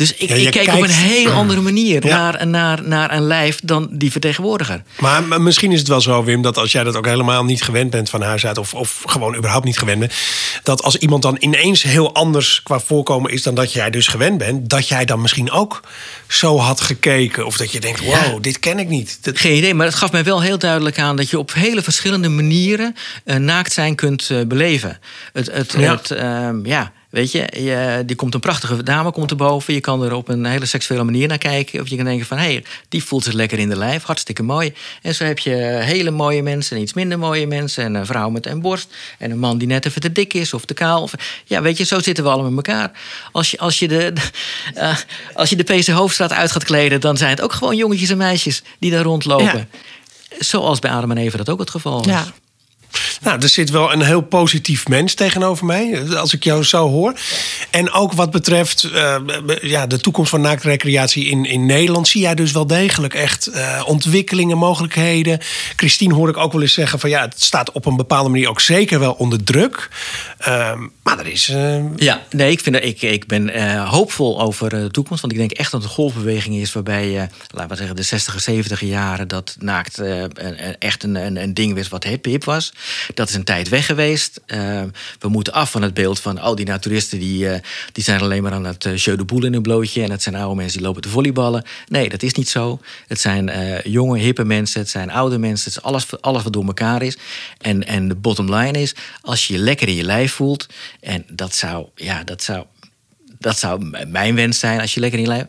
Dus 0.00 0.14
ik, 0.14 0.30
ik 0.30 0.50
keek 0.50 0.72
op 0.72 0.82
een 0.82 0.90
heel 0.90 1.30
andere 1.30 1.60
manier 1.60 2.04
naar, 2.04 2.46
naar, 2.46 2.82
naar 2.82 3.12
een 3.12 3.22
lijf 3.22 3.60
dan 3.62 3.88
die 3.90 4.10
vertegenwoordiger. 4.10 4.82
Maar, 4.98 5.22
maar, 5.22 5.40
misschien 5.40 5.72
is 5.72 5.78
het 5.78 5.88
wel 5.88 6.00
zo, 6.00 6.24
Wim, 6.24 6.42
dat 6.42 6.58
als 6.58 6.72
jij 6.72 6.84
dat 6.84 6.96
ook 6.96 7.06
helemaal 7.06 7.44
niet 7.44 7.62
gewend 7.62 7.90
bent 7.90 8.10
van 8.10 8.22
huis 8.22 8.46
uit, 8.46 8.58
of, 8.58 8.74
of 8.74 9.02
gewoon 9.06 9.36
überhaupt 9.36 9.64
niet 9.64 9.78
gewend 9.78 9.98
bent, 9.98 10.12
dat 10.62 10.82
als 10.82 10.96
iemand 10.96 11.22
dan 11.22 11.36
ineens 11.40 11.82
heel 11.82 12.14
anders 12.14 12.62
qua 12.62 12.80
voorkomen 12.80 13.32
is 13.32 13.42
dan 13.42 13.54
dat 13.54 13.72
jij 13.72 13.90
dus 13.90 14.06
gewend 14.06 14.38
bent, 14.38 14.70
dat 14.70 14.88
jij 14.88 15.04
dan 15.04 15.20
misschien 15.20 15.50
ook 15.50 15.80
zo 16.28 16.58
had 16.58 16.80
gekeken. 16.80 17.46
Of 17.46 17.56
dat 17.56 17.72
je 17.72 17.80
denkt, 17.80 18.04
wow, 18.04 18.42
dit 18.42 18.58
ken 18.58 18.78
ik 18.78 18.88
niet. 18.88 19.18
Geen 19.22 19.56
idee, 19.56 19.74
maar 19.74 19.86
het 19.86 19.94
gaf 19.94 20.12
mij 20.12 20.24
wel 20.24 20.42
heel 20.42 20.58
duidelijk 20.58 20.98
aan 20.98 21.16
dat 21.16 21.30
je 21.30 21.38
op 21.38 21.52
hele 21.54 21.82
verschillende 21.82 22.28
manieren 22.28 22.96
uh, 23.24 23.36
naakt 23.36 23.72
zijn 23.72 23.94
kunt 23.94 24.28
uh, 24.32 24.46
beleven. 24.46 24.98
Het, 25.32 25.52
het, 25.52 25.74
ja. 25.78 25.96
Het, 25.96 26.10
uh, 26.10 26.48
ja 26.62 26.92
Weet 27.10 27.32
je, 27.32 27.48
je, 27.52 28.02
die 28.06 28.16
komt 28.16 28.34
een 28.34 28.40
prachtige 28.40 28.82
dame 28.82 29.12
komt 29.12 29.30
erboven. 29.30 29.74
Je 29.74 29.80
kan 29.80 30.02
er 30.02 30.12
op 30.12 30.28
een 30.28 30.44
hele 30.44 30.66
seksuele 30.66 31.04
manier 31.04 31.28
naar 31.28 31.38
kijken. 31.38 31.80
Of 31.80 31.88
je 31.88 31.96
kan 31.96 32.04
denken 32.04 32.26
van, 32.26 32.38
hé, 32.38 32.52
hey, 32.52 32.64
die 32.88 33.04
voelt 33.04 33.24
zich 33.24 33.32
lekker 33.32 33.58
in 33.58 33.68
de 33.68 33.76
lijf. 33.76 34.02
Hartstikke 34.02 34.42
mooi. 34.42 34.72
En 35.02 35.14
zo 35.14 35.24
heb 35.24 35.38
je 35.38 35.50
hele 35.82 36.10
mooie 36.10 36.42
mensen 36.42 36.76
en 36.76 36.82
iets 36.82 36.92
minder 36.92 37.18
mooie 37.18 37.46
mensen. 37.46 37.84
En 37.84 37.94
een 37.94 38.06
vrouw 38.06 38.30
met 38.30 38.46
een 38.46 38.60
borst. 38.60 38.94
En 39.18 39.30
een 39.30 39.38
man 39.38 39.58
die 39.58 39.68
net 39.68 39.86
even 39.86 40.00
te 40.00 40.12
dik 40.12 40.34
is 40.34 40.54
of 40.54 40.64
te 40.64 40.74
kaal. 40.74 41.02
Of, 41.02 41.12
ja, 41.44 41.62
weet 41.62 41.76
je, 41.76 41.84
zo 41.84 42.00
zitten 42.00 42.24
we 42.24 42.30
allemaal 42.30 42.50
met 42.50 42.66
elkaar. 42.66 42.90
Als 43.32 43.50
je, 43.50 43.58
als 43.58 43.78
je, 43.78 43.88
de, 43.88 44.12
uh, 44.76 44.96
als 45.34 45.50
je 45.50 45.56
de 45.56 45.64
PC 45.64 45.86
Hoofdstraat 45.86 46.32
uit 46.32 46.52
gaat 46.52 46.64
kleden... 46.64 47.00
dan 47.00 47.16
zijn 47.16 47.30
het 47.30 47.40
ook 47.40 47.52
gewoon 47.52 47.76
jongetjes 47.76 48.10
en 48.10 48.16
meisjes 48.16 48.62
die 48.78 48.90
daar 48.90 49.02
rondlopen. 49.02 49.68
Zoals 50.38 50.78
bij 50.78 50.90
Adam 50.90 51.10
en 51.10 51.18
Eva 51.18 51.36
dat 51.36 51.48
ook 51.48 51.60
het 51.60 51.70
geval 51.70 52.00
is. 52.00 52.06
Ja. 52.06 52.26
Nou, 53.20 53.42
er 53.42 53.48
zit 53.48 53.70
wel 53.70 53.92
een 53.92 54.02
heel 54.02 54.20
positief 54.20 54.88
mens 54.88 55.14
tegenover 55.14 55.66
mij, 55.66 56.16
als 56.16 56.34
ik 56.34 56.44
jou 56.44 56.64
zo 56.64 56.88
hoor. 56.88 57.14
En 57.70 57.92
ook 57.92 58.12
wat 58.12 58.30
betreft 58.30 58.84
uh, 58.84 59.16
ja, 59.60 59.86
de 59.86 60.00
toekomst 60.00 60.30
van 60.30 60.40
naaktrecreatie 60.40 61.26
in, 61.26 61.44
in 61.44 61.66
Nederland, 61.66 62.08
zie 62.08 62.20
jij 62.20 62.34
dus 62.34 62.52
wel 62.52 62.66
degelijk 62.66 63.14
echt 63.14 63.48
uh, 63.48 63.82
ontwikkelingen, 63.86 64.58
mogelijkheden. 64.58 65.38
Christine 65.76 66.14
hoor 66.14 66.28
ik 66.28 66.36
ook 66.36 66.52
wel 66.52 66.62
eens 66.62 66.72
zeggen 66.72 66.98
van 66.98 67.10
ja, 67.10 67.20
het 67.20 67.42
staat 67.42 67.72
op 67.72 67.86
een 67.86 67.96
bepaalde 67.96 68.28
manier 68.28 68.48
ook 68.48 68.60
zeker 68.60 68.98
wel 68.98 69.12
onder 69.12 69.44
druk. 69.44 69.88
Uh, 70.48 70.72
maar 71.02 71.18
er 71.18 71.26
is. 71.26 71.46
Ja, 71.96 72.22
nee, 72.30 72.50
ik, 72.50 72.60
vind 72.60 72.74
dat, 72.74 72.84
ik, 72.84 73.02
ik 73.02 73.26
ben 73.26 73.78
hoopvol 73.86 74.40
over 74.40 74.68
de 74.68 74.90
toekomst. 74.90 75.20
Want 75.20 75.32
ik 75.32 75.38
denk 75.38 75.50
echt 75.50 75.70
dat 75.70 75.80
het 75.80 75.90
een 75.90 75.96
golfbeweging 75.96 76.56
is 76.56 76.72
waarbij, 76.72 77.28
laten 77.50 77.70
we 77.70 77.76
zeggen, 77.76 77.96
de 77.96 78.02
60 78.02 78.40
70 78.40 78.80
jaren 78.80 79.28
dat 79.28 79.56
naakt 79.58 80.02
echt 80.78 81.02
een, 81.02 81.14
een, 81.14 81.42
een 81.42 81.54
ding 81.54 81.74
was 81.74 81.88
wat 81.88 82.04
hip, 82.04 82.24
hip 82.24 82.44
was. 82.44 82.72
Dat 83.14 83.28
is 83.28 83.34
een 83.34 83.44
tijd 83.44 83.68
weg 83.68 83.86
geweest. 83.86 84.40
Uh, 84.46 84.82
we 85.18 85.28
moeten 85.28 85.52
af 85.52 85.70
van 85.70 85.82
het 85.82 85.94
beeld 85.94 86.20
van 86.20 86.38
al 86.38 86.54
die 86.54 86.66
naturisten 86.66 87.18
die, 87.18 87.44
uh, 87.44 87.54
die 87.92 88.04
zijn 88.04 88.20
alleen 88.20 88.42
maar 88.42 88.52
aan 88.52 88.64
het 88.64 88.84
uh, 88.84 88.96
jeu 88.96 89.16
de 89.16 89.24
boel 89.24 89.44
in 89.44 89.52
hun 89.52 89.62
blootje. 89.62 90.02
En 90.02 90.10
het 90.10 90.22
zijn 90.22 90.34
oude 90.34 90.54
mensen 90.54 90.78
die 90.78 90.86
lopen 90.86 91.02
te 91.02 91.08
volleyballen. 91.08 91.64
Nee, 91.88 92.08
dat 92.08 92.22
is 92.22 92.34
niet 92.34 92.48
zo. 92.48 92.80
Het 93.06 93.20
zijn 93.20 93.50
jonge, 93.84 94.18
hippe 94.18 94.44
mensen. 94.44 94.80
Het 94.80 94.90
zijn 94.90 95.10
oude 95.10 95.38
mensen. 95.38 95.72
Het 95.72 95.76
is 95.76 95.82
alles, 95.82 96.20
alles 96.20 96.42
wat 96.42 96.52
door 96.52 96.66
elkaar 96.66 97.02
is. 97.02 97.16
En, 97.58 97.86
en 97.86 98.08
de 98.08 98.14
bottom 98.14 98.54
line 98.54 98.80
is, 98.80 98.94
als 99.20 99.46
je 99.46 99.52
je 99.52 99.58
lekker 99.58 99.88
in 99.88 99.94
je 99.94 100.04
lijf 100.04 100.32
voelt. 100.32 100.66
En 101.00 101.24
dat 101.28 101.54
zou, 101.54 101.86
ja, 101.94 102.24
dat 102.24 102.42
zou, 102.42 102.64
dat 103.38 103.58
zou 103.58 103.84
mijn 104.06 104.34
wens 104.34 104.58
zijn. 104.58 104.80
Als 104.80 104.94
je 104.94 105.00
lekker 105.00 105.18
in 105.18 105.24
je 105.24 105.30
lijf 105.30 105.46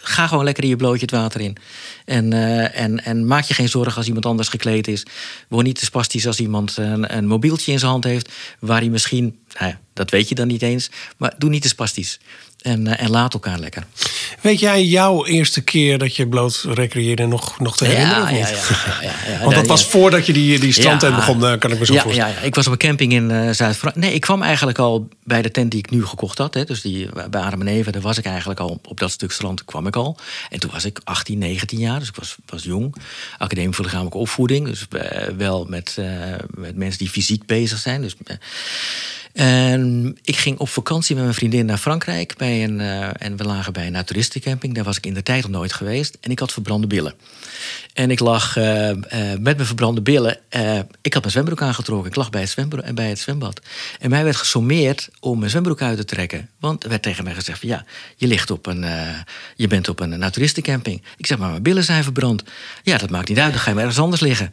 ga 0.00 0.26
gewoon 0.26 0.44
lekker 0.44 0.62
in 0.62 0.68
je 0.68 0.76
blootje 0.76 1.00
het 1.00 1.10
water 1.10 1.40
in. 1.40 1.56
En, 2.04 2.34
uh, 2.34 2.80
en, 2.80 3.04
en 3.04 3.26
maak 3.26 3.44
je 3.44 3.54
geen 3.54 3.68
zorgen 3.68 3.96
als 3.96 4.06
iemand 4.06 4.26
anders 4.26 4.48
gekleed 4.48 4.88
is. 4.88 5.06
Word 5.48 5.66
niet 5.66 5.78
te 5.78 5.84
spastisch 5.84 6.26
als 6.26 6.40
iemand 6.40 6.76
een, 6.76 7.16
een 7.16 7.26
mobieltje 7.26 7.72
in 7.72 7.78
zijn 7.78 7.90
hand 7.90 8.04
heeft... 8.04 8.32
waar 8.58 8.80
hij 8.80 8.88
misschien, 8.88 9.38
nou 9.58 9.70
ja, 9.70 9.80
dat 9.92 10.10
weet 10.10 10.28
je 10.28 10.34
dan 10.34 10.46
niet 10.46 10.62
eens... 10.62 10.90
maar 11.16 11.34
doe 11.38 11.50
niet 11.50 11.62
te 11.62 11.68
spastisch. 11.68 12.18
En, 12.58 12.86
uh, 12.86 13.02
en 13.02 13.10
laat 13.10 13.32
elkaar 13.32 13.58
lekker. 13.58 13.86
Weet 14.40 14.60
jij 14.60 14.84
jouw 14.84 15.26
eerste 15.26 15.60
keer 15.60 15.98
dat 15.98 16.16
je 16.16 16.28
bloot 16.28 16.64
recreëerde 16.68 17.26
nog, 17.26 17.60
nog 17.60 17.76
te 17.76 17.84
herinneren? 17.84 18.34
Ja, 18.34 18.48
ja, 18.48 18.48
ja, 19.00 19.12
ja, 19.28 19.40
Want 19.44 19.54
dat 19.54 19.66
was 19.66 19.84
voordat 19.84 20.26
je 20.26 20.32
die, 20.32 20.58
die 20.58 20.72
strandtent 20.72 21.14
begon, 21.14 21.46
eh, 21.46 21.58
kan 21.58 21.70
ik 21.70 21.78
me 21.78 21.86
zo 21.86 21.94
voorstellen. 21.94 22.32
Ja, 22.32 22.40
ik 22.40 22.54
was 22.54 22.66
op 22.66 22.72
een 22.72 22.78
camping 22.78 23.12
in 23.12 23.30
uh, 23.30 23.50
Zuid-Frankrijk. 23.50 23.96
Nee, 23.96 24.14
ik 24.14 24.20
kwam 24.20 24.42
eigenlijk 24.42 24.78
al 24.78 25.08
bij 25.24 25.42
de 25.42 25.50
tent 25.50 25.70
die 25.70 25.80
ik 25.80 25.90
nu 25.90 26.06
gekocht 26.06 26.38
had. 26.38 26.54
Hè, 26.54 26.64
dus 26.64 26.80
die, 26.80 27.08
bij 27.30 27.40
Adem 27.40 27.60
en 27.60 27.68
Eva, 27.68 27.90
daar 27.90 28.02
was 28.02 28.18
ik 28.18 28.24
eigenlijk 28.24 28.60
al. 28.60 28.80
Op 28.88 29.00
dat 29.00 29.10
stuk 29.10 29.32
strand 29.32 29.64
kwam 29.64 29.86
ik 29.86 29.96
al. 29.96 30.16
En 30.48 30.60
toen 30.60 30.70
was 30.70 30.84
ik 30.84 31.00
18, 31.04 31.38
19 31.38 31.78
jaar, 31.78 31.98
dus 31.98 32.08
ik 32.08 32.16
was, 32.16 32.36
was 32.46 32.62
jong. 32.62 32.94
Academie 33.38 33.74
voor 33.74 33.84
lichamelijke 33.84 34.18
opvoeding. 34.18 34.66
Dus 34.66 34.86
wel 35.36 35.64
met, 35.64 35.96
met 36.50 36.76
mensen 36.76 36.98
die 36.98 37.08
fysiek 37.08 37.46
bezig 37.46 37.78
zijn. 37.78 38.02
Dus 38.02 38.14
en 39.32 40.16
ik 40.22 40.36
ging 40.36 40.58
op 40.58 40.68
vakantie 40.68 41.14
met 41.14 41.24
mijn 41.24 41.36
vriendin 41.36 41.66
naar 41.66 41.78
Frankrijk. 41.78 42.36
Bij 42.36 42.64
een, 42.64 42.80
uh, 42.80 43.22
en 43.22 43.36
we 43.36 43.44
lagen 43.44 43.72
bij 43.72 43.86
een 43.86 43.92
naturistencamping. 43.92 44.74
Daar 44.74 44.84
was 44.84 44.96
ik 44.96 45.06
in 45.06 45.14
de 45.14 45.22
tijd 45.22 45.42
nog 45.42 45.50
nooit 45.50 45.72
geweest. 45.72 46.18
En 46.20 46.30
ik 46.30 46.38
had 46.38 46.52
verbrande 46.52 46.86
billen. 46.86 47.14
En 47.92 48.10
ik 48.10 48.20
lag 48.20 48.56
uh, 48.56 48.88
uh, 48.88 48.94
met 49.40 49.42
mijn 49.42 49.66
verbrande 49.66 50.02
billen. 50.02 50.38
ik 51.02 51.12
had 51.12 51.22
mijn 51.22 51.32
zwembroek 51.32 51.62
aangetrokken. 51.62 52.10
Ik 52.10 52.16
lag 52.16 52.30
bij 52.30 52.40
het, 52.40 52.94
bij 52.94 53.08
het 53.08 53.18
zwembad. 53.18 53.60
En 54.00 54.10
mij 54.10 54.24
werd 54.24 54.36
gesommeerd 54.36 55.08
om 55.20 55.38
mijn 55.38 55.50
zwembroek 55.50 55.82
uit 55.82 55.96
te 55.96 56.04
trekken. 56.04 56.48
Want 56.60 56.82
er 56.82 56.88
werd 56.88 57.02
tegen 57.02 57.24
mij 57.24 57.34
gezegd: 57.34 57.62
ja, 57.62 57.84
je, 58.16 58.26
ligt 58.26 58.50
op 58.50 58.66
een, 58.66 58.84
je 59.56 59.66
bent 59.66 59.88
op 59.88 60.00
een 60.00 60.18
naturistencamping. 60.18 61.02
Ik 61.16 61.26
zeg 61.26 61.38
maar, 61.38 61.50
mijn 61.50 61.62
billen 61.62 61.84
zijn 61.84 62.02
verbrand. 62.02 62.42
Ja, 62.82 62.98
dat 62.98 63.10
maakt 63.10 63.28
niet 63.28 63.38
uit. 63.38 63.52
Dan 63.52 63.60
ga 63.60 63.68
je 63.68 63.74
maar 63.74 63.84
ergens 63.84 64.02
anders 64.02 64.20
liggen. 64.20 64.52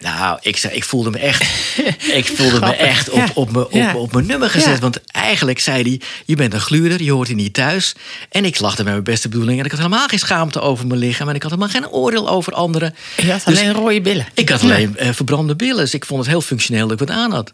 Nou, 0.00 0.38
ik, 0.42 0.56
zei, 0.56 0.74
ik 0.74 0.84
voelde 0.84 1.10
me 1.10 1.18
echt, 1.18 1.42
ik 2.20 2.26
voelde 2.26 2.60
me 2.60 2.74
echt 2.74 3.10
op, 3.10 3.30
op, 3.34 3.52
me, 3.52 3.70
op, 3.70 3.94
op 3.94 4.12
mijn 4.12 4.26
nummer 4.26 4.50
gezet. 4.50 4.78
Want 4.78 5.00
eigenlijk 5.12 5.58
zei 5.58 5.82
hij, 5.82 6.00
je 6.24 6.36
bent 6.36 6.54
een 6.54 6.60
gluurder, 6.60 7.02
je 7.02 7.12
hoort 7.12 7.26
hier 7.26 7.36
niet 7.36 7.54
thuis. 7.54 7.94
En 8.28 8.44
ik 8.44 8.60
lachte 8.60 8.82
met 8.82 8.92
mijn 8.92 9.04
beste 9.04 9.28
bedoelingen. 9.28 9.58
En 9.58 9.64
ik 9.64 9.70
had 9.70 9.80
helemaal 9.80 10.08
geen 10.08 10.18
schaamte 10.18 10.60
over 10.60 10.86
mijn 10.86 11.00
lichaam. 11.00 11.28
En 11.28 11.34
ik 11.34 11.42
had 11.42 11.50
helemaal 11.50 11.72
geen 11.72 11.88
oordeel 11.88 12.28
over 12.28 12.52
anderen. 12.52 12.94
Je 13.16 13.30
had 13.30 13.44
alleen 13.44 13.64
dus 13.64 13.76
rode 13.76 14.00
billen. 14.00 14.26
Ik 14.34 14.48
had 14.48 14.62
alleen 14.62 14.96
uh, 15.00 15.08
verbrande 15.12 15.56
billen. 15.56 15.76
Dus 15.76 15.94
ik 15.94 16.04
vond 16.04 16.20
het 16.20 16.28
heel 16.28 16.40
functioneel 16.40 16.88
dat 16.88 17.00
ik 17.00 17.08
wat 17.08 17.16
aan 17.16 17.32
had. 17.32 17.52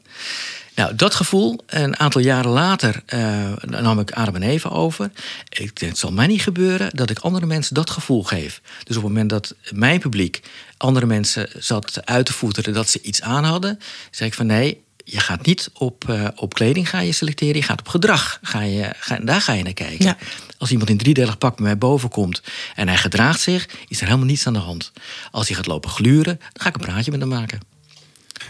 Nou, 0.76 0.94
dat 0.94 1.14
gevoel, 1.14 1.58
een 1.66 1.98
aantal 1.98 2.20
jaren 2.20 2.50
later 2.50 3.02
uh, 3.14 3.52
nam 3.62 4.00
ik 4.00 4.10
Adam 4.10 4.34
en 4.34 4.42
Eva 4.42 4.68
over. 4.68 5.10
Ik, 5.48 5.78
het 5.78 5.98
zal 5.98 6.12
mij 6.12 6.26
niet 6.26 6.42
gebeuren 6.42 6.90
dat 6.94 7.10
ik 7.10 7.18
andere 7.18 7.46
mensen 7.46 7.74
dat 7.74 7.90
gevoel 7.90 8.22
geef. 8.22 8.60
Dus 8.84 8.96
op 8.96 9.02
het 9.02 9.12
moment 9.12 9.30
dat 9.30 9.54
mijn 9.70 10.00
publiek 10.00 10.42
andere 10.76 11.06
mensen 11.06 11.48
zat 11.58 12.06
uit 12.06 12.26
te 12.26 12.32
voeteren 12.32 12.74
dat 12.74 12.88
ze 12.88 13.00
iets 13.02 13.22
aan 13.22 13.44
hadden, 13.44 13.78
zei 14.10 14.28
ik 14.28 14.34
van 14.34 14.46
nee, 14.46 14.84
je 15.04 15.20
gaat 15.20 15.46
niet 15.46 15.70
op, 15.72 16.04
uh, 16.10 16.28
op 16.34 16.54
kleding 16.54 16.88
ga 16.88 17.00
je 17.00 17.12
selecteren, 17.12 17.56
je 17.56 17.62
gaat 17.62 17.80
op 17.80 17.88
gedrag. 17.88 18.38
Ga 18.42 18.60
je, 18.60 18.90
ga, 18.98 19.16
daar 19.16 19.40
ga 19.40 19.52
je 19.52 19.62
naar 19.62 19.72
kijken. 19.72 20.04
Ja. 20.04 20.16
Als 20.58 20.70
iemand 20.70 20.90
in 20.90 20.96
driedelig 20.96 21.38
pak 21.38 21.56
bij 21.56 21.64
mij 21.64 21.78
boven 21.78 22.08
komt 22.08 22.42
en 22.74 22.88
hij 22.88 22.96
gedraagt 22.96 23.40
zich, 23.40 23.68
is 23.88 24.00
er 24.00 24.06
helemaal 24.06 24.26
niets 24.26 24.46
aan 24.46 24.52
de 24.52 24.58
hand. 24.58 24.92
Als 25.30 25.46
hij 25.46 25.56
gaat 25.56 25.66
lopen 25.66 25.90
gluren, 25.90 26.36
dan 26.38 26.62
ga 26.62 26.68
ik 26.68 26.74
een 26.74 26.80
praatje 26.80 27.10
met 27.10 27.20
hem 27.20 27.28
maken. 27.28 27.75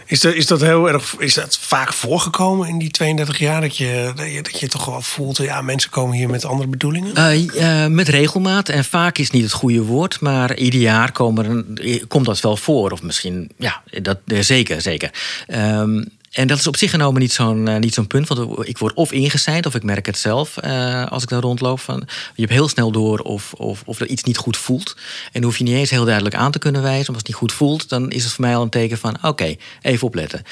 Is 0.06 0.20
dat, 0.20 0.34
is 0.34 0.46
dat 0.46 0.60
heel 0.60 0.88
erg 0.88 1.14
is 1.18 1.34
dat 1.34 1.58
vaak 1.60 1.92
voorgekomen 1.92 2.68
in 2.68 2.78
die 2.78 2.90
32 2.90 3.38
jaar? 3.38 3.60
Dat 3.60 3.76
je, 3.76 4.12
dat 4.42 4.60
je, 4.60 4.68
toch 4.68 4.84
wel 4.84 5.02
voelt, 5.02 5.36
ja, 5.36 5.62
mensen 5.62 5.90
komen 5.90 6.16
hier 6.16 6.28
met 6.28 6.44
andere 6.44 6.68
bedoelingen? 6.68 7.12
Uh, 7.18 7.44
uh, 7.44 7.86
met 7.86 8.08
regelmaat. 8.08 8.68
En 8.68 8.84
vaak 8.84 9.18
is 9.18 9.30
niet 9.30 9.42
het 9.42 9.52
goede 9.52 9.82
woord. 9.82 10.20
Maar 10.20 10.56
ieder 10.56 10.80
jaar 10.80 11.12
komen 11.12 11.78
komt 12.08 12.26
dat 12.26 12.40
wel 12.40 12.56
voor. 12.56 12.90
Of 12.90 13.02
misschien, 13.02 13.50
ja, 13.58 13.82
dat, 14.02 14.18
zeker, 14.40 14.80
zeker. 14.82 15.10
Um, 15.48 16.15
en 16.36 16.46
dat 16.46 16.58
is 16.58 16.66
op 16.66 16.76
zich 16.76 16.90
genomen 16.90 17.20
niet 17.20 17.32
zo'n 17.32 17.68
eh, 17.68 17.76
niet 17.76 17.94
zo'n 17.94 18.06
punt. 18.06 18.28
Want 18.28 18.68
ik 18.68 18.78
word 18.78 18.94
of 18.94 19.12
ingeseind 19.12 19.66
of 19.66 19.74
ik 19.74 19.82
merk 19.82 20.06
het 20.06 20.18
zelf 20.18 20.56
eh, 20.56 21.06
als 21.06 21.22
ik 21.22 21.28
daar 21.28 21.40
rondloop. 21.40 21.80
Van, 21.80 22.02
je 22.34 22.40
hebt 22.42 22.52
heel 22.52 22.68
snel 22.68 22.90
door 22.90 23.18
of, 23.18 23.52
of, 23.52 23.82
of 23.84 24.00
er 24.00 24.06
iets 24.06 24.22
niet 24.22 24.36
goed 24.36 24.56
voelt. 24.56 24.96
En 25.32 25.42
hoef 25.42 25.58
je 25.58 25.64
niet 25.64 25.74
eens 25.74 25.90
heel 25.90 26.04
duidelijk 26.04 26.34
aan 26.34 26.50
te 26.50 26.58
kunnen 26.58 26.82
wijzen. 26.82 27.04
Maar 27.04 27.14
als 27.14 27.16
het 27.16 27.26
niet 27.26 27.36
goed 27.36 27.52
voelt, 27.52 27.88
dan 27.88 28.10
is 28.10 28.24
het 28.24 28.32
voor 28.32 28.44
mij 28.44 28.56
al 28.56 28.62
een 28.62 28.68
teken 28.68 28.98
van... 28.98 29.16
oké, 29.22 29.56
even 29.82 30.06
opletten. 30.06 30.42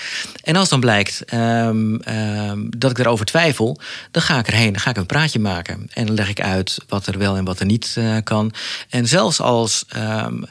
En 0.42 0.56
als 0.56 0.68
dan 0.68 0.80
blijkt 0.80 1.24
ehm, 1.24 1.94
ehm, 1.96 2.60
dat 2.76 2.90
ik 2.90 2.98
erover 2.98 3.26
twijfel... 3.26 3.78
dan 4.10 4.22
ga 4.22 4.38
ik 4.38 4.46
erheen, 4.46 4.72
dan 4.72 4.80
ga 4.80 4.90
ik 4.90 4.96
een 4.96 5.06
praatje 5.06 5.38
maken. 5.38 5.88
En 5.92 6.06
dan 6.06 6.14
leg 6.14 6.28
ik 6.28 6.40
uit 6.40 6.78
wat 6.88 7.06
er 7.06 7.18
wel 7.18 7.36
en 7.36 7.44
wat 7.44 7.60
er 7.60 7.66
niet 7.66 7.94
uh, 7.98 8.16
kan. 8.22 8.52
En 8.88 9.08
zelfs 9.08 9.40
als... 9.40 9.84
Ehm, 9.88 10.42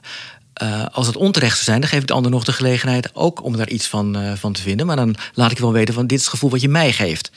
uh, 0.61 0.85
als 0.91 1.07
het 1.07 1.15
onterecht 1.15 1.53
zou 1.53 1.63
zijn, 1.63 1.79
dan 1.79 1.89
geef 1.89 2.01
ik 2.01 2.07
de 2.07 2.13
ander 2.13 2.31
nog 2.31 2.43
de 2.43 2.53
gelegenheid 2.53 3.09
ook 3.13 3.43
om 3.43 3.57
daar 3.57 3.69
iets 3.69 3.87
van, 3.87 4.17
uh, 4.17 4.31
van 4.35 4.53
te 4.53 4.61
vinden. 4.61 4.85
Maar 4.85 4.95
dan 4.95 5.15
laat 5.33 5.51
ik 5.51 5.59
wel 5.59 5.71
weten 5.71 5.93
van 5.93 6.07
dit 6.07 6.17
is 6.17 6.23
het 6.23 6.33
gevoel 6.33 6.49
wat 6.49 6.61
je 6.61 6.69
mij 6.69 6.91
geeft. 6.91 7.31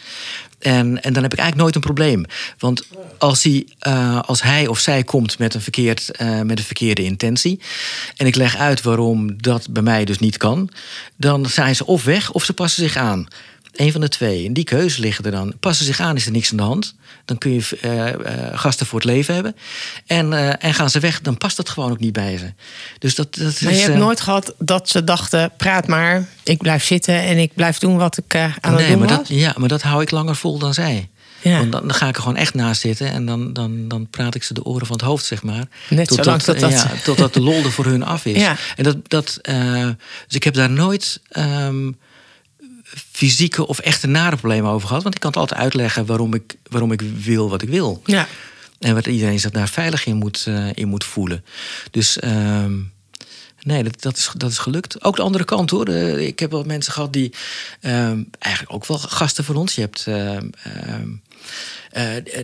En, 0.59 1.03
en 1.03 1.13
dan 1.13 1.23
heb 1.23 1.33
ik 1.33 1.39
eigenlijk 1.39 1.57
nooit 1.57 1.75
een 1.75 1.81
probleem. 1.81 2.25
Want 2.59 2.87
als 3.19 3.43
hij, 3.43 3.67
uh, 3.89 4.21
als 4.21 4.43
hij 4.43 4.67
of 4.67 4.79
zij 4.79 5.03
komt 5.05 5.39
met 5.39 5.55
een, 5.55 5.61
verkeerd, 5.61 6.11
met 6.45 6.59
een 6.59 6.65
verkeerde 6.65 7.03
intentie. 7.03 7.61
en 8.17 8.27
ik 8.27 8.37
leg 8.37 8.57
uit 8.57 8.83
waarom 8.83 9.43
dat 9.43 9.69
bij 9.71 9.83
mij 9.83 10.05
dus 10.05 10.19
niet 10.19 10.37
kan. 10.37 10.71
dan 11.17 11.47
zijn 11.47 11.77
ze 11.77 11.87
of 11.87 12.05
weg 12.05 12.33
of 12.33 12.45
ze 12.45 12.53
passen 12.53 12.83
zich 12.83 12.97
aan. 12.97 13.29
Een 13.73 13.93
van 13.93 14.01
de 14.01 14.09
twee. 14.09 14.47
En 14.47 14.53
die 14.53 14.65
keuze 14.65 15.01
liggen 15.01 15.25
er 15.25 15.31
dan. 15.31 15.55
Passen 15.61 15.87
zich 15.87 16.01
aan, 16.01 16.17
is 16.17 16.27
er 16.27 16.33
niks 16.33 16.51
aan 16.51 16.57
de 16.57 16.63
hand. 16.63 16.95
Dan 17.27 17.39
kun 17.39 17.53
je 17.53 17.79
uh, 17.85 18.07
uh, 18.07 18.59
gasten 18.59 18.87
voor 18.87 18.99
het 18.99 19.09
leven 19.09 19.35
hebben. 19.35 19.57
En, 20.07 20.33
uh, 20.33 20.65
en 20.65 20.75
gaan 20.75 20.91
ze 20.91 21.01
weg, 21.01 21.21
dan 21.21 21.37
past 21.37 21.57
dat 21.57 21.69
gewoon 21.69 21.91
ook 21.91 22.01
niet 22.01 22.13
bij 22.13 22.39
ze. 22.39 22.53
Dus 22.99 23.15
dat, 23.15 23.35
dat 23.35 23.61
maar 23.61 23.73
je 23.73 23.81
hebt 23.81 23.97
nooit 23.97 24.21
gehad 24.21 24.55
dat 24.59 24.89
ze 24.89 25.05
dachten: 25.05 25.53
praat 25.57 25.87
maar, 25.87 26.29
ik 26.43 26.59
blijf 26.59 26.85
zitten 26.85 27.23
en 27.23 27.39
ik 27.39 27.55
blijf 27.55 27.79
doen 27.79 27.97
wat 27.97 28.17
ik 28.17 28.35
aan 28.37 28.53
nee, 28.61 28.81
het 28.81 28.89
doen 28.89 28.99
maar 28.99 29.09
was? 29.09 29.17
Dat, 29.17 29.29
ja, 29.29 29.55
maar 29.57 29.69
dat 29.69 29.83
hou 29.83 30.03
ik 30.03 30.11
langer 30.11 30.37
vol 30.37 30.59
dan 30.59 30.75
zij. 30.75 31.09
Ja. 31.41 31.59
Want 31.59 31.73
dan, 31.73 31.87
dan, 31.87 31.95
ga 31.95 32.09
ik 32.09 32.17
er 32.17 32.23
gewoon 32.23 32.37
echt 32.37 32.55
naast 32.55 32.81
zitten 32.81 33.11
en 33.11 33.27
dan, 33.27 33.53
dan, 33.53 33.89
dan 33.89 34.11
praat 34.11 34.35
ik 34.35 34.43
ze 34.43 34.55
de 34.55 34.65
oren 34.65 34.87
van 34.87 34.97
het 34.97 35.05
hoofd, 35.05 35.25
zeg 35.25 35.43
maar. 35.43 35.65
Net 35.89 36.09
totdat, 36.09 36.25
zolang 36.25 36.43
tot 36.43 36.61
dat... 36.61 36.71
Ja, 36.71 36.91
totdat 37.05 37.35
de 37.35 37.41
lol 37.41 37.65
er 37.65 37.73
voor 37.73 37.85
hun 37.85 38.03
af 38.03 38.25
is. 38.25 38.41
Ja. 38.47 38.57
En 38.77 38.85
dat, 38.85 38.97
dat, 39.09 39.39
dus 40.27 40.37
ik 40.37 40.45
heb 40.45 40.55
daar 40.55 40.71
nooit... 40.71 41.21
Um, 41.39 41.97
fysieke 43.13 43.67
of 43.67 43.79
echte 43.79 44.07
nare 44.07 44.37
problemen 44.37 44.71
over 44.71 44.89
gehad. 44.89 45.03
Want 45.03 45.15
ik 45.15 45.21
kan 45.21 45.31
het 45.31 45.41
altijd 45.41 45.61
uitleggen 45.61 46.07
waarom 46.07 46.35
ik, 46.35 46.55
waarom 46.71 46.93
ik 46.93 47.01
wil 47.01 47.51
wat 47.51 47.63
ik 47.63 47.69
wil. 47.69 48.03
Ja. 48.05 48.29
En 48.79 48.95
wat 48.95 49.07
iedereen 49.07 49.41
zich 49.41 49.51
daar 49.51 49.69
veilig 49.69 50.07
in 50.07 50.17
moet, 50.17 50.47
uh, 50.49 50.69
in 50.75 50.89
moet 50.89 51.05
voelen. 51.05 51.45
Dus 51.91 52.19
uh, 52.25 52.65
nee, 53.61 53.83
dat, 53.83 54.03
dat, 54.03 54.17
is, 54.17 54.31
dat 54.37 54.51
is 54.51 54.59
gelukt. 54.59 55.05
Ook 55.05 55.17
de 55.17 55.23
andere 55.23 55.45
kant 55.45 55.71
hoor. 55.71 55.89
Uh, 55.89 56.27
ik 56.27 56.39
heb 56.39 56.51
wel 56.51 56.65
mensen 56.65 56.93
gehad 56.93 57.13
die 57.13 57.35
uh, 57.81 57.93
eigenlijk 58.39 58.75
ook 58.75 58.87
wel 58.87 58.99
gasten 58.99 59.45
van 59.45 59.57
ons. 59.57 59.75
Je 59.75 59.81
hebt. 59.81 60.05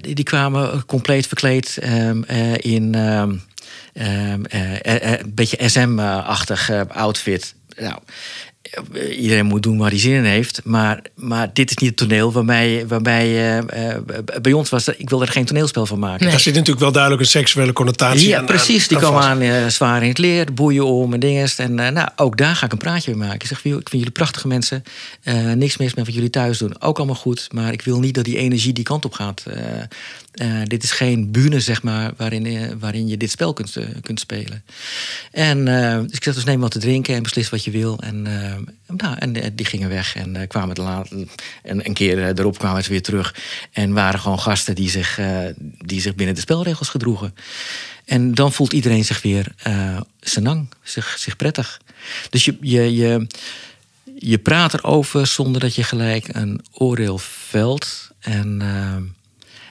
Die, 0.00 0.14
die, 0.14 0.24
kwamen 0.24 0.84
compleet 0.86 1.26
verkleed 1.26 1.76
in 2.56 2.94
een 2.94 4.48
beetje 5.34 5.68
SM-achtig 5.68 6.70
outfit. 6.88 7.54
Nou, 7.76 7.98
iedereen 9.16 9.46
moet 9.46 9.62
doen 9.62 9.78
waar 9.78 9.90
hij 9.90 9.98
zin 9.98 10.12
in 10.12 10.24
heeft. 10.24 10.60
Maar, 10.64 11.00
maar 11.14 11.50
dit 11.52 11.70
is 11.70 11.76
niet 11.76 11.88
het 11.88 11.98
toneel 11.98 12.32
waarbij, 12.32 12.84
waarbij 12.88 13.56
uh, 13.58 13.96
bij 14.42 14.52
ons 14.52 14.70
was. 14.70 14.88
Ik 14.88 15.10
wilde 15.10 15.24
er 15.24 15.32
geen 15.32 15.44
toneelspel 15.44 15.86
van 15.86 15.98
maken. 15.98 16.20
Nee. 16.20 16.30
Daar 16.30 16.40
zit 16.40 16.54
natuurlijk 16.54 16.80
wel 16.80 16.92
duidelijk 16.92 17.22
een 17.22 17.28
seksuele 17.28 17.72
connotatie 17.72 18.28
ja, 18.28 18.38
aan. 18.38 18.46
precies. 18.46 18.88
Die 18.88 18.98
komen 18.98 19.22
aan 19.22 19.42
uh, 19.42 19.66
zwaar 19.66 20.02
in 20.02 20.08
het 20.08 20.18
leer, 20.18 20.54
boeien 20.54 20.86
om 20.86 21.12
en 21.12 21.20
dingen. 21.20 21.50
En 21.56 21.74
nou, 21.74 22.08
ook 22.16 22.36
daar 22.36 22.56
ga 22.56 22.66
ik 22.66 22.72
een 22.72 22.78
praatje 22.78 23.10
mee 23.10 23.20
maken. 23.20 23.40
Ik 23.40 23.46
zeg, 23.46 23.58
ik 23.58 23.64
vind 23.64 23.90
jullie 23.90 24.10
prachtige 24.10 24.48
mensen. 24.48 24.82
niks 25.54 25.76
mis 25.76 25.94
met 25.94 26.06
wat 26.06 26.14
jullie 26.14 26.30
thuis 26.30 26.58
doen. 26.58 26.82
Ook 26.82 26.96
allemaal 26.96 27.16
goed. 27.16 27.48
Maar 27.52 27.72
ik 27.72 27.82
wil 27.82 27.98
niet 27.98 28.14
dat 28.14 28.24
die 28.24 28.36
energie 28.36 28.72
die 28.72 28.84
kant 28.84 29.04
op 29.04 29.12
gaat. 29.12 29.42
Dit 30.64 30.82
is 30.82 30.90
geen 30.90 31.30
bühne, 31.30 31.60
zeg 31.60 31.82
maar, 31.82 32.12
waarin, 32.16 32.78
waarin 32.78 33.08
je 33.08 33.16
dit 33.16 33.30
spel 33.30 33.52
kunt, 33.52 33.76
kunt 34.02 34.20
spelen. 34.20 34.64
En 35.30 35.64
dus 35.64 36.16
ik 36.16 36.24
zeg, 36.24 36.34
dus 36.34 36.44
neem 36.44 36.60
wat 36.60 36.70
te 36.70 36.78
drinken 36.78 37.14
en 37.14 37.22
beslis 37.22 37.50
wat 37.50 37.64
je 37.64 37.70
wil. 37.70 37.98
En 38.00 38.22
nou, 38.96 39.16
en 39.18 39.42
eh, 39.42 39.50
die 39.54 39.66
gingen 39.66 39.88
weg 39.88 40.16
en 40.16 40.46
kwamen 40.46 40.74
de 40.74 40.82
laat, 40.82 41.10
en 41.62 41.86
een 41.86 41.94
keer 41.94 42.38
erop 42.38 42.58
kwamen 42.58 42.84
ze 42.84 42.90
weer 42.90 43.02
terug. 43.02 43.34
En 43.72 43.92
waren 43.92 44.20
gewoon 44.20 44.40
gasten 44.40 44.74
die 44.74 44.90
zich, 44.90 45.20
die 45.78 46.00
zich 46.00 46.14
binnen 46.14 46.34
de 46.34 46.40
spelregels 46.40 46.88
gedroegen. 46.88 47.34
En 48.04 48.34
dan 48.34 48.52
voelt 48.52 48.72
iedereen 48.72 49.04
zich 49.04 49.22
weer 49.22 49.54
senang, 50.20 50.68
zich, 50.82 51.16
zich 51.18 51.36
prettig. 51.36 51.80
Dus 52.30 52.44
je, 52.44 52.56
je, 52.60 52.94
je, 52.94 53.26
je 54.18 54.38
praat 54.38 54.74
erover 54.74 55.26
zonder 55.26 55.60
dat 55.60 55.74
je 55.74 55.84
gelijk 55.84 56.28
een 56.28 56.64
oordeel 56.72 57.18
velt. 57.18 58.10
En 58.20 58.62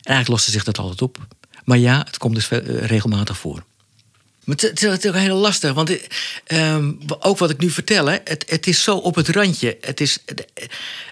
eigenlijk 0.04 0.28
loste 0.28 0.52
zich 0.52 0.64
dat 0.64 0.78
altijd 0.78 1.02
op. 1.02 1.18
Maar 1.64 1.78
ja, 1.78 2.04
het 2.06 2.18
komt 2.18 2.36
dus 2.36 2.50
regelmatig 2.66 3.38
voor. 3.38 3.64
Maar 4.44 4.56
het, 4.56 4.84
is 4.84 5.08
ook 5.08 5.16
heel 5.16 5.38
lastig, 5.38 5.74
want 5.74 5.98
um, 6.48 7.00
ook 7.20 7.38
wat 7.38 7.50
ik 7.50 7.60
nu 7.60 7.70
vertel, 7.70 8.06
hè, 8.06 8.18
het, 8.24 8.44
het, 8.48 8.68
is 8.68 8.84
zo 8.84 8.98
op 8.98 9.16
het 9.16 9.28
randje. 9.28 9.78
Het 9.82 10.02
is, 10.02 10.18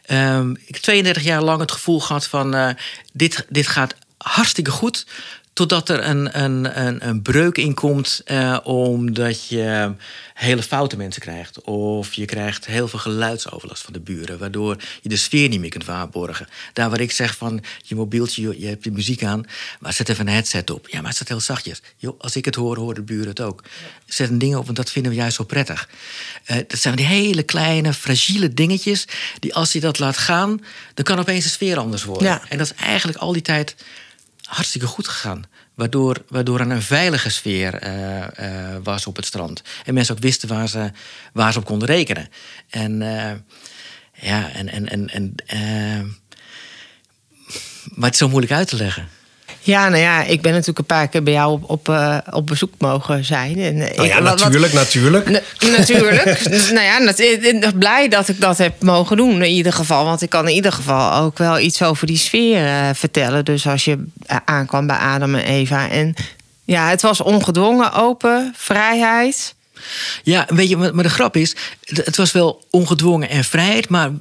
um, 0.08 0.52
ik 0.66 0.74
heb 0.74 0.82
32 0.82 1.24
jaar 1.24 1.44
lang 1.44 1.60
het 1.60 1.72
gevoel 1.72 2.00
gehad 2.00 2.28
van 2.28 2.56
uh, 2.56 2.70
dit, 3.14 3.46
dit 3.50 3.68
gaat 3.68 3.96
hartstikke 4.18 4.72
goed. 4.72 5.06
Totdat 5.54 5.90
er 5.90 6.06
een, 6.06 6.40
een, 6.44 6.80
een, 6.86 7.08
een 7.08 7.22
breuk 7.22 7.58
in 7.58 7.74
komt, 7.74 8.22
uh, 8.26 8.58
omdat 8.64 9.48
je 9.48 9.94
hele 10.34 10.64
foute 10.64 10.98
mensen 10.98 11.22
krijgt. 11.22 11.62
Of 11.62 12.14
je 12.14 12.26
krijgt 12.26 12.66
heel 12.66 12.88
veel 12.88 13.00
geluidsoverlast 13.00 13.84
van 13.84 13.94
de 13.94 14.00
buren, 14.00 14.38
waardoor 14.38 14.78
je 15.02 15.10
de 15.10 15.18
sfeer 15.18 15.50
niet 15.50 15.60
meer 15.60 15.70
kunt 15.70 15.86
waarborgen. 15.86 16.48
Daar 16.74 16.90
waar 16.90 17.00
ik 17.00 17.12
zeg 17.12 17.36
van 17.36 17.64
je 17.82 17.96
mobieltje, 17.96 18.60
je 18.60 18.68
hebt 18.68 18.84
je 18.84 18.92
muziek 18.92 19.24
aan, 19.24 19.46
maar 19.80 19.94
zet 19.94 20.10
even 20.10 20.28
een 20.28 20.34
headset 20.34 20.70
op. 20.70 20.88
Ja, 20.88 20.98
maar 20.98 21.08
het 21.08 21.16
staat 21.16 21.28
heel 21.28 21.40
zachtjes. 21.40 21.82
Yo, 21.98 22.16
als 22.20 22.36
ik 22.36 22.46
het 22.46 22.56
hoor, 22.56 22.78
horen 22.78 22.96
de 22.96 23.02
buren 23.02 23.28
het 23.28 23.42
ook. 23.42 23.64
Zet 24.06 24.30
een 24.30 24.38
ding 24.38 24.56
op, 24.56 24.66
want 24.66 24.78
dat 24.78 24.92
vinden 24.92 25.12
we 25.12 25.18
juist 25.18 25.36
zo 25.36 25.44
prettig. 25.44 25.90
Uh, 26.48 26.58
dat 26.68 26.80
zijn 26.80 26.96
die 26.96 27.06
hele 27.06 27.44
kleine, 27.44 27.94
fragiele 27.94 28.54
dingetjes, 28.54 29.08
die 29.40 29.56
als 29.56 29.72
je 29.72 29.80
dat 29.80 30.00
laat 30.00 30.18
gaan, 30.18 30.64
dan 30.94 31.06
kan 31.06 31.20
opeens 31.20 31.44
de 31.44 31.50
sfeer 31.50 31.78
anders 31.78 32.04
worden. 32.04 32.28
Ja. 32.28 32.42
En 32.50 32.58
dat 32.58 32.68
is 32.68 32.84
eigenlijk 32.84 33.18
al 33.18 33.34
die 33.34 33.42
tijd 33.42 33.76
hartstikke 34.50 34.88
goed 34.88 35.08
gegaan. 35.08 35.44
Waardoor, 35.74 36.24
waardoor 36.28 36.60
er 36.60 36.72
een 36.72 36.82
veilige 36.82 37.30
sfeer 37.30 37.84
uh, 37.84 38.18
uh, 38.18 38.76
was 38.84 39.08
op 39.08 39.16
het 39.16 39.26
strand. 39.26 39.62
En 39.86 39.94
mensen 39.94 40.16
ook 40.16 40.22
wisten 40.22 40.50
waar 40.50 40.68
ze, 40.68 40.92
waar 41.34 41.54
ze 41.54 41.60
op 41.60 41.66
konden 41.66 41.88
rekenen. 41.88 42.30
En 42.70 43.02
uh, 43.02 43.32
ja, 44.14 44.52
en. 44.52 44.70
en, 44.70 44.90
en, 44.90 45.36
en 45.46 46.18
maar 47.84 48.06
het 48.06 48.14
is 48.14 48.20
zo 48.20 48.30
moeilijk 48.30 48.54
uit 48.54 48.68
te 48.68 48.76
leggen. 48.76 49.10
Ja, 49.62 49.90
nou 49.90 50.02
ja, 50.02 50.24
ik 50.24 50.42
ben 50.42 50.52
natuurlijk 50.52 50.80
een 50.80 50.86
paar 50.86 51.08
keer 51.08 51.24
bij 51.24 51.34
jou 51.34 51.52
op, 51.52 51.70
op, 51.70 51.90
uh, 51.90 52.18
op 52.32 52.48
bezoek 52.48 52.74
mogen 52.78 53.26
zijn. 53.26 53.60
En, 53.60 53.78
nou 53.78 54.08
ja, 54.08 54.18
ik, 54.18 54.24
natuurlijk, 54.24 54.74
wat, 54.74 54.82
natuurlijk. 54.82 55.30
Na, 55.30 55.40
natuurlijk. 55.78 56.50
nou 56.76 56.86
ja, 56.86 56.98
nat, 56.98 57.78
blij 57.80 58.08
dat 58.08 58.28
ik 58.28 58.42
dat 58.42 58.58
heb 58.58 58.82
mogen 58.82 59.18
doen 59.18 59.44
in 59.44 59.52
ieder 59.52 59.74
geval. 59.74 60.06
Want 60.06 60.22
ik 60.22 60.30
kan 60.30 60.48
in 60.48 60.56
ieder 60.56 60.72
geval 60.72 61.24
ook 61.24 61.38
wel 61.38 61.60
iets 61.60 61.82
over 61.82 62.08
die 62.08 62.18
sfeer 62.18 62.64
uh, 62.64 62.90
vertellen. 62.94 63.46
Dus 63.46 63.68
als 63.68 63.86
je 63.86 64.06
aankwam 64.46 64.88
bij 64.88 64.98
Adam 64.98 65.36
en 65.36 65.44
Eva. 65.44 65.90
En 65.90 66.14
ja, 66.66 66.90
het 66.90 67.02
was 67.02 67.22
ongedwongen, 67.22 67.94
open, 67.94 68.54
vrijheid. 68.58 69.56
Ja, 70.24 70.46
weet 70.48 70.70
je, 70.70 70.78
maar 70.78 71.04
de 71.04 71.10
grap 71.10 71.36
is, 71.36 71.56
het 71.82 72.18
was 72.18 72.32
wel 72.32 72.66
ongedwongen 72.70 73.30
en 73.30 73.44
vrijheid, 73.44 73.90
maar 73.90 74.12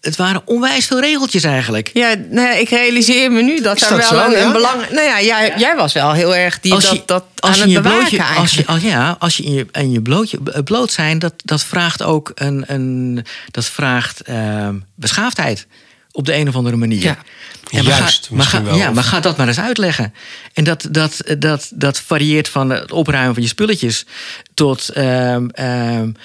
het 0.00 0.16
waren 0.16 0.42
onwijs 0.44 0.86
veel 0.86 1.00
regeltjes 1.00 1.44
eigenlijk. 1.44 1.90
Ja, 1.92 2.14
nou 2.30 2.48
ja, 2.48 2.52
ik 2.52 2.68
realiseer 2.68 3.32
me 3.32 3.42
nu 3.42 3.60
dat 3.60 3.80
er 3.80 3.96
wel 3.96 4.06
zo, 4.06 4.24
een, 4.24 4.30
ja? 4.30 4.42
een 4.42 4.52
belang. 4.52 4.90
Nou 4.90 5.06
ja, 5.06 5.22
jij, 5.22 5.54
jij, 5.56 5.76
was 5.76 5.92
wel 5.92 6.12
heel 6.12 6.36
erg 6.36 6.60
die 6.60 6.72
als 6.72 6.88
je, 6.88 6.96
dat, 6.96 7.06
dat 7.06 7.24
als 7.38 7.60
aan 7.60 7.68
je 7.68 7.74
het 7.74 7.82
bewaken 7.82 8.08
blootje, 8.08 8.40
als 8.40 8.54
je, 8.54 8.66
als, 8.66 8.82
Ja, 8.82 9.16
als 9.18 9.36
je 9.36 9.42
in 9.42 9.52
je, 9.52 9.66
in 9.72 9.90
je 9.90 10.02
blootje, 10.02 10.62
bloot 10.64 10.92
zijn, 10.92 11.18
dat, 11.18 11.34
dat 11.44 11.64
vraagt 11.64 12.02
ook 12.02 12.32
een, 12.34 12.64
een 12.66 13.24
dat 13.50 13.64
vraagt 13.64 14.28
uh, 14.28 14.68
beschaafdheid 14.94 15.66
op 16.10 16.26
de 16.26 16.34
een 16.34 16.48
of 16.48 16.54
andere 16.54 16.76
manier. 16.76 17.02
Ja. 17.02 17.18
Ja, 17.70 17.82
maar 17.82 17.98
Juist, 17.98 18.26
ga, 18.26 18.34
maar 18.34 18.46
ga, 18.46 18.62
wel. 18.62 18.76
Ja, 18.76 18.90
maar 18.90 19.04
ga 19.04 19.20
dat 19.20 19.36
maar 19.36 19.48
eens 19.48 19.60
uitleggen. 19.60 20.14
En 20.52 20.64
dat, 20.64 20.86
dat, 20.90 21.22
dat, 21.38 21.70
dat 21.74 22.00
varieert 22.00 22.48
van 22.48 22.70
het 22.70 22.92
opruimen 22.92 23.34
van 23.34 23.42
je 23.42 23.48
spulletjes 23.48 24.06
tot. 24.54 24.96
Um, 24.96 26.16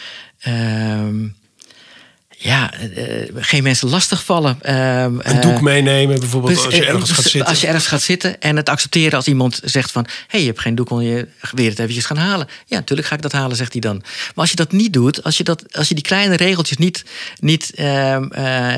ja, 2.43 2.73
uh, 2.97 3.27
geen 3.35 3.63
mensen 3.63 3.89
lastigvallen. 3.89 4.57
Uh, 4.65 5.01
een 5.01 5.41
doek 5.41 5.61
meenemen 5.61 6.19
bijvoorbeeld 6.19 6.65
als 6.65 6.75
je 6.75 6.85
ergens 6.85 7.11
gaat 7.11 7.23
zitten. 7.23 7.45
Als 7.45 7.61
je 7.61 7.67
ergens 7.67 7.87
gaat 7.87 8.01
zitten 8.01 8.41
en 8.41 8.55
het 8.55 8.69
accepteren 8.69 9.13
als 9.13 9.27
iemand 9.27 9.59
zegt 9.63 9.91
van... 9.91 10.03
hé, 10.03 10.11
hey, 10.27 10.39
je 10.39 10.45
hebt 10.45 10.59
geen 10.59 10.75
doek, 10.75 10.89
wil 10.89 10.99
je 10.99 11.27
weer 11.51 11.69
het 11.69 11.79
eventjes 11.79 12.05
gaan 12.05 12.17
halen? 12.17 12.47
Ja, 12.65 12.77
natuurlijk 12.77 13.07
ga 13.07 13.15
ik 13.15 13.21
dat 13.21 13.31
halen, 13.31 13.57
zegt 13.57 13.71
hij 13.71 13.81
dan. 13.81 13.97
Maar 14.01 14.31
als 14.35 14.49
je 14.49 14.55
dat 14.55 14.71
niet 14.71 14.93
doet, 14.93 15.23
als 15.23 15.37
je, 15.37 15.43
dat, 15.43 15.63
als 15.71 15.87
je 15.87 15.95
die 15.95 16.03
kleine 16.03 16.35
regeltjes 16.35 16.77
niet, 16.77 17.05
niet 17.39 17.71
uh, 17.75 18.17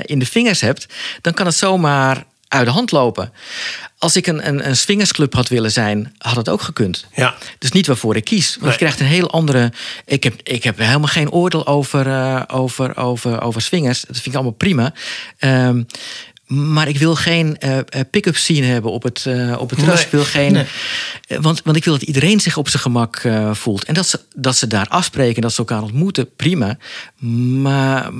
in 0.01 0.19
de 0.19 0.25
vingers 0.25 0.62
hebt... 0.62 0.86
dan 1.21 1.34
kan 1.34 1.45
het 1.45 1.56
zomaar 1.56 2.25
uit 2.55 2.65
de 2.65 2.71
hand 2.71 2.91
lopen. 2.91 3.31
Als 3.97 4.15
ik 4.15 4.27
een, 4.27 4.47
een, 4.47 4.67
een 4.67 4.77
swingersclub 4.77 5.33
had 5.33 5.47
willen 5.47 5.71
zijn, 5.71 6.15
had 6.17 6.35
het 6.35 6.49
ook 6.49 6.61
gekund. 6.61 7.05
Ja. 7.15 7.35
Dus 7.59 7.71
niet 7.71 7.87
waarvoor 7.87 8.15
ik 8.15 8.23
kies. 8.23 8.49
Want 8.49 8.61
Nee. 8.61 8.71
je 8.71 8.77
krijgt 8.77 8.99
een 8.99 9.05
heel 9.05 9.29
andere. 9.31 9.71
Ik 10.05 10.23
heb, 10.23 10.33
ik 10.43 10.63
heb 10.63 10.77
helemaal 10.77 11.07
geen 11.07 11.31
oordeel 11.31 11.67
over, 11.67 12.07
eh, 12.07 12.41
over, 12.47 12.97
over, 12.97 13.41
over 13.41 13.61
swingers. 13.61 14.01
Dat 14.01 14.15
vind 14.15 14.25
ik 14.27 14.33
allemaal 14.33 14.51
prima. 14.51 14.93
Ehm, 15.37 15.83
maar 16.47 16.88
ik 16.88 16.97
wil 16.97 17.15
geen 17.15 17.58
eh, 17.58 17.77
eh, 17.77 17.84
pick-up 18.12 18.36
scene 18.36 18.65
hebben 18.65 18.91
op 18.91 19.03
het, 19.03 19.25
eh, 19.25 19.55
op 19.60 19.69
het 19.69 19.79
terras. 19.79 19.95
Nee. 19.95 20.05
Ik 20.05 20.12
wil 20.12 20.23
geen. 20.23 20.65
Want, 21.41 21.62
want 21.63 21.77
ik 21.77 21.84
wil 21.84 21.93
dat 21.93 22.01
iedereen 22.01 22.39
zich 22.39 22.58
op 22.58 22.69
zijn 22.69 22.81
gemak 22.81 23.15
eh, 23.15 23.53
voelt. 23.53 23.84
En 23.84 23.93
dat 23.93 24.08
ze, 24.08 24.19
dat 24.36 24.55
ze 24.58 24.67
daar 24.67 24.86
afspreken, 24.89 25.41
dat 25.41 25.51
ze 25.51 25.58
elkaar 25.58 25.81
ontmoeten, 25.81 26.29
prima. 26.36 26.77
Maar, 27.62 28.13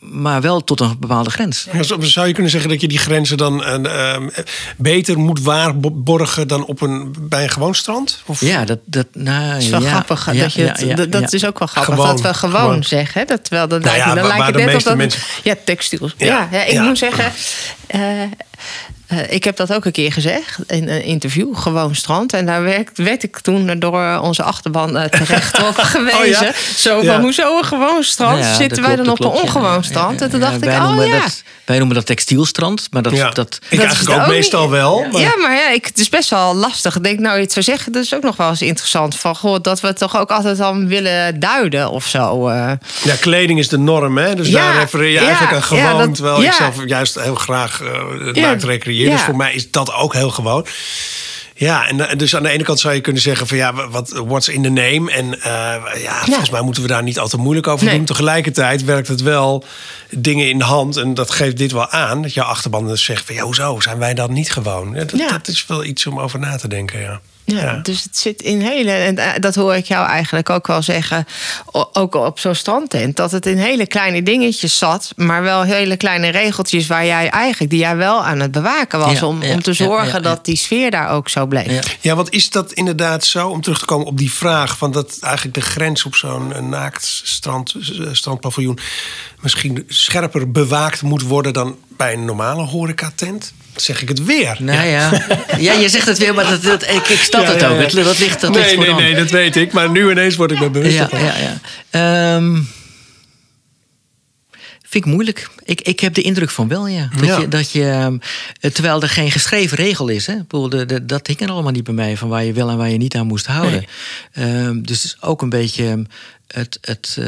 maar 0.00 0.40
wel 0.40 0.64
tot 0.64 0.80
een 0.80 0.96
bepaalde 0.98 1.30
grens. 1.30 1.66
Ja, 1.72 1.82
zo- 1.82 2.00
Zou 2.00 2.26
je 2.26 2.32
kunnen 2.32 2.50
zeggen 2.52 2.70
dat 2.70 2.80
je 2.80 2.88
die 2.88 2.98
grenzen 2.98 3.36
dan 3.36 3.64
beter 4.76 5.18
moet 5.18 5.40
waarborgen 5.42 6.48
dan 6.48 6.64
op 6.64 6.80
een, 6.80 7.14
bij 7.20 7.42
een 7.42 7.50
gewoon 7.50 7.74
strand? 7.74 8.22
Of? 8.26 8.40
Ja, 8.40 8.64
dat. 8.64 8.78
dat 8.84 9.06
nou, 9.12 9.52
Dat 9.52 9.62
is 9.62 9.68
wel 9.68 9.82
ja, 9.82 9.88
grappig. 9.90 10.32
ja, 10.32 10.42
dat 10.42 10.52
je 10.52 10.62
het, 10.62 10.80
ja, 10.80 10.86
ja, 10.86 10.94
dat, 10.94 11.12
dat 11.12 11.20
ja. 11.20 11.36
is 11.36 11.46
ook 11.46 11.58
wel 11.58 11.68
grappig 11.68 11.94
Gewoon, 11.94 12.10
dat 12.10 12.20
we 12.20 12.34
gewoon, 12.34 12.60
gewoon. 12.60 12.84
zeggen. 12.84 13.26
Dat, 13.26 13.44
terwijl 13.44 13.68
dan, 13.68 13.80
Nou 13.80 13.90
lijkt, 13.96 14.06
ja, 14.08 14.14
dan 14.14 14.24
waar- 14.28 14.38
lijkt 14.38 14.38
waar 14.38 14.46
het 14.46 14.56
de 14.56 14.62
net 14.64 14.72
meeste 14.72 14.88
dat... 14.88 14.98
mensen- 14.98 15.22
Ja, 15.42 15.54
textiel. 15.64 16.10
Ja, 16.16 16.26
Ja, 16.26 16.48
ja, 16.52 16.64
ik 16.64 16.72
ja. 16.72 16.82
moet 16.84 16.98
zeggen... 16.98 17.32
eh, 17.88 18.30
eh, 19.12 19.32
ik 19.34 19.44
heb 19.44 19.56
dat 19.56 19.72
ook 19.72 19.84
een 19.84 19.92
keer 19.92 20.12
gezegd 20.12 20.58
in 20.66 20.88
een 20.88 21.04
interview, 21.04 21.56
gewoon 21.56 21.94
strand. 21.94 22.32
En 22.32 22.46
daar 22.46 22.62
werd, 22.62 22.90
werd 22.94 23.22
ik 23.22 23.38
toen 23.38 23.78
door 23.78 24.18
onze 24.22 24.42
achterban 24.42 24.96
eh, 24.96 25.04
terecht 25.08 25.58
op 25.68 25.74
gewezen. 25.78 26.18
Oh 26.20 26.26
ja? 26.26 26.52
Zo 26.76 26.96
van, 26.96 27.04
Ja. 27.04 27.20
hoezo 27.20 27.58
een 27.58 27.64
gewoon 27.64 28.02
strand? 28.02 28.38
Ja, 28.38 28.54
Zitten 28.54 28.82
wij 28.82 28.94
klopt, 28.94 29.18
dan 29.20 29.28
op 29.28 29.34
een 29.36 29.40
ongewoon 29.42 29.72
Ja, 29.74 29.82
strand? 29.82 30.18
ja, 30.18 30.24
En 30.24 30.30
toen 30.30 30.40
ja, 30.40 30.44
dacht 30.46 30.58
ik, 30.62 30.64
wij 30.68 30.76
oh 30.78 30.86
noemen 30.86 31.06
ja. 31.06 31.20
Dat, 31.20 31.42
wij 31.64 31.76
noemen 31.78 31.96
dat 31.96 32.06
textielstrand, 32.06 32.88
maar 32.90 33.02
dat... 33.02 33.12
Ja. 33.16 33.30
dat 33.30 33.58
ik 33.68 33.78
dat 33.78 33.78
eigenlijk 33.78 34.08
is 34.10 34.14
ook 34.16 34.20
ook 34.22 34.26
meestal 34.28 34.62
niet- 34.62 34.70
wel. 34.70 35.06
Maar... 35.12 35.20
Ja, 35.20 35.32
maar 35.40 35.54
ja, 35.54 35.70
ik, 35.70 35.84
het 35.86 35.98
is 35.98 36.08
best 36.08 36.30
wel 36.30 36.54
lastig. 36.54 36.96
Ik 36.96 37.02
denk, 37.02 37.18
nou, 37.18 37.36
je 37.36 37.42
het 37.42 37.52
zou 37.52 37.64
zeggen, 37.64 37.92
dat 37.92 38.02
is 38.04 38.14
ook 38.14 38.22
nog 38.22 38.36
wel 38.36 38.48
eens 38.48 38.62
interessant. 38.62 39.16
Van, 39.16 39.36
goh, 39.36 39.56
dat 39.62 39.80
we 39.80 39.86
het 39.86 39.98
toch 39.98 40.16
ook 40.16 40.30
altijd 40.30 40.56
dan 40.56 40.88
willen 40.88 41.40
duiden 41.40 41.90
of 41.90 42.06
zo. 42.06 42.48
eh. 42.48 42.70
Ja, 43.02 43.14
kleding 43.20 43.58
is 43.58 43.68
de 43.68 43.78
norm, 43.78 44.18
hè? 44.18 44.34
Dus 44.34 44.48
Ja, 44.48 44.72
daar 44.72 44.80
refereer 44.80 45.08
je 45.08 45.12
ja, 45.14 45.20
eigenlijk 45.24 45.54
aan 45.54 45.62
gewoon. 45.62 45.82
ja, 45.82 45.96
dat- 45.96 46.14
terwijl 46.14 46.42
ik 46.42 46.52
zelf 46.52 46.76
juist 46.86 47.20
heel 47.20 47.34
graag 47.34 47.80
eh 47.82 47.88
Ja, 48.32 48.40
naakt 48.40 48.64
recreëer. 48.64 49.01
Dus 49.10 49.18
ja. 49.20 49.24
voor 49.26 49.36
mij 49.36 49.54
is 49.54 49.70
dat 49.70 49.92
ook 49.92 50.12
heel 50.14 50.30
gewoon. 50.30 50.66
Ja, 51.54 51.86
en 51.88 52.08
eh, 52.08 52.18
dus 52.18 52.36
aan 52.36 52.42
de 52.42 52.48
ene 52.48 52.62
kant 52.62 52.80
zou 52.80 52.94
je 52.94 53.00
kunnen 53.00 53.22
zeggen 53.22 53.46
van 53.46 53.56
ja, 53.56 53.88
wat 53.88 54.10
what's 54.26 54.48
in 54.48 54.62
the 54.62 54.68
name? 54.68 55.10
En 55.12 55.40
eh, 55.42 56.02
ja, 56.02 56.22
volgens 56.24 56.50
mij 56.50 56.60
moeten 56.62 56.82
we 56.82 56.88
daar 56.88 57.02
niet 57.02 57.18
al 57.18 57.28
te 57.28 57.36
moeilijk 57.36 57.66
over 57.66 57.86
Nee. 57.86 57.96
doen. 57.96 58.04
Tegelijkertijd 58.04 58.84
werkt 58.84 59.08
het 59.08 59.22
wel 59.22 59.64
dingen 60.10 60.48
in 60.48 60.58
de 60.58 60.64
hand. 60.64 60.96
En 60.96 61.14
dat 61.14 61.30
geeft 61.30 61.56
dit 61.56 61.72
wel 61.72 61.88
aan. 61.88 62.22
Dat 62.22 62.34
jouw 62.34 62.44
achterban 62.46 62.86
dus 62.86 63.04
zegt 63.04 63.24
van 63.26 63.34
ja, 63.34 63.42
hoezo 63.42 63.80
zijn 63.80 63.98
wij 63.98 64.14
dan 64.14 64.32
niet 64.32 64.52
gewoon? 64.52 64.88
Ja, 64.94 64.98
dat, 65.04 65.18
Ja. 65.18 65.28
dat 65.30 65.48
is 65.48 65.66
wel 65.66 65.84
iets 65.84 66.06
om 66.06 66.20
over 66.20 66.38
na 66.38 66.56
te 66.56 66.68
denken, 66.68 67.00
ja. 67.00 67.20
Ja, 67.44 67.76
dus 67.76 68.02
het 68.02 68.18
zit 68.18 68.42
in 68.42 68.60
hele. 68.60 68.90
En 68.90 69.18
eh, 69.18 69.40
dat 69.40 69.54
hoor 69.54 69.74
ik 69.74 69.84
jou 69.84 70.06
eigenlijk 70.06 70.50
ook 70.50 70.66
wel 70.66 70.82
zeggen. 70.82 71.26
Ook 71.92 72.14
op 72.14 72.38
zo'n 72.38 72.54
strandtent. 72.54 73.16
Dat 73.16 73.30
het 73.30 73.46
in 73.46 73.58
hele 73.58 73.86
kleine 73.86 74.22
dingetjes 74.22 74.78
zat. 74.78 75.12
Maar 75.16 75.42
wel 75.42 75.62
hele 75.62 75.96
kleine 75.96 76.28
regeltjes 76.28 76.86
waar 76.86 77.06
jij 77.06 77.28
eigenlijk. 77.28 77.70
die 77.70 77.80
jij 77.80 77.96
wel 77.96 78.24
aan 78.24 78.40
het 78.40 78.52
bewaken 78.52 78.98
was. 78.98 79.18
Ja, 79.18 79.26
om, 79.26 79.42
ja, 79.42 79.52
om 79.52 79.62
te 79.62 79.72
zorgen 79.72 80.06
ja, 80.06 80.12
ja. 80.12 80.20
dat 80.20 80.44
die 80.44 80.56
sfeer 80.56 80.90
daar 80.90 81.10
ook 81.10 81.28
zo 81.28 81.46
bleef. 81.46 81.66
Ja. 81.66 81.82
Ja, 82.00 82.14
want 82.14 82.30
is 82.30 82.50
dat 82.50 82.72
inderdaad 82.72 83.24
zo, 83.24 83.48
om 83.48 83.60
terug 83.60 83.78
te 83.78 83.84
komen 83.84 84.06
op 84.06 84.18
die 84.18 84.32
vraag... 84.32 84.76
van 84.76 84.92
dat 84.92 85.18
eigenlijk 85.20 85.54
de 85.54 85.60
grens 85.60 86.04
op 86.04 86.14
zo'n 86.14 86.52
eh, 86.52 86.62
naakt 86.62 87.04
strand, 87.24 87.74
eh, 87.74 88.06
strandpaviljoen... 88.12 88.78
misschien 89.40 89.84
scherper 89.88 90.50
bewaakt 90.50 91.02
moet 91.02 91.22
worden 91.22 91.52
dan 91.52 91.76
bij 91.88 92.12
een 92.12 92.24
normale 92.24 92.62
horecatent? 92.62 93.52
Zeg 93.76 94.02
ik 94.02 94.08
het 94.08 94.24
weer. 94.24 94.56
Nou 94.58 94.86
ja. 94.88 95.10
ja, 95.58 95.72
je 95.72 95.88
zegt 95.88 96.06
het 96.06 96.18
weer, 96.18 96.34
maar 96.34 96.48
dat, 96.48 96.62
dat, 96.62 96.82
ik, 96.82 97.08
ik 97.08 97.18
snap 97.18 97.42
Ja, 97.42 97.52
het 97.52 97.64
ook. 97.64 97.78
Het, 97.78 97.92
dat 97.92 98.18
ligt, 98.18 98.40
dat 98.40 98.54
ligt 98.54 98.76
nee, 98.76 98.86
de 98.86 98.92
nee, 98.92 98.94
nee, 98.94 99.14
dat 99.14 99.30
weet 99.30 99.56
ik. 99.56 99.72
Maar 99.72 99.90
nu 99.90 100.10
ineens 100.10 100.36
word 100.36 100.50
ik 100.50 100.60
me 100.60 100.70
bewust 100.70 100.96
Ja, 100.96 101.08
ja, 101.12 101.34
ja. 101.36 101.60
Ehm, 101.90 102.60
vind 104.82 105.04
ik 105.04 105.12
moeilijk. 105.12 105.48
Ik, 105.64 105.80
ik 105.80 106.00
heb 106.00 106.14
de 106.14 106.22
indruk 106.22 106.50
van 106.50 106.68
wel, 106.68 106.86
ja. 106.86 107.08
Dat. 107.20 107.40
Je, 107.40 107.48
dat 107.48 107.70
je, 107.70 107.90
ehm, 107.90 108.18
eh, 108.60 108.70
terwijl 108.70 109.02
er 109.02 109.08
geen 109.08 109.30
geschreven 109.30 109.76
regel 109.76 110.08
is. 110.08 110.26
Hè? 110.26 110.34
Bedoel, 110.36 110.68
de, 110.68 110.86
de, 110.86 111.06
dat 111.06 111.26
hing 111.26 111.40
er 111.40 111.50
allemaal 111.50 111.72
niet 111.72 111.84
bij 111.84 111.94
mij. 111.94 112.16
Van 112.16 112.28
waar 112.28 112.44
je 112.44 112.52
wel 112.52 112.70
en 112.70 112.76
waar 112.76 112.90
je 112.90 112.96
niet 112.96 113.16
aan 113.16 113.26
moest 113.26 113.46
houden. 113.46 113.84
Ehm, 114.32 114.82
dus 114.82 115.02
het 115.02 115.04
is 115.04 115.16
ook 115.20 115.42
een 115.42 115.48
beetje 115.48 116.06
het, 116.46 116.78
het 116.80 117.18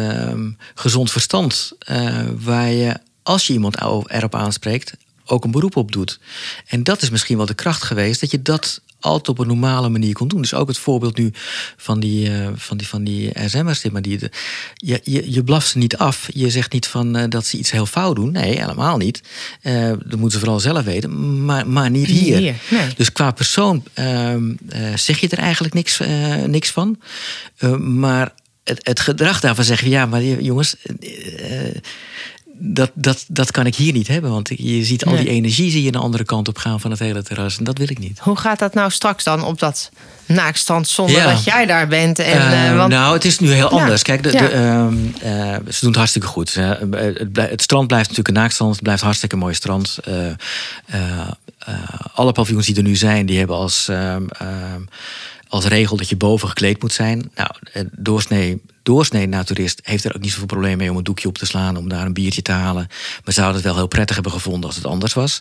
gezond 0.74 1.10
verstand. 1.10 1.72
eh, 1.78 2.18
waar 2.38 2.68
je, 2.70 2.96
als 3.22 3.46
je 3.46 3.52
iemand 3.52 3.76
erop 4.06 4.34
aanspreekt, 4.34 4.92
ook 5.26 5.44
een 5.44 5.50
beroep 5.50 5.76
op 5.76 5.92
doet. 5.92 6.18
En 6.66 6.82
dat 6.82 7.02
is 7.02 7.10
misschien 7.10 7.36
wel 7.36 7.46
de 7.46 7.54
kracht 7.54 7.82
geweest. 7.82 8.20
Dat 8.20 8.30
je 8.30 8.42
dat 8.42 8.80
altijd 9.00 9.28
op 9.28 9.38
een 9.38 9.46
normale 9.46 9.88
manier 9.88 10.12
kon 10.14 10.28
doen. 10.28 10.40
Dus 10.40 10.54
ook 10.54 10.68
het 10.68 10.78
voorbeeld 10.78 11.16
nu 11.16 11.30
van 11.76 12.00
die, 12.00 12.30
eh, 12.30 12.48
van 12.54 12.76
die, 12.76 12.88
van 12.88 13.04
die 13.04 13.30
SM'ers. 13.46 13.84
Maar 13.90 14.02
die, 14.02 14.18
de- 14.18 14.30
je, 14.74 15.00
je, 15.02 15.32
je 15.32 15.44
blaft 15.44 15.68
ze 15.68 15.78
niet 15.78 15.96
af. 15.96 16.28
Je 16.32 16.50
zegt 16.50 16.72
niet 16.72 16.86
van, 16.86 17.16
eh, 17.16 17.24
dat 17.28 17.46
ze 17.46 17.58
iets 17.58 17.70
heel 17.70 17.86
fout 17.86 18.16
doen. 18.16 18.32
Nee, 18.32 18.60
helemaal 18.60 18.96
niet. 18.96 19.22
Eh, 19.62 19.88
dat 19.88 20.10
moeten 20.18 20.30
ze 20.30 20.38
vooral 20.38 20.60
zelf 20.60 20.84
weten. 20.84 21.44
Maar, 21.44 21.68
maar 21.68 21.90
niet 21.90 22.06
hier. 22.06 22.36
hier, 22.38 22.54
nee. 22.70 22.88
Dus 22.96 23.12
qua 23.12 23.30
persoon 23.30 23.84
ehm, 23.94 24.52
eh, 24.68 24.96
zeg 24.96 25.18
je 25.18 25.28
er 25.28 25.38
eigenlijk 25.38 25.74
niks, 25.74 26.00
niks 26.46 26.70
van. 26.70 27.00
Maar 27.78 28.32
het, 28.64 28.78
het 28.86 29.00
gedrag 29.00 29.40
daarvan 29.40 29.64
zeggen... 29.64 29.88
ja, 29.88 30.06
maar 30.06 30.22
jongens... 30.22 30.74
dat, 32.66 32.90
dat, 32.94 33.24
dat 33.28 33.50
kan 33.50 33.66
ik 33.66 33.74
hier 33.74 33.92
niet 33.92 34.08
hebben. 34.08 34.30
Want 34.30 34.50
je 34.56 34.84
ziet 34.84 35.04
al 35.04 35.12
Nee. 35.12 35.24
die 35.24 35.32
energie 35.32 35.70
zie 35.70 35.82
je 35.82 35.92
de 35.92 35.98
andere 35.98 36.24
kant 36.24 36.48
op 36.48 36.58
gaan 36.58 36.80
van 36.80 36.90
het 36.90 37.00
hele 37.00 37.22
terras. 37.22 37.58
En 37.58 37.64
dat 37.64 37.78
wil 37.78 37.90
ik 37.90 37.98
niet. 37.98 38.18
Hoe 38.18 38.36
gaat 38.36 38.58
dat 38.58 38.74
nou 38.74 38.90
straks 38.90 39.24
dan 39.24 39.44
op 39.44 39.58
dat 39.58 39.90
naaktstrand 40.26 40.88
zonder 40.88 41.16
Ja. 41.16 41.32
dat 41.32 41.44
jij 41.44 41.66
daar 41.66 41.88
bent? 41.88 42.18
En, 42.18 42.24
Eh, 42.40 42.70
eh, 42.70 42.76
want, 42.76 42.90
Nou, 42.92 43.14
het 43.14 43.24
is 43.24 43.38
nu 43.38 43.50
heel 43.52 43.74
Ja, 43.74 43.80
anders. 43.80 44.02
Kijk, 44.02 44.22
de, 44.22 44.32
ja. 44.32 44.38
de, 44.40 44.48
ehm, 44.48 44.94
eh, 45.20 45.56
ze 45.72 45.78
doen 45.80 45.88
het 45.88 45.96
hartstikke 45.96 46.26
goed. 46.28 46.54
Het, 46.54 47.62
strand 47.62 47.86
blijft 47.86 48.08
natuurlijk 48.08 48.28
een 48.28 48.34
naaktstrand. 48.34 48.72
Het 48.72 48.82
blijft 48.82 49.00
een 49.00 49.06
hartstikke 49.06 49.36
mooi 49.36 49.54
strand. 49.54 49.98
Alle 52.14 52.32
paviljoens 52.32 52.66
die 52.66 52.76
er 52.76 52.82
nu 52.82 52.96
zijn, 52.96 53.26
die 53.26 53.38
hebben 53.38 53.56
als, 53.56 53.88
ehm, 53.88 54.22
ehm, 54.28 54.80
als 55.48 55.64
regel 55.64 55.96
dat 55.96 56.08
je 56.08 56.16
boven 56.16 56.48
gekleed 56.48 56.82
moet 56.82 56.92
zijn. 56.92 57.30
Nou, 57.34 57.50
doorsnee, 57.92 58.62
doorsnee 58.84 59.26
naturist 59.26 59.80
heeft 59.82 60.04
er 60.04 60.14
ook 60.14 60.22
niet 60.22 60.30
zoveel 60.30 60.46
probleem 60.46 60.76
mee 60.76 60.90
om 60.90 60.96
een 60.96 61.04
doekje 61.04 61.28
op 61.28 61.38
te 61.38 61.46
slaan, 61.46 61.76
om 61.76 61.88
daar 61.88 62.06
een 62.06 62.12
biertje 62.12 62.42
te 62.42 62.52
halen. 62.52 62.86
Maar 63.24 63.34
zouden 63.34 63.56
het 63.56 63.64
wel 63.64 63.74
heel 63.74 63.86
prettig 63.86 64.14
hebben 64.14 64.32
gevonden 64.32 64.64
als 64.64 64.76
het 64.76 64.86
anders 64.86 65.12
was. 65.12 65.40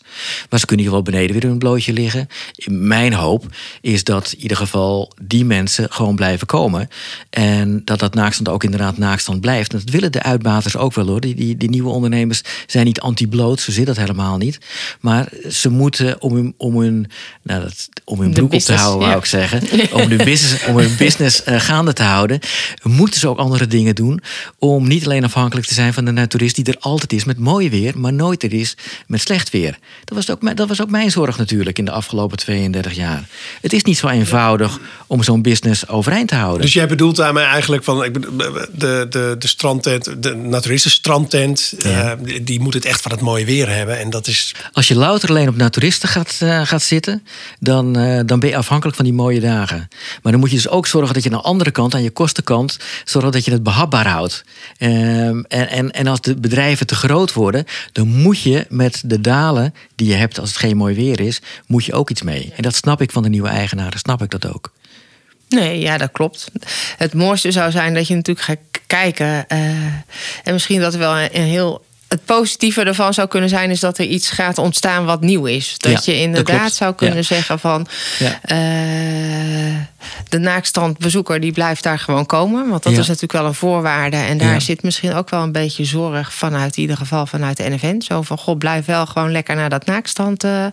Maar 0.49 0.59
ze 0.59 0.65
kunnen 0.65 0.85
hier 0.85 0.93
wel 0.93 1.03
beneden 1.03 1.33
weer 1.33 1.43
in 1.43 1.49
een 1.49 1.57
blootje 1.57 1.93
liggen. 1.93 2.27
Mijn 2.65 3.13
hoop 3.13 3.45
is 3.81 4.03
dat 4.03 4.31
in 4.31 4.41
ieder 4.41 4.57
geval 4.57 5.11
die 5.21 5.45
mensen 5.45 5.91
gewoon 5.91 6.15
blijven 6.15 6.47
komen. 6.47 6.89
En 7.29 7.81
dat 7.85 7.99
dat 7.99 8.13
naakstand 8.13 8.49
ook 8.49 8.63
inderdaad 8.63 8.97
naakstand 8.97 9.41
blijft. 9.41 9.73
En 9.73 9.79
dat 9.79 9.89
willen 9.89 10.11
de 10.11 10.23
uitbaters 10.23 10.77
ook 10.77 10.93
wel 10.93 11.07
hoor. 11.07 11.19
Die, 11.19 11.35
die, 11.35 11.57
die 11.57 11.69
nieuwe 11.69 11.89
ondernemers 11.89 12.41
zijn 12.67 12.85
niet 12.85 12.99
anti-bloot, 12.99 13.59
zo 13.59 13.71
zit 13.71 13.85
dat 13.85 13.97
helemaal 13.97 14.37
niet. 14.37 14.57
Maar 14.99 15.29
ze 15.49 15.69
moeten 15.69 16.21
om 16.21 16.35
hun, 16.35 16.53
om 16.57 16.79
hun, 16.79 17.07
nou 17.43 17.61
dat, 17.61 17.89
om 18.05 18.19
hun 18.19 18.33
broek 18.33 18.53
op 18.53 18.59
te 18.59 18.73
houden, 18.73 19.07
wou 19.07 19.19
ik 19.19 19.25
zeggen. 19.25 19.61
Om 19.93 20.09
hun 20.09 20.17
business, 20.17 20.65
om 20.65 20.77
hun 20.77 20.95
business 20.97 21.43
eh, 21.43 21.59
gaande 21.59 21.93
te 21.93 22.03
houden, 22.03 22.39
moeten 22.83 23.19
ze 23.19 23.27
ook 23.33 23.39
andere 23.45 23.67
dingen 23.67 23.95
doen. 23.95 24.21
Om 24.59 24.87
niet 24.87 25.05
alleen 25.05 25.23
afhankelijk 25.23 25.67
te 25.67 25.73
zijn 25.73 25.93
van 25.93 26.05
de 26.05 26.11
naturist 26.11 26.55
die 26.55 26.65
er 26.65 26.77
altijd 26.79 27.13
is 27.13 27.23
met 27.23 27.37
mooi 27.37 27.69
weer, 27.69 27.99
maar 27.99 28.13
nooit 28.13 28.43
er 28.43 28.53
is 28.53 28.77
met 29.07 29.21
slecht 29.21 29.49
weer. 29.49 29.77
Dat 30.03 30.17
was 30.17 30.29
ook, 30.31 30.41
mijn- 30.41 30.55
dat 30.55 30.67
was 30.67 30.81
ook 30.81 30.89
mijn 30.89 31.11
zorg 31.11 31.37
natuurlijk 31.37 31.77
in 31.79 31.85
de 31.85 31.91
afgelopen 31.91 32.37
32 32.37 32.93
jaar. 32.93 33.23
Het 33.61 33.73
is 33.73 33.83
niet 33.83 33.97
zo 33.97 34.07
eenvoudig 34.07 34.79
om 35.07 35.23
zo'n 35.23 35.41
business 35.41 35.87
overeind 35.87 36.27
te 36.27 36.35
houden. 36.35 36.61
Dus 36.61 36.73
jij 36.73 36.87
bedoelt 36.87 37.15
daarmee 37.15 37.43
eigenlijk 37.45 37.83
van 37.83 38.03
ik 38.03 38.13
bedoel, 38.13 38.37
de, 38.71 39.05
de, 39.09 39.35
de 39.39 39.47
strandtent, 39.47 40.23
de 40.23 40.35
naturisten 40.35 40.91
strandtent, 40.91 41.73
eh, 41.81 42.11
die- 42.21 42.43
die 42.43 42.59
moet 42.59 42.73
het 42.73 42.85
echt 42.85 43.01
van 43.01 43.11
het 43.11 43.21
mooie 43.21 43.45
weer 43.45 43.69
hebben. 43.69 43.99
En 43.99 44.09
dat 44.09 44.27
is. 44.27 44.55
Als 44.71 44.87
je 44.87 44.95
louter 44.95 45.29
alleen 45.29 45.47
op 45.47 45.55
naturisten 45.55 46.09
gaat, 46.09 46.37
eh, 46.39 46.61
gaat 46.65 46.81
zitten, 46.81 47.23
dan, 47.59 47.97
eh, 47.97 48.19
dan 48.25 48.39
ben 48.39 48.49
je 48.49 48.55
afhankelijk 48.57 48.95
van 48.95 49.05
die 49.05 49.13
mooie 49.13 49.39
dagen. 49.39 49.87
Maar 50.21 50.31
dan 50.31 50.41
moet 50.41 50.49
je 50.49 50.55
dus 50.55 50.67
ook 50.69 50.87
zorgen 50.87 51.13
dat 51.13 51.23
je 51.23 51.29
aan 51.29 51.37
de 51.37 51.43
andere 51.43 51.71
kant, 51.71 51.93
aan 51.93 52.03
je 52.03 52.11
kostenkant, 52.11 52.77
dat 53.31 53.45
je 53.45 53.51
het 53.51 53.63
behapbaar 53.63 54.07
houdt. 54.07 54.43
Ehm, 54.77 55.41
en, 55.47 55.69
en, 55.69 55.91
en 55.91 56.07
als 56.07 56.21
de 56.21 56.35
bedrijven 56.35 56.87
te 56.87 56.95
groot 56.95 57.33
worden, 57.33 57.65
dan 57.91 58.07
moet 58.07 58.41
je 58.41 58.65
met 58.69 59.01
de 59.05 59.21
dalen 59.21 59.73
die 59.95 60.07
je 60.07 60.13
hebt 60.15 60.39
als 60.39 60.49
het 60.49 60.57
geen 60.57 60.77
mooi 60.77 60.95
weer 60.95 61.19
is, 61.19 61.41
moet 61.67 61.85
je 61.85 61.93
ook 61.93 62.09
iets 62.09 62.21
mee. 62.21 62.53
En 62.55 62.63
dat 62.63 62.75
snap 62.75 63.01
ik 63.01 63.11
van 63.11 63.23
de 63.23 63.29
nieuwe 63.29 63.47
eigenaren, 63.49 63.99
snap 63.99 64.21
ik 64.21 64.29
dat 64.29 64.53
ook. 64.53 64.71
Nee, 65.49 65.79
ja, 65.79 65.97
dat 65.97 66.11
klopt. 66.11 66.51
Het 66.97 67.13
mooiste 67.13 67.51
zou 67.51 67.71
zijn 67.71 67.93
dat 67.93 68.07
je 68.07 68.15
natuurlijk 68.15 68.45
gaat 68.45 68.57
kijken. 68.87 69.47
eh, 69.47 69.59
en 70.43 70.53
misschien 70.53 70.79
dat 70.79 70.93
er 70.93 70.99
wel 70.99 71.17
een, 71.17 71.29
een 71.31 71.41
heel. 71.47 71.85
Het 72.07 72.25
positieve 72.25 72.83
ervan 72.83 73.13
zou 73.13 73.27
kunnen 73.27 73.49
zijn, 73.49 73.69
is 73.69 73.79
dat 73.79 73.97
er 73.97 74.05
iets 74.05 74.29
gaat 74.29 74.57
ontstaan 74.57 75.05
wat 75.05 75.21
nieuw 75.21 75.45
is. 75.45 75.75
Dat 75.77 76.05
Ja, 76.05 76.13
je 76.13 76.19
inderdaad 76.19 76.73
zou 76.73 76.93
kunnen 76.95 77.17
Ja. 77.17 77.23
zeggen 77.23 77.59
van. 77.59 77.87
Ja. 78.19 78.39
eh, 78.41 79.75
de 80.29 80.37
naakstrandbezoeker 80.37 81.39
die 81.39 81.51
blijft 81.51 81.83
daar 81.83 81.99
gewoon 81.99 82.25
komen. 82.25 82.69
Want 82.69 82.83
dat 82.83 82.93
Ja. 82.93 82.99
is 82.99 83.05
natuurlijk 83.07 83.33
wel 83.33 83.45
een 83.45 83.53
voorwaarde. 83.53 84.17
En 84.17 84.37
daar 84.37 84.53
Ja. 84.53 84.59
zit 84.59 84.83
misschien 84.83 85.13
ook 85.13 85.29
wel 85.29 85.41
een 85.43 85.51
beetje 85.51 85.85
zorg 85.85 86.33
vanuit, 86.33 86.75
in 86.75 86.81
ieder 86.81 86.97
geval 86.97 87.25
vanuit 87.25 87.57
de 87.57 87.69
NFN. 87.69 88.01
Zo 88.01 88.21
van, 88.21 88.37
god, 88.37 88.57
blijf 88.57 88.85
wel 88.85 89.05
gewoon 89.05 89.31
lekker 89.31 89.55
naar 89.55 89.69
dat 89.69 89.85
naakstrand 89.85 90.43
eh, 90.43 90.65
eh, 90.65 90.71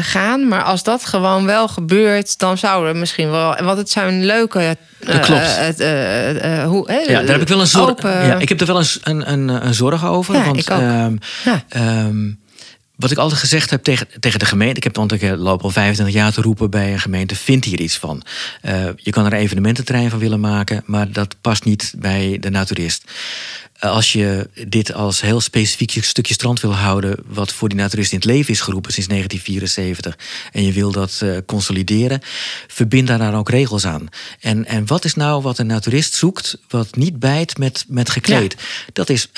gaan. 0.00 0.48
Maar 0.48 0.62
als 0.62 0.82
dat 0.82 1.04
gewoon 1.04 1.44
wel 1.46 1.68
gebeurt, 1.68 2.38
dan 2.38 2.58
zou 2.58 2.88
er 2.88 2.96
misschien 2.96 3.30
wel... 3.30 3.56
Want 3.62 3.78
het 3.78 3.90
zijn 3.90 4.24
leuke... 4.24 4.58
eh, 4.58 4.70
Dat 5.14 5.20
klopt. 5.20 5.56
hoe, 6.64 6.92
Ja, 7.06 7.18
daar 7.22 7.26
heb 7.32 7.40
ik 7.40 7.48
wel 7.48 7.60
een 7.60 7.66
zorg. 7.66 7.88
open- 7.90 8.26
Ja, 8.26 8.38
ik 8.38 8.48
heb 8.48 8.60
er 8.60 8.66
wel 8.66 8.78
een, 8.78 8.86
een, 9.02 9.32
een, 9.32 9.66
een 9.66 9.74
zorg 9.74 10.06
over. 10.06 10.34
Ja, 10.34 10.44
want, 10.44 10.56
ik 10.58 10.70
ook. 10.70 10.78
ehm, 10.80 11.16
Ja. 11.44 11.62
Wat 12.98 13.10
ik 13.10 13.18
altijd 13.18 13.40
gezegd 13.40 13.70
heb 13.70 13.82
tegen, 13.82 14.06
tegen 14.20 14.38
de 14.38 14.46
gemeente. 14.46 14.76
Ik 14.76 14.84
heb 14.84 14.96
want 14.96 15.12
ik 15.12 15.22
eh, 15.22 15.32
loop 15.36 15.62
al 15.62 15.70
25 15.70 16.14
jaar 16.14 16.32
te 16.32 16.40
roepen 16.40 16.70
bij 16.70 16.92
een 16.92 17.00
gemeente. 17.00 17.34
Vind 17.34 17.64
hier 17.64 17.80
iets 17.80 17.96
van. 17.96 18.22
Eh, 18.62 18.88
je 18.96 19.10
kan 19.10 19.26
er 19.26 19.32
een 19.32 19.38
evenemententerrein 19.38 20.10
van 20.10 20.18
willen 20.18 20.40
maken. 20.40 20.82
Maar 20.86 21.12
dat 21.12 21.36
past 21.40 21.64
niet 21.64 21.92
bij 21.96 22.36
de 22.40 22.50
naturist. 22.50 23.04
Eh, 23.72 23.90
Als 23.90 24.12
je 24.12 24.48
dit 24.68 24.92
als 24.92 25.20
heel 25.20 25.40
specifiek 25.40 26.04
stukje 26.04 26.34
strand 26.34 26.60
wil 26.60 26.74
houden. 26.74 27.16
wat 27.26 27.52
voor 27.52 27.68
die 27.68 27.78
naturist 27.78 28.12
in 28.12 28.18
het 28.18 28.26
leven 28.26 28.52
is 28.52 28.60
geroepen 28.60 28.92
sinds 28.92 29.08
1974. 29.08 30.18
en 30.52 30.64
je 30.64 30.72
wil 30.72 30.92
dat 30.92 31.24
consolideren. 31.46 32.20
verbind 32.66 33.06
daar 33.06 33.18
dan 33.18 33.34
ook 33.34 33.50
regels 33.50 33.86
aan. 33.86 34.08
En, 34.40 34.66
en 34.66 34.86
wat 34.86 35.04
is 35.04 35.14
nou 35.14 35.42
wat 35.42 35.58
een 35.58 35.66
naturist 35.66 36.14
zoekt. 36.14 36.58
wat 36.68 36.96
niet 36.96 37.18
bijt 37.18 37.58
met, 37.58 37.84
met 37.88 38.10
gekleed? 38.10 38.56
Dat 38.92 39.08
is. 39.08 39.28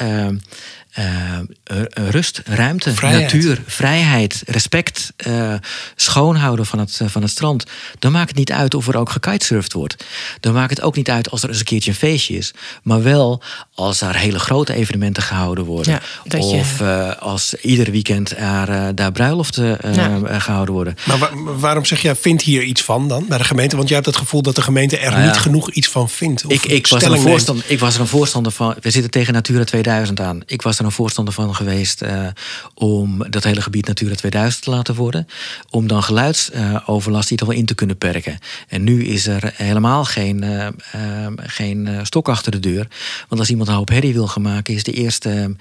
Ehm, 0.92 1.44
eh, 1.64 1.79
eh, 1.81 1.85
rust, 2.11 2.42
ruimte, 2.44 2.94
Vrijheid. 2.94 3.22
natuur, 3.22 3.62
vrijheid, 3.66 4.42
respect, 4.46 5.12
eh, 5.16 5.55
schoonhouden 5.96 6.66
van 6.66 6.79
het, 6.79 6.98
eh, 7.03 7.09
van 7.09 7.22
het 7.22 7.31
strand. 7.31 7.64
Dan 7.98 8.12
maakt 8.12 8.29
het 8.29 8.38
niet 8.38 8.53
uit 8.53 8.74
of 8.74 8.88
er 8.88 8.96
ook 8.96 9.11
gekitesurfd 9.11 9.72
wordt. 9.72 10.05
Dan 10.40 10.53
maakt 10.53 10.70
het 10.70 10.81
ook 10.83 10.96
niet 10.96 11.11
uit 11.11 11.31
als 11.31 11.42
er 11.42 11.48
eens 11.48 11.59
een 11.59 11.64
keertje 11.64 11.90
een 11.90 11.96
feestje 11.96 12.37
is. 12.37 12.53
Maar 12.83 13.03
wel 13.03 13.42
als 13.74 14.00
er 14.00 14.16
hele 14.16 14.38
grote 14.38 14.74
evenementen 14.74 15.22
gehouden 15.22 15.64
worden. 15.64 15.92
Ja, 15.92 16.00
dat 16.24 16.50
je- 16.50 16.57
of 16.57 16.81
eh, 16.81 17.16
als 17.16 17.55
ieder 17.55 17.90
weekend 17.90 18.37
er, 18.37 18.68
eh, 18.68 18.87
daar 18.94 19.12
bruiloften 19.12 19.81
eh, 19.81 19.94
Ja. 19.94 20.18
eh, 20.26 20.40
gehouden 20.40 20.74
worden. 20.74 20.94
Maar 21.07 21.18
wa- 21.18 21.31
waarom 21.59 21.85
zeg 21.85 22.03
jij, 22.03 22.16
vindt 22.16 22.42
hier 22.42 22.62
iets 22.62 22.83
van 22.83 23.09
dan 23.09 23.24
bij 23.29 23.38
de 23.38 23.44
gemeente? 23.44 23.76
Want 23.76 23.88
jij 23.88 23.96
hebt 23.96 24.09
het 24.11 24.18
gevoel 24.20 24.42
dat 24.42 24.55
de 24.55 24.62
gemeente 24.62 24.98
er 24.98 25.11
Nou 25.11 25.22
ja. 25.22 25.26
niet 25.26 25.37
genoeg 25.37 25.70
iets 25.70 25.88
van 25.88 26.09
vindt. 26.09 26.44
Of 26.44 26.53
Ik, 26.53 26.64
ik, 26.64 26.87
was 26.87 27.03
er 27.03 27.12
een 27.12 27.20
voorstander, 27.20 27.64
ik 27.68 27.79
was 27.79 27.94
er 27.94 28.00
een 28.00 28.07
voorstander 28.07 28.53
van. 28.53 28.74
We 28.81 28.90
zitten 28.90 29.11
tegen 29.11 29.33
Natura 29.33 29.64
2000 29.64 30.20
aan. 30.20 30.40
Ik 30.46 30.62
was 30.62 30.79
een 30.84 30.92
voorstander 30.92 31.34
van 31.34 31.54
geweest 31.54 32.02
eh, 32.02 32.26
om 32.74 33.30
dat 33.30 33.44
hele 33.44 33.62
gebied 33.62 33.86
Natura 33.86 34.14
2000 34.14 34.62
te 34.62 34.70
laten 34.70 34.94
worden. 34.94 35.26
Om 35.70 35.86
dan 35.86 36.02
geluidsoverlast 36.02 37.24
in 37.24 37.30
ieder 37.30 37.46
geval 37.46 37.60
in 37.60 37.66
te 37.66 37.74
kunnen 37.74 37.98
perken. 37.98 38.38
En 38.68 38.84
nu 38.84 39.04
is 39.04 39.26
er 39.26 39.52
helemaal 39.56 40.04
geen, 40.04 40.42
eh, 40.42 40.66
eh, 40.66 41.32
geen 41.36 41.86
eh, 41.86 41.98
stok 42.02 42.28
achter 42.28 42.52
de 42.52 42.60
deur. 42.60 42.86
Want 43.28 43.40
als 43.40 43.50
iemand 43.50 43.68
een 43.68 43.74
hoop 43.74 43.88
herrie 43.88 44.12
wil 44.12 44.26
gaan 44.26 44.42
maken, 44.42 44.74
is 44.74 44.82
de 44.82 44.92
eerste 44.92 45.56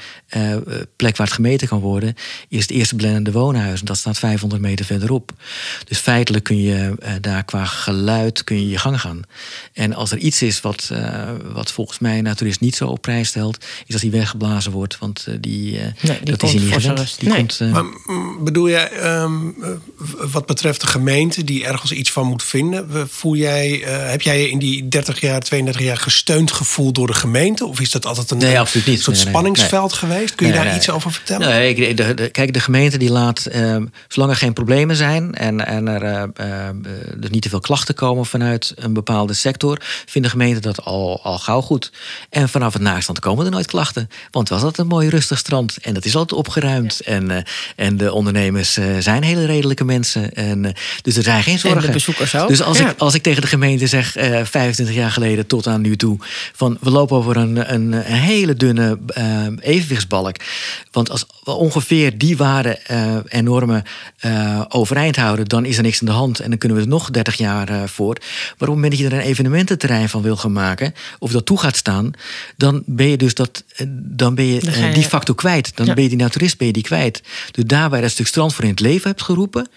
plek 0.95 1.17
waar 1.17 1.27
het 1.27 1.35
gemeten 1.35 1.67
kan 1.67 1.79
worden, 1.79 2.15
is 2.47 2.61
het 2.61 2.71
eerste 2.71 2.95
blendende 2.95 3.31
woonhuis. 3.31 3.79
En 3.79 3.85
dat 3.85 3.97
staat 3.97 4.19
500 4.19 4.61
meter 4.61 4.85
verderop. 4.85 5.31
Dus 5.85 5.97
feitelijk 5.97 6.43
kun 6.43 6.61
je 6.61 6.95
daar 7.21 7.43
qua 7.43 7.65
geluid 7.65 8.43
kun 8.43 8.59
je 8.59 8.69
je 8.69 8.77
gang 8.77 9.01
gaan. 9.01 9.21
En 9.73 9.93
als 9.93 10.11
er 10.11 10.17
iets 10.17 10.41
is 10.41 10.61
wat, 10.61 10.91
wat 11.53 11.71
volgens 11.71 11.99
mij 11.99 12.21
naturist 12.21 12.59
niet 12.59 12.75
zo 12.75 12.87
op 12.87 13.01
prijs 13.01 13.27
stelt, 13.27 13.65
is 13.85 13.93
dat 13.93 14.01
die 14.01 14.11
weggeblazen 14.11 14.71
wordt. 14.71 14.97
Want 14.97 15.08
eh, 15.17 15.33
die, 15.39 15.79
eh, 15.79 15.85
die 16.01 16.23
dat 16.23 16.43
is 16.43 16.51
hij 16.53 16.61
niet 16.61 16.73
gewend. 16.73 17.19
Die 17.19 17.29
Nee. 17.29 17.37
komt, 17.37 17.59
eh, 17.61 17.71
Maar 17.71 17.83
mm, 18.05 18.43
bedoel 18.43 18.69
jij, 18.69 18.91
ehm, 18.91 19.31
eh, 19.61 19.69
wat 20.31 20.45
betreft 20.45 20.81
de 20.81 20.87
gemeente 20.87 21.43
die 21.43 21.65
ergens 21.65 21.91
iets 21.91 22.11
van 22.11 22.27
moet 22.27 22.43
vinden, 22.43 23.09
voel 23.09 23.35
jij, 23.35 23.69
heb 23.85 24.21
jij 24.21 24.41
je 24.41 24.49
in 24.49 24.59
die 24.59 24.87
30 24.87 25.19
jaar, 25.21 25.39
32 25.41 25.81
jaar 25.85 25.97
gesteund 25.97 26.51
gevoeld 26.51 26.95
door 26.95 27.07
de 27.07 27.13
gemeente? 27.13 27.65
Of 27.65 27.79
is 27.79 27.91
dat 27.91 28.05
altijd 28.05 28.31
een, 28.31 28.37
Nee, 28.37 28.55
soort 28.55 28.85
Nee, 28.85 28.95
nee, 29.05 29.15
spanningsveld 29.15 29.93
geweest? 29.93 30.35
Kun 30.35 30.45
je 30.47 30.51
Nee, 30.51 30.61
daar 30.61 30.69
nee. 30.71 30.79
iets 30.79 30.89
over 30.89 31.11
vertellen? 31.11 31.47
Nee, 31.49 31.73
ik- 31.75 31.97
de, 31.97 32.13
de- 32.13 32.29
kijk, 32.29 32.53
de 32.53 32.59
gemeente 32.59 32.97
die 32.97 33.11
laat, 33.11 33.45
ehm, 33.45 33.85
zolang 34.07 34.31
er 34.31 34.37
geen 34.37 34.53
problemen 34.53 34.95
zijn 34.95 35.35
en, 35.35 35.65
en 35.65 35.87
er 35.87 36.03
eh, 36.03 36.67
eh, 36.67 36.75
dus 37.17 37.29
niet 37.29 37.41
te 37.41 37.49
veel 37.49 37.59
klachten 37.59 37.95
komen 37.95 38.25
vanuit 38.25 38.73
een 38.75 38.93
bepaalde 38.93 39.33
sector, 39.33 39.77
vindt 40.05 40.27
de 40.27 40.33
gemeente 40.33 40.59
dat 40.59 40.83
al, 40.83 41.19
al 41.23 41.39
gauw 41.39 41.61
goed. 41.61 41.91
En 42.29 42.49
vanaf 42.49 42.73
het 42.73 42.81
naakstrand 42.81 43.19
komen 43.19 43.45
er 43.45 43.51
nooit 43.51 43.65
klachten. 43.65 44.09
Want 44.31 44.49
was 44.49 44.57
altijd 44.61 44.77
een 44.79 44.87
mooi 44.87 44.98
rustig 45.07 45.37
strand 45.37 45.77
en 45.81 45.93
dat 45.93 46.05
is 46.05 46.15
altijd 46.15 46.39
opgeruimd. 46.39 46.99
En, 46.99 47.31
eh, 47.31 47.37
en 47.75 47.97
de 47.97 48.13
ondernemers 48.13 48.77
eh, 48.77 48.85
zijn 48.99 49.23
hele 49.23 49.45
redelijke 49.45 49.85
mensen. 49.85 50.33
En, 50.33 50.65
eh, 50.65 50.71
dus 51.01 51.15
er 51.15 51.23
zijn 51.23 51.43
geen 51.43 51.59
zorgen. 51.59 51.81
de 51.81 51.91
bezoekers 51.91 52.35
ook. 52.35 52.47
Dus 52.47 52.61
als, 52.61 52.77
Ja. 52.77 52.89
ik, 52.89 52.99
als 52.99 53.13
ik 53.13 53.23
tegen 53.23 53.41
de 53.41 53.47
gemeente 53.47 53.87
zeg, 53.87 54.15
eh 54.15 54.39
25 54.43 54.95
jaar 54.95 55.11
geleden 55.11 55.47
tot 55.47 55.67
aan 55.67 55.81
nu 55.81 55.95
toe, 55.95 56.17
van 56.53 56.77
we 56.81 56.89
lopen 56.89 57.17
over 57.17 57.37
een, 57.37 57.73
een, 57.73 57.91
een 57.91 58.03
hele 58.03 58.53
dunne 58.53 58.99
evenwichtsbalk. 59.59 60.35
Want 60.91 61.09
als 61.09 61.25
we 61.43 61.51
ongeveer 61.51 62.17
die 62.17 62.37
waarden 62.37 62.85
en 63.27 63.43
normen 63.43 63.83
overeind 64.67 65.15
houden, 65.15 65.45
dan 65.47 65.65
is 65.65 65.77
er 65.77 65.83
niks 65.83 65.99
aan 65.99 66.05
de 66.05 66.11
hand. 66.11 66.39
En 66.39 66.49
dan 66.49 66.57
kunnen 66.57 66.77
we 66.77 66.83
er 66.83 66.89
nog 66.89 67.09
30 67.09 67.35
jaar 67.35 67.89
voor. 67.89 68.15
Maar 68.19 68.51
op 68.51 68.59
het 68.59 68.69
moment 68.69 68.91
dat 68.91 68.99
je 68.99 69.05
er 69.05 69.13
een 69.13 69.19
evenemententerrein 69.19 70.09
van 70.09 70.21
wil 70.21 70.37
gaan 70.37 70.51
maken, 70.51 70.93
of 71.19 71.31
dat 71.31 71.45
toe 71.45 71.59
gaat 71.59 71.75
staan, 71.75 72.11
dan 72.57 72.83
ben 72.85 73.07
je 73.07 73.17
dus 73.17 73.33
dat, 73.33 73.63
dan 73.91 74.35
ben 74.35 74.45
je 74.45 74.59
Dan 74.59 74.73
die 74.93 75.03
facto 75.03 75.33
kwijt. 75.33 75.71
Dan 75.75 75.85
ben 75.93 76.03
je 76.03 76.09
die 76.09 76.17
naturist 76.17 76.57
ben 76.57 76.67
je 76.67 76.73
die 76.73 76.83
kwijt. 76.83 77.21
Dus 77.51 77.63
daar 77.63 77.87
waar 77.89 77.97
je 77.97 78.03
dat 78.03 78.11
stuk 78.13 78.27
strand 78.27 78.53
voor 78.53 78.63
in 78.63 78.69
het 78.69 78.79
leven 78.79 79.09
hebt 79.09 79.21
geroepen, 79.21 79.67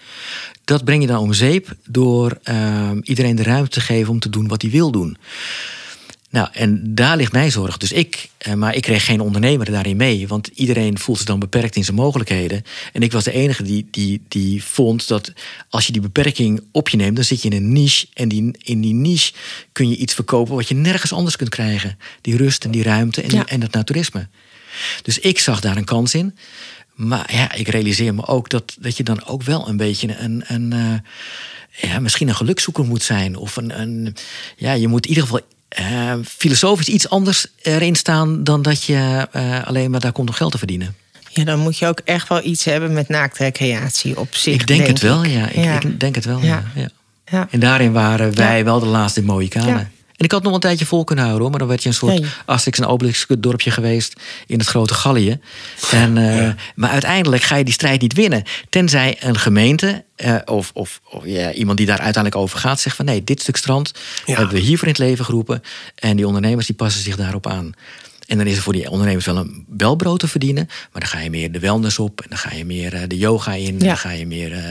dat 0.65 0.83
breng 0.83 1.01
je 1.01 1.07
dan 1.07 1.19
om 1.19 1.33
zeep 1.33 1.75
door 1.87 2.37
ehm, 2.43 2.99
iedereen 3.03 3.35
de 3.35 3.43
ruimte 3.43 3.69
te 3.69 3.81
geven 3.81 4.11
om 4.11 4.19
te 4.19 4.29
doen 4.29 4.47
wat 4.47 4.61
hij 4.61 4.71
wil 4.71 4.91
doen. 4.91 5.17
Nou, 6.29 6.47
en 6.53 6.81
daar 6.95 7.17
ligt 7.17 7.31
mijn 7.31 7.51
zorg. 7.51 7.77
Dus 7.77 7.91
ik, 7.91 8.29
eh, 8.37 8.53
maar 8.53 8.75
ik 8.75 8.81
kreeg 8.81 9.05
geen 9.05 9.19
ondernemer 9.19 9.71
daarin 9.71 9.97
mee. 9.97 10.27
Want 10.27 10.47
iedereen 10.53 10.99
voelt 10.99 11.17
zich 11.17 11.27
dan 11.27 11.39
beperkt 11.39 11.75
in 11.75 11.83
zijn 11.83 11.95
mogelijkheden. 11.95 12.63
En 12.93 13.01
ik 13.01 13.11
was 13.11 13.23
de 13.23 13.31
enige 13.31 13.63
die, 13.63 13.87
die, 13.91 14.21
die 14.27 14.63
vond 14.63 15.07
dat 15.07 15.33
als 15.69 15.85
je 15.85 15.91
die 15.91 16.01
beperking 16.01 16.63
op 16.71 16.89
je 16.89 16.97
neemt, 16.97 17.15
dan 17.15 17.25
zit 17.25 17.41
je 17.41 17.49
in 17.49 17.55
een 17.55 17.71
niche. 17.73 18.07
En 18.13 18.27
die, 18.29 18.55
in 18.57 18.81
die 18.81 18.93
niche 18.93 19.33
kun 19.71 19.89
je 19.89 19.95
iets 19.95 20.13
verkopen 20.13 20.55
wat 20.55 20.67
je 20.67 20.75
nergens 20.75 21.13
anders 21.13 21.35
kunt 21.35 21.49
krijgen. 21.49 21.97
Die 22.21 22.37
rust 22.37 22.63
en 22.63 22.71
die 22.71 22.83
ruimte 22.83 23.21
en, 23.21 23.29
die- 23.29 23.37
en 23.45 23.59
dat 23.59 23.71
naturisme. 23.73 24.27
Dus 25.01 25.19
ik 25.19 25.39
zag 25.39 25.59
daar 25.59 25.77
een 25.77 25.85
kans 25.85 26.13
in. 26.13 26.37
Maar 26.93 27.33
ja, 27.33 27.53
ik 27.53 27.67
realiseer 27.67 28.13
me 28.13 28.25
ook 28.25 28.49
dat, 28.49 28.75
dat 28.79 28.97
je 28.97 29.03
dan 29.03 29.25
ook 29.25 29.43
wel 29.43 29.67
een 29.67 29.77
beetje 29.77 30.17
een. 30.17 30.43
een 30.47 30.73
eh, 30.73 31.89
ja, 31.89 31.99
misschien 31.99 32.27
een 32.27 32.35
gelukzoeker 32.35 32.83
moet 32.83 33.03
zijn. 33.03 33.35
Of 33.35 33.55
een. 33.55 33.79
een 33.79 34.15
ja, 34.57 34.73
je 34.73 34.87
moet 34.87 35.03
in 35.03 35.09
ieder 35.09 35.23
geval. 35.23 35.41
eh, 35.69 36.13
filosofisch 36.25 36.87
iets 36.87 37.09
anders 37.09 37.47
erin 37.61 37.95
staan 37.95 38.43
dan 38.43 38.61
dat 38.61 38.83
je 38.83 39.27
eh, 39.31 39.63
alleen 39.63 39.91
maar 39.91 39.99
daar 39.99 40.11
komt 40.11 40.29
om 40.29 40.35
geld 40.35 40.51
te 40.51 40.57
verdienen. 40.57 40.95
Ja, 41.29 41.43
dan 41.43 41.59
moet 41.59 41.77
je 41.77 41.87
ook 41.87 41.99
echt 42.03 42.27
wel 42.27 42.43
iets 42.43 42.63
hebben 42.63 42.93
met 42.93 43.09
naaktrecreatie 43.09 44.19
op 44.19 44.35
zich. 44.35 44.53
ik 44.53 44.67
denk, 44.67 44.87
het 44.87 44.99
wel, 44.99 45.23
ik. 45.23 45.31
ja. 45.31 45.75
Ik, 45.75 45.83
ik 45.83 45.99
denk 45.99 46.15
het 46.15 46.25
wel, 46.25 46.39
ja. 46.39 46.63
Ja. 47.31 47.47
En 47.49 47.59
daarin 47.59 47.91
waren 47.91 48.35
wij 48.35 48.63
wel 48.63 48.79
de 48.79 48.85
laatste 48.85 49.23
Mohikanen. 49.23 49.91
En 50.17 50.25
ik 50.25 50.31
had 50.31 50.43
nog 50.43 50.53
een 50.53 50.59
tijdje 50.59 50.85
vol 50.85 51.03
kunnen 51.03 51.23
houden, 51.25 51.41
hoor, 51.43 51.49
maar 51.51 51.59
dan 51.59 51.69
werd 51.69 51.83
je 51.83 51.89
een 51.89 51.95
soort 51.95 52.19
Nee. 52.19 52.29
Asterix 52.45 52.79
en 52.79 52.85
Obelix 52.85 53.25
dorpje 53.39 53.71
geweest 53.71 54.13
in 54.47 54.59
het 54.59 54.67
grote 54.67 54.93
Gallië. 54.93 55.39
En, 55.91 56.17
eh, 56.17 56.49
Maar 56.75 56.89
uiteindelijk 56.89 57.43
ga 57.43 57.55
je 57.55 57.63
die 57.63 57.73
strijd 57.73 58.01
niet 58.01 58.13
winnen. 58.13 58.43
Tenzij 58.69 59.17
een 59.19 59.37
gemeente 59.37 60.03
eh, 60.15 60.35
of, 60.45 60.71
of, 60.73 61.01
of 61.09 61.25
ja, 61.25 61.51
iemand 61.53 61.77
die 61.77 61.85
daar 61.87 61.99
uiteindelijk 61.99 62.43
over 62.43 62.59
gaat 62.59 62.79
zegt 62.79 62.95
van 62.95 63.05
nee, 63.05 63.23
dit 63.23 63.41
stuk 63.41 63.55
strand 63.55 63.91
Ja. 64.25 64.35
hebben 64.35 64.55
we 64.55 64.61
hiervoor 64.61 64.87
in 64.87 64.93
het 64.93 65.03
leven 65.03 65.25
geroepen. 65.25 65.63
En 65.95 66.15
die 66.15 66.27
ondernemers 66.27 66.65
die 66.65 66.75
passen 66.75 67.01
zich 67.03 67.15
daarop 67.15 67.47
aan. 67.47 67.73
En 68.33 68.39
dan 68.39 68.47
is 68.47 68.55
er 68.57 68.61
voor 68.63 68.73
die 68.73 68.89
ondernemers 68.89 69.25
wel 69.25 69.37
een 69.37 69.65
welbrood 69.77 70.19
te 70.19 70.27
verdienen. 70.27 70.65
Maar 70.91 71.01
dan 71.01 71.09
ga 71.09 71.19
je 71.19 71.29
meer 71.29 71.51
de 71.51 71.59
wellness 71.59 71.99
op. 71.99 72.21
En 72.21 72.25
dan 72.29 72.37
ga 72.37 72.51
je 72.53 72.65
meer 72.65 72.93
eh, 72.93 73.01
de 73.07 73.17
yoga 73.17 73.53
in. 73.53 73.79
Ja. 73.79 73.85
Dan 73.87 73.97
ga 73.97 74.11
je 74.11 74.27
meer. 74.27 74.51
eh, 74.53 74.61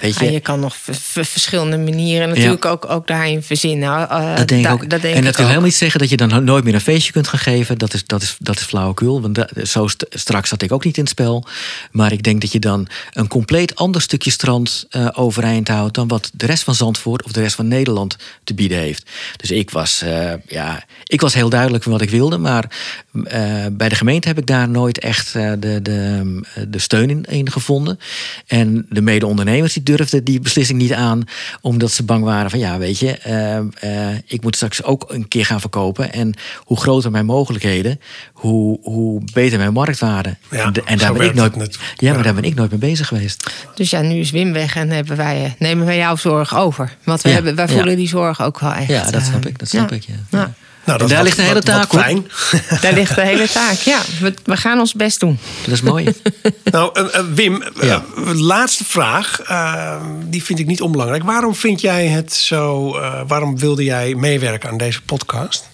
weet 0.00 0.18
Ja, 0.18 0.24
je, 0.26 0.32
je 0.32 0.40
kan 0.40 0.60
nog 0.60 0.76
verschillende 1.12 1.78
manieren 1.78 2.28
natuurlijk 2.28 2.64
ook, 2.64 2.90
ook 2.90 3.06
daarin 3.06 3.42
verzinnen. 3.42 4.08
Eh, 4.10 4.36
Dat 4.36 4.48
denk 4.48 4.64
ik 4.66 4.72
ook. 4.72 4.90
Dat 4.90 5.00
denk 5.00 5.14
en 5.14 5.18
ik 5.18 5.24
dat 5.24 5.34
wil 5.36 5.44
ook. 5.44 5.50
helemaal 5.50 5.62
niet 5.68 5.74
zeggen 5.74 6.00
dat 6.00 6.08
je 6.08 6.16
dan 6.16 6.44
nooit 6.44 6.64
meer 6.64 6.74
een 6.74 6.80
feestje 6.80 7.12
kunt 7.12 7.28
gaan 7.28 7.38
geven. 7.38 7.78
Dat 7.78 7.94
is, 7.94 8.04
dat 8.06 8.22
is, 8.22 8.36
dat 8.38 8.56
is 8.58 8.62
flauwekul. 8.62 9.20
Want 9.20 9.44
zo 9.64 9.86
st- 9.86 10.06
straks 10.10 10.48
zat 10.48 10.62
ik 10.62 10.72
ook 10.72 10.84
niet 10.84 10.96
in 10.96 11.02
het 11.02 11.10
spel. 11.12 11.46
Maar 11.90 12.12
ik 12.12 12.22
denk 12.22 12.40
dat 12.40 12.52
je 12.52 12.58
dan 12.58 12.88
een 13.12 13.28
compleet 13.28 13.74
ander 13.76 14.00
stukje 14.02 14.30
strand 14.30 14.86
overeind 15.12 15.68
houdt. 15.68 15.94
dan 15.94 16.08
wat 16.08 16.30
de 16.34 16.46
rest 16.46 16.62
van 16.64 16.74
Zandvoort 16.74 17.22
of 17.22 17.32
de 17.32 17.40
rest 17.40 17.54
van 17.54 17.68
Nederland 17.68 18.16
te 18.44 18.54
bieden 18.54 18.78
heeft. 18.78 19.10
Dus 19.36 19.50
ik 19.50 19.70
was, 19.70 20.02
ja, 20.46 20.84
ik 21.04 21.20
was 21.20 21.34
heel 21.34 21.48
duidelijk 21.48 21.82
van 21.82 21.92
wat 21.92 22.00
ik 22.02 22.10
wilde. 22.10 22.38
Maar 22.38 22.77
Eh, 23.24 23.64
bij 23.72 23.88
de 23.88 23.94
gemeente 23.94 24.28
heb 24.28 24.38
ik 24.38 24.46
daar 24.46 24.68
nooit 24.68 24.98
echt 24.98 25.34
eh, 25.34 25.52
de, 25.58 25.82
de, 25.82 26.40
de 26.68 26.78
steun 26.78 27.10
in, 27.10 27.24
in 27.24 27.50
gevonden. 27.50 27.98
En 28.46 28.86
de 28.90 29.00
mede-ondernemers 29.00 29.72
die 29.72 29.82
durfden 29.82 30.24
die 30.24 30.40
beslissing 30.40 30.78
niet 30.78 30.92
aan, 30.92 31.24
omdat 31.60 31.90
ze 31.90 32.02
bang 32.02 32.24
waren 32.24 32.50
van 32.50 32.58
ja, 32.58 32.78
weet 32.78 32.98
je, 32.98 33.12
eh, 33.18 34.08
ik 34.26 34.42
moet 34.42 34.56
straks 34.56 34.82
ook 34.82 35.04
een 35.08 35.28
keer 35.28 35.44
gaan 35.46 35.60
verkopen. 35.60 36.12
En 36.12 36.34
hoe 36.58 36.76
groter 36.80 37.10
mijn 37.10 37.26
mogelijkheden, 37.26 38.00
hoe, 38.32 38.78
hoe 38.82 39.22
beter 39.32 39.58
mijn 39.58 39.72
marktwaarde. 39.72 40.36
Ja, 40.50 40.64
en, 40.64 40.72
de- 40.72 40.82
en 40.84 40.98
zo 40.98 41.04
daar 41.04 41.14
ben 41.14 41.26
ik 41.26 41.34
nooit, 41.34 41.56
net. 41.56 41.78
ja, 41.96 42.14
maar 42.14 42.22
daar 42.22 42.34
ben 42.34 42.44
ik 42.44 42.54
nooit 42.54 42.70
mee 42.70 42.80
bezig 42.80 43.06
geweest. 43.08 43.50
Dus 43.74 43.90
ja, 43.90 44.00
nu 44.00 44.14
is 44.18 44.30
Wim 44.30 44.52
weg 44.52 44.76
en 44.76 44.90
hebben 44.90 45.16
wij, 45.16 45.54
nemen 45.58 45.86
wij 45.86 45.96
jouw 45.96 46.16
zorg 46.16 46.56
over. 46.56 46.96
Want 47.04 47.20
wij, 47.22 47.30
Ja, 47.32 47.36
hebben, 47.36 47.56
wij 47.56 47.66
ja. 47.66 47.72
voelen 47.72 47.96
die 47.96 48.08
zorg 48.08 48.42
ook 48.42 48.60
wel 48.60 48.72
echt. 48.72 48.88
Ja, 48.88 49.10
dat 49.10 49.22
snap 49.22 49.46
ik. 49.46 49.58
Dat 49.58 49.68
snap 49.68 49.90
ja. 49.90 49.96
ik. 49.96 50.04
Ja. 50.30 50.54
Nou, 50.88 50.98
daar 50.98 51.08
wat- 51.08 51.22
ligt 51.24 51.38
een 51.38 51.44
hele 51.44 51.62
taak. 51.62 51.90
Daar 52.82 52.92
ligt 52.92 53.14
de 53.14 53.20
hele 53.20 53.48
taak. 53.48 53.74
Ja, 53.76 54.00
we, 54.20 54.34
we 54.44 54.56
gaan 54.56 54.78
ons 54.78 54.94
best 54.94 55.20
doen. 55.20 55.38
Dat 55.64 55.74
is 55.74 55.80
mooi. 55.80 56.12
Nou, 56.64 56.90
eh, 56.92 57.18
eh, 57.18 57.24
Wim, 57.34 57.62
eh, 57.62 58.00
laatste 58.34 58.84
vraag. 58.84 59.40
die 60.24 60.42
vind 60.44 60.58
ik 60.58 60.66
niet 60.66 60.80
onbelangrijk. 60.80 61.22
Waarom 61.22 61.54
vind 61.54 61.80
jij 61.80 62.06
het 62.06 62.32
zo... 62.32 62.94
eh, 62.96 63.20
waarom 63.26 63.58
wilde 63.58 63.84
jij 63.84 64.14
meewerken 64.14 64.70
aan 64.70 64.76
deze 64.76 65.02
podcast? 65.02 65.68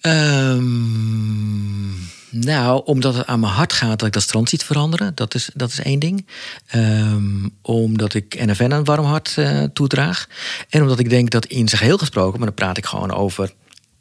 Ehm, 0.00 1.88
nou, 2.30 2.82
omdat 2.84 3.14
het 3.14 3.26
aan 3.26 3.40
mijn 3.40 3.52
hart 3.52 3.72
gaat 3.72 3.98
dat 3.98 4.06
ik 4.08 4.12
dat 4.14 4.22
strand 4.22 4.48
ziet 4.48 4.64
veranderen. 4.64 5.12
Dat 5.14 5.34
is, 5.34 5.50
dat 5.54 5.70
is 5.70 5.80
één 5.80 5.98
ding. 5.98 6.26
Ehm, 6.66 7.48
omdat 7.62 8.14
ik 8.14 8.44
NFN 8.46 8.70
een 8.70 8.84
warm 8.84 9.04
hart 9.04 9.32
eh, 9.36 9.62
toedraag. 9.72 10.26
En 10.68 10.82
omdat 10.82 10.98
ik 10.98 11.10
denk 11.10 11.30
dat 11.30 11.46
in 11.46 11.68
zijn 11.68 11.80
geheel 11.80 11.98
gesproken... 11.98 12.38
maar 12.38 12.46
dan 12.48 12.56
praat 12.56 12.76
ik 12.76 12.86
gewoon 12.86 13.12
over 13.12 13.50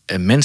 een 0.06 0.42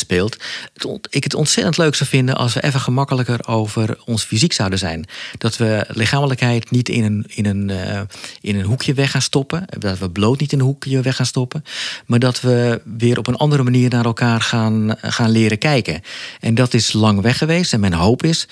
ont- 0.85 1.07
ik 1.11 1.25
het 1.25 1.35
ontzettend 1.35 1.77
leuk 1.77 1.95
zou 1.95 2.09
vinden 2.11 2.37
als 2.37 2.55
we 2.55 2.63
even 2.63 2.81
gemakkelijker 2.81 3.47
over 3.47 3.99
ons 4.05 4.23
fysiek 4.25 4.53
zouden 4.53 4.79
zijn. 4.79 5.07
Dat 5.39 5.57
we 5.57 5.85
lichamelijkheid 5.89 6.71
niet 6.71 6.89
in 6.89 7.05
een, 7.05 7.25
in 7.29 7.47
een, 7.47 7.71
eh, 7.71 8.01
in 8.41 8.57
een 8.57 8.65
hoekje 8.65 8.95
weg 8.95 9.11
gaan 9.11 9.23
stoppen. 9.23 9.65
Dat 9.79 9.99
we 9.99 10.11
bloot 10.11 10.41
niet 10.41 10.53
in 10.53 10.59
een 10.59 10.65
hoekje 10.65 11.01
weg 11.01 11.17
gaan 11.17 11.27
stoppen. 11.27 11.65
Maar 12.07 12.19
dat 12.19 12.41
we 12.41 12.81
weer 12.97 13.19
op 13.19 13.27
een 13.27 13.37
andere 13.37 13.63
manier 13.63 13.91
naar 13.91 14.05
elkaar 14.05 14.41
gaan, 14.41 14.97
gaan 15.01 15.31
leren 15.31 15.59
kijken. 15.59 16.03
En 16.41 16.55
dat 16.55 16.75
is 16.75 16.93
lang 16.93 17.21
weg 17.21 17.39
geweest. 17.39 17.73
En 17.73 17.81
mijn 17.81 17.95
hoop 17.95 18.23
is 18.23 18.49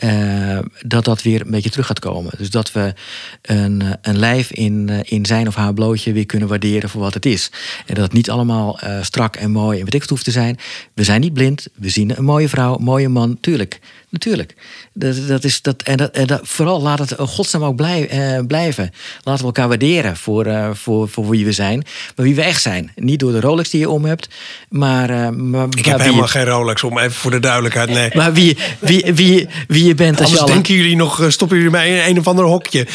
eh, 0.00 0.58
dat 0.86 1.04
dat 1.04 1.22
weer 1.22 1.40
een 1.40 1.50
beetje 1.50 1.70
terug 1.70 1.86
gaat 1.86 1.98
komen. 1.98 2.32
Dus 2.38 2.50
dat 2.50 2.72
we 2.72 2.94
een, 3.42 3.82
eh, 3.82 3.90
een 4.02 4.18
lijf 4.18 4.52
in, 4.52 4.88
eh, 4.88 4.98
in 5.02 5.26
zijn 5.26 5.46
of 5.46 5.54
haar 5.54 5.74
blootje 5.74 6.12
weer 6.12 6.26
kunnen 6.26 6.48
waarderen 6.48 6.88
voor 6.88 7.00
wat 7.00 7.14
het 7.14 7.26
is. 7.26 7.50
En 7.86 7.94
dat 7.94 8.04
het 8.04 8.12
niet 8.12 8.30
allemaal 8.30 8.78
strak 9.02 9.36
en 9.36 9.50
mooi 9.50 9.78
en 9.78 9.84
weet 9.84 9.94
ik 9.94 10.08
hoeft 10.08 10.24
te 10.24 10.30
zijn. 10.30 10.58
We 10.94 11.04
zijn 11.04 11.20
niet 11.20 11.32
blind. 11.32 11.66
We 11.74 11.88
zien 11.88 12.18
een 12.18 12.24
mooie 12.24 12.48
vrouw, 12.48 12.76
een 12.76 12.84
mooie 12.84 13.08
man. 13.08 13.38
Tuurlijk. 13.40 13.80
Natuurlijk. 14.10 14.54
Dat, 14.92 15.16
dat 15.28 15.44
is 15.44 15.62
dat, 15.62 15.82
en 15.82 15.96
dat, 15.96 16.10
en 16.10 16.26
dat, 16.26 16.40
vooral 16.42 16.82
laat 16.82 16.98
het 16.98 17.14
godsnaam 17.18 17.64
ook 17.64 17.76
blij, 17.76 18.08
eh, 18.08 18.46
blijven. 18.46 18.92
Laten 19.22 19.40
we 19.40 19.46
elkaar 19.46 19.68
waarderen 19.68 20.16
voor, 20.16 20.46
eh, 20.46 20.68
voor, 20.72 21.08
voor 21.08 21.28
wie 21.28 21.44
we 21.44 21.52
zijn. 21.52 21.84
Maar 22.16 22.26
wie 22.26 22.34
we 22.34 22.42
echt 22.42 22.62
zijn. 22.62 22.92
Niet 22.94 23.20
door 23.20 23.32
de 23.32 23.40
Rolex 23.40 23.70
die 23.70 23.80
je 23.80 23.90
om 23.90 24.04
hebt. 24.04 24.28
Maar, 24.68 25.10
eh, 25.10 25.16
maar, 25.16 25.66
Ik 25.70 25.74
maar 25.74 25.84
heb 25.84 26.00
helemaal 26.00 26.22
je, 26.22 26.28
geen 26.28 26.44
Rolex 26.44 26.84
om, 26.84 26.98
even 26.98 27.12
voor 27.12 27.30
de 27.30 27.40
duidelijkheid. 27.40 27.88
Nee. 27.90 28.10
maar 28.14 28.32
wie, 28.32 28.56
wie, 28.78 29.12
wie, 29.14 29.48
wie 29.68 29.84
je 29.84 29.94
bent 29.94 30.20
als 30.20 30.30
je 30.30 30.44
denken 30.44 30.74
jullie 30.74 30.96
nog, 30.96 31.24
stoppen 31.28 31.56
jullie 31.56 31.72
mij 31.72 31.96
in 31.96 32.10
een 32.10 32.18
of 32.18 32.26
ander 32.26 32.44
hokje. 32.44 32.86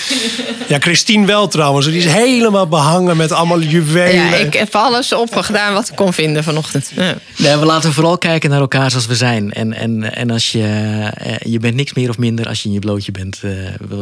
Ja, 0.68 0.80
Christine 0.80 1.26
wel 1.26 1.48
trouwens. 1.48 1.86
Die 1.86 1.98
is 1.98 2.06
helemaal 2.06 2.68
behangen 2.68 3.18
met 3.18 3.32
allemaal 3.32 3.62
juwelen. 3.62 4.26
Ja, 4.26 4.36
ik 4.36 4.54
heb 4.54 4.76
alles 4.76 5.14
opgedaan 5.14 5.74
wat 5.74 5.90
ik 5.90 5.96
kon 5.96 6.14
vinden 6.14 6.44
vanochtend. 6.44 6.92
Ja. 6.96 7.16
Nee, 7.38 7.56
we 7.58 7.66
laten 7.66 7.94
vooral 7.94 8.18
kijken 8.18 8.50
naar 8.50 8.60
elkaar 8.60 8.90
zoals 8.90 9.06
we 9.06 9.16
zijn. 9.16 9.54
En, 9.54 9.74
en, 9.74 10.16
en 10.16 10.32
als 10.32 10.52
je, 10.52 10.64
je 11.40 11.60
bent 11.60 11.76
niks 11.76 11.94
meer 11.94 12.10
of 12.10 12.18
minder 12.18 12.48
als 12.48 12.62
je 12.62 12.68
in 12.68 12.74
je 12.74 12.80
blootje 12.80 13.12
bent 13.12 13.40
eh, 13.44 13.52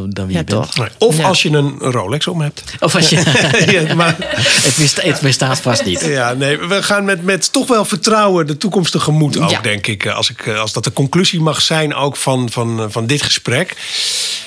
dan 0.09 0.25
wie 0.27 0.33
Ja, 0.35 0.39
je 0.39 0.43
bent. 0.45 0.77
Nee, 0.77 0.87
Of 0.97 1.17
Ja. 1.17 1.27
als 1.27 1.41
je 1.41 1.49
een 1.49 1.75
Rolex 1.79 2.27
om 2.27 2.41
hebt. 2.41 2.63
Of 2.79 2.95
als 2.95 3.09
je... 3.09 3.21
Ja, 3.87 3.95
maar, 3.95 4.15
het, 4.67 4.75
besta- 4.79 5.01
het 5.01 5.21
bestaat 5.21 5.59
vast 5.59 5.85
niet. 5.85 6.01
ja, 6.05 6.33
nee, 6.33 6.57
we 6.57 6.83
gaan 6.83 7.05
met, 7.05 7.23
met 7.23 7.51
toch 7.51 7.67
wel 7.67 7.85
vertrouwen 7.85 8.47
de 8.47 8.57
toekomst 8.57 8.91
tegemoet 8.91 9.37
ook, 9.39 9.49
Ja. 9.49 9.61
denk 9.61 9.87
ik. 9.87 10.07
Als, 10.07 10.29
ik. 10.29 10.45
eh, 10.47 10.59
als 10.59 10.73
dat 10.73 10.83
de 10.83 10.93
conclusie 10.93 11.39
mag 11.41 11.61
zijn 11.61 11.95
ook 11.95 12.15
van, 12.17 12.49
van, 12.49 12.79
eh, 12.79 12.85
van 12.89 13.05
dit 13.05 13.21
gesprek. 13.21 13.75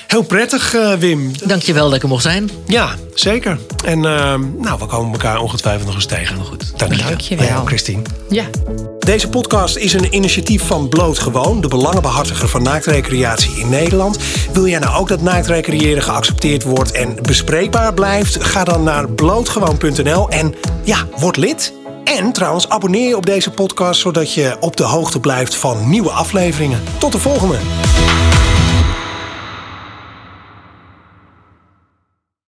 Heel 0.07 0.23
prettig, 0.23 0.73
eh, 0.73 0.93
Wim. 0.93 1.31
Dankjewel 1.45 1.85
dat 1.87 1.95
ik 1.95 2.01
er 2.03 2.07
mocht 2.07 2.23
zijn. 2.23 2.49
Ja, 2.67 2.95
zeker. 3.15 3.59
En 3.85 4.05
eh, 4.05 4.35
nou, 4.57 4.79
we 4.79 4.85
komen 4.85 5.11
elkaar 5.11 5.39
ongetwijfeld 5.39 5.85
nog 5.85 5.95
eens 5.95 6.05
tegen. 6.05 6.43
Goed. 6.43 6.73
Dank 6.77 6.93
je. 6.93 7.03
Dankjewel. 7.03 7.45
Ja, 7.47 7.61
Christine. 7.65 8.01
ja. 8.29 8.43
Deze 9.07 9.29
podcast 9.29 9.77
is 9.77 9.93
een 9.93 10.15
initiatief 10.15 10.63
van 10.63 10.89
Bloot 10.89 11.19
Gewoon, 11.19 11.61
de 11.61 11.67
belangenbehartiger 11.67 12.47
van 12.47 12.63
naaktrecreatie 12.63 13.59
in 13.59 13.69
Nederland. 13.69 14.17
Wil 14.53 14.67
jij 14.67 14.79
nou 14.79 14.99
ook 14.99 15.07
dat 15.07 15.21
naaktrecreëren 15.21 16.03
geaccepteerd 16.03 16.63
wordt 16.63 16.91
en 16.91 17.15
bespreekbaar 17.21 17.93
blijft? 17.93 18.43
Ga 18.43 18.63
dan 18.63 18.83
naar 18.83 19.09
blootgewoon.nl 19.09 20.29
en 20.29 20.55
ja, 20.83 21.07
word 21.17 21.37
lid. 21.37 21.73
En 22.03 22.31
trouwens, 22.31 22.69
abonneer 22.69 23.07
je 23.07 23.17
op 23.17 23.25
deze 23.25 23.51
podcast 23.51 23.99
zodat 23.99 24.33
je 24.33 24.57
op 24.59 24.77
de 24.77 24.83
hoogte 24.83 25.19
blijft 25.19 25.55
van 25.55 25.89
nieuwe 25.89 26.09
afleveringen. 26.09 26.81
Tot 26.97 27.11
de 27.11 27.19
volgende. 27.19 27.57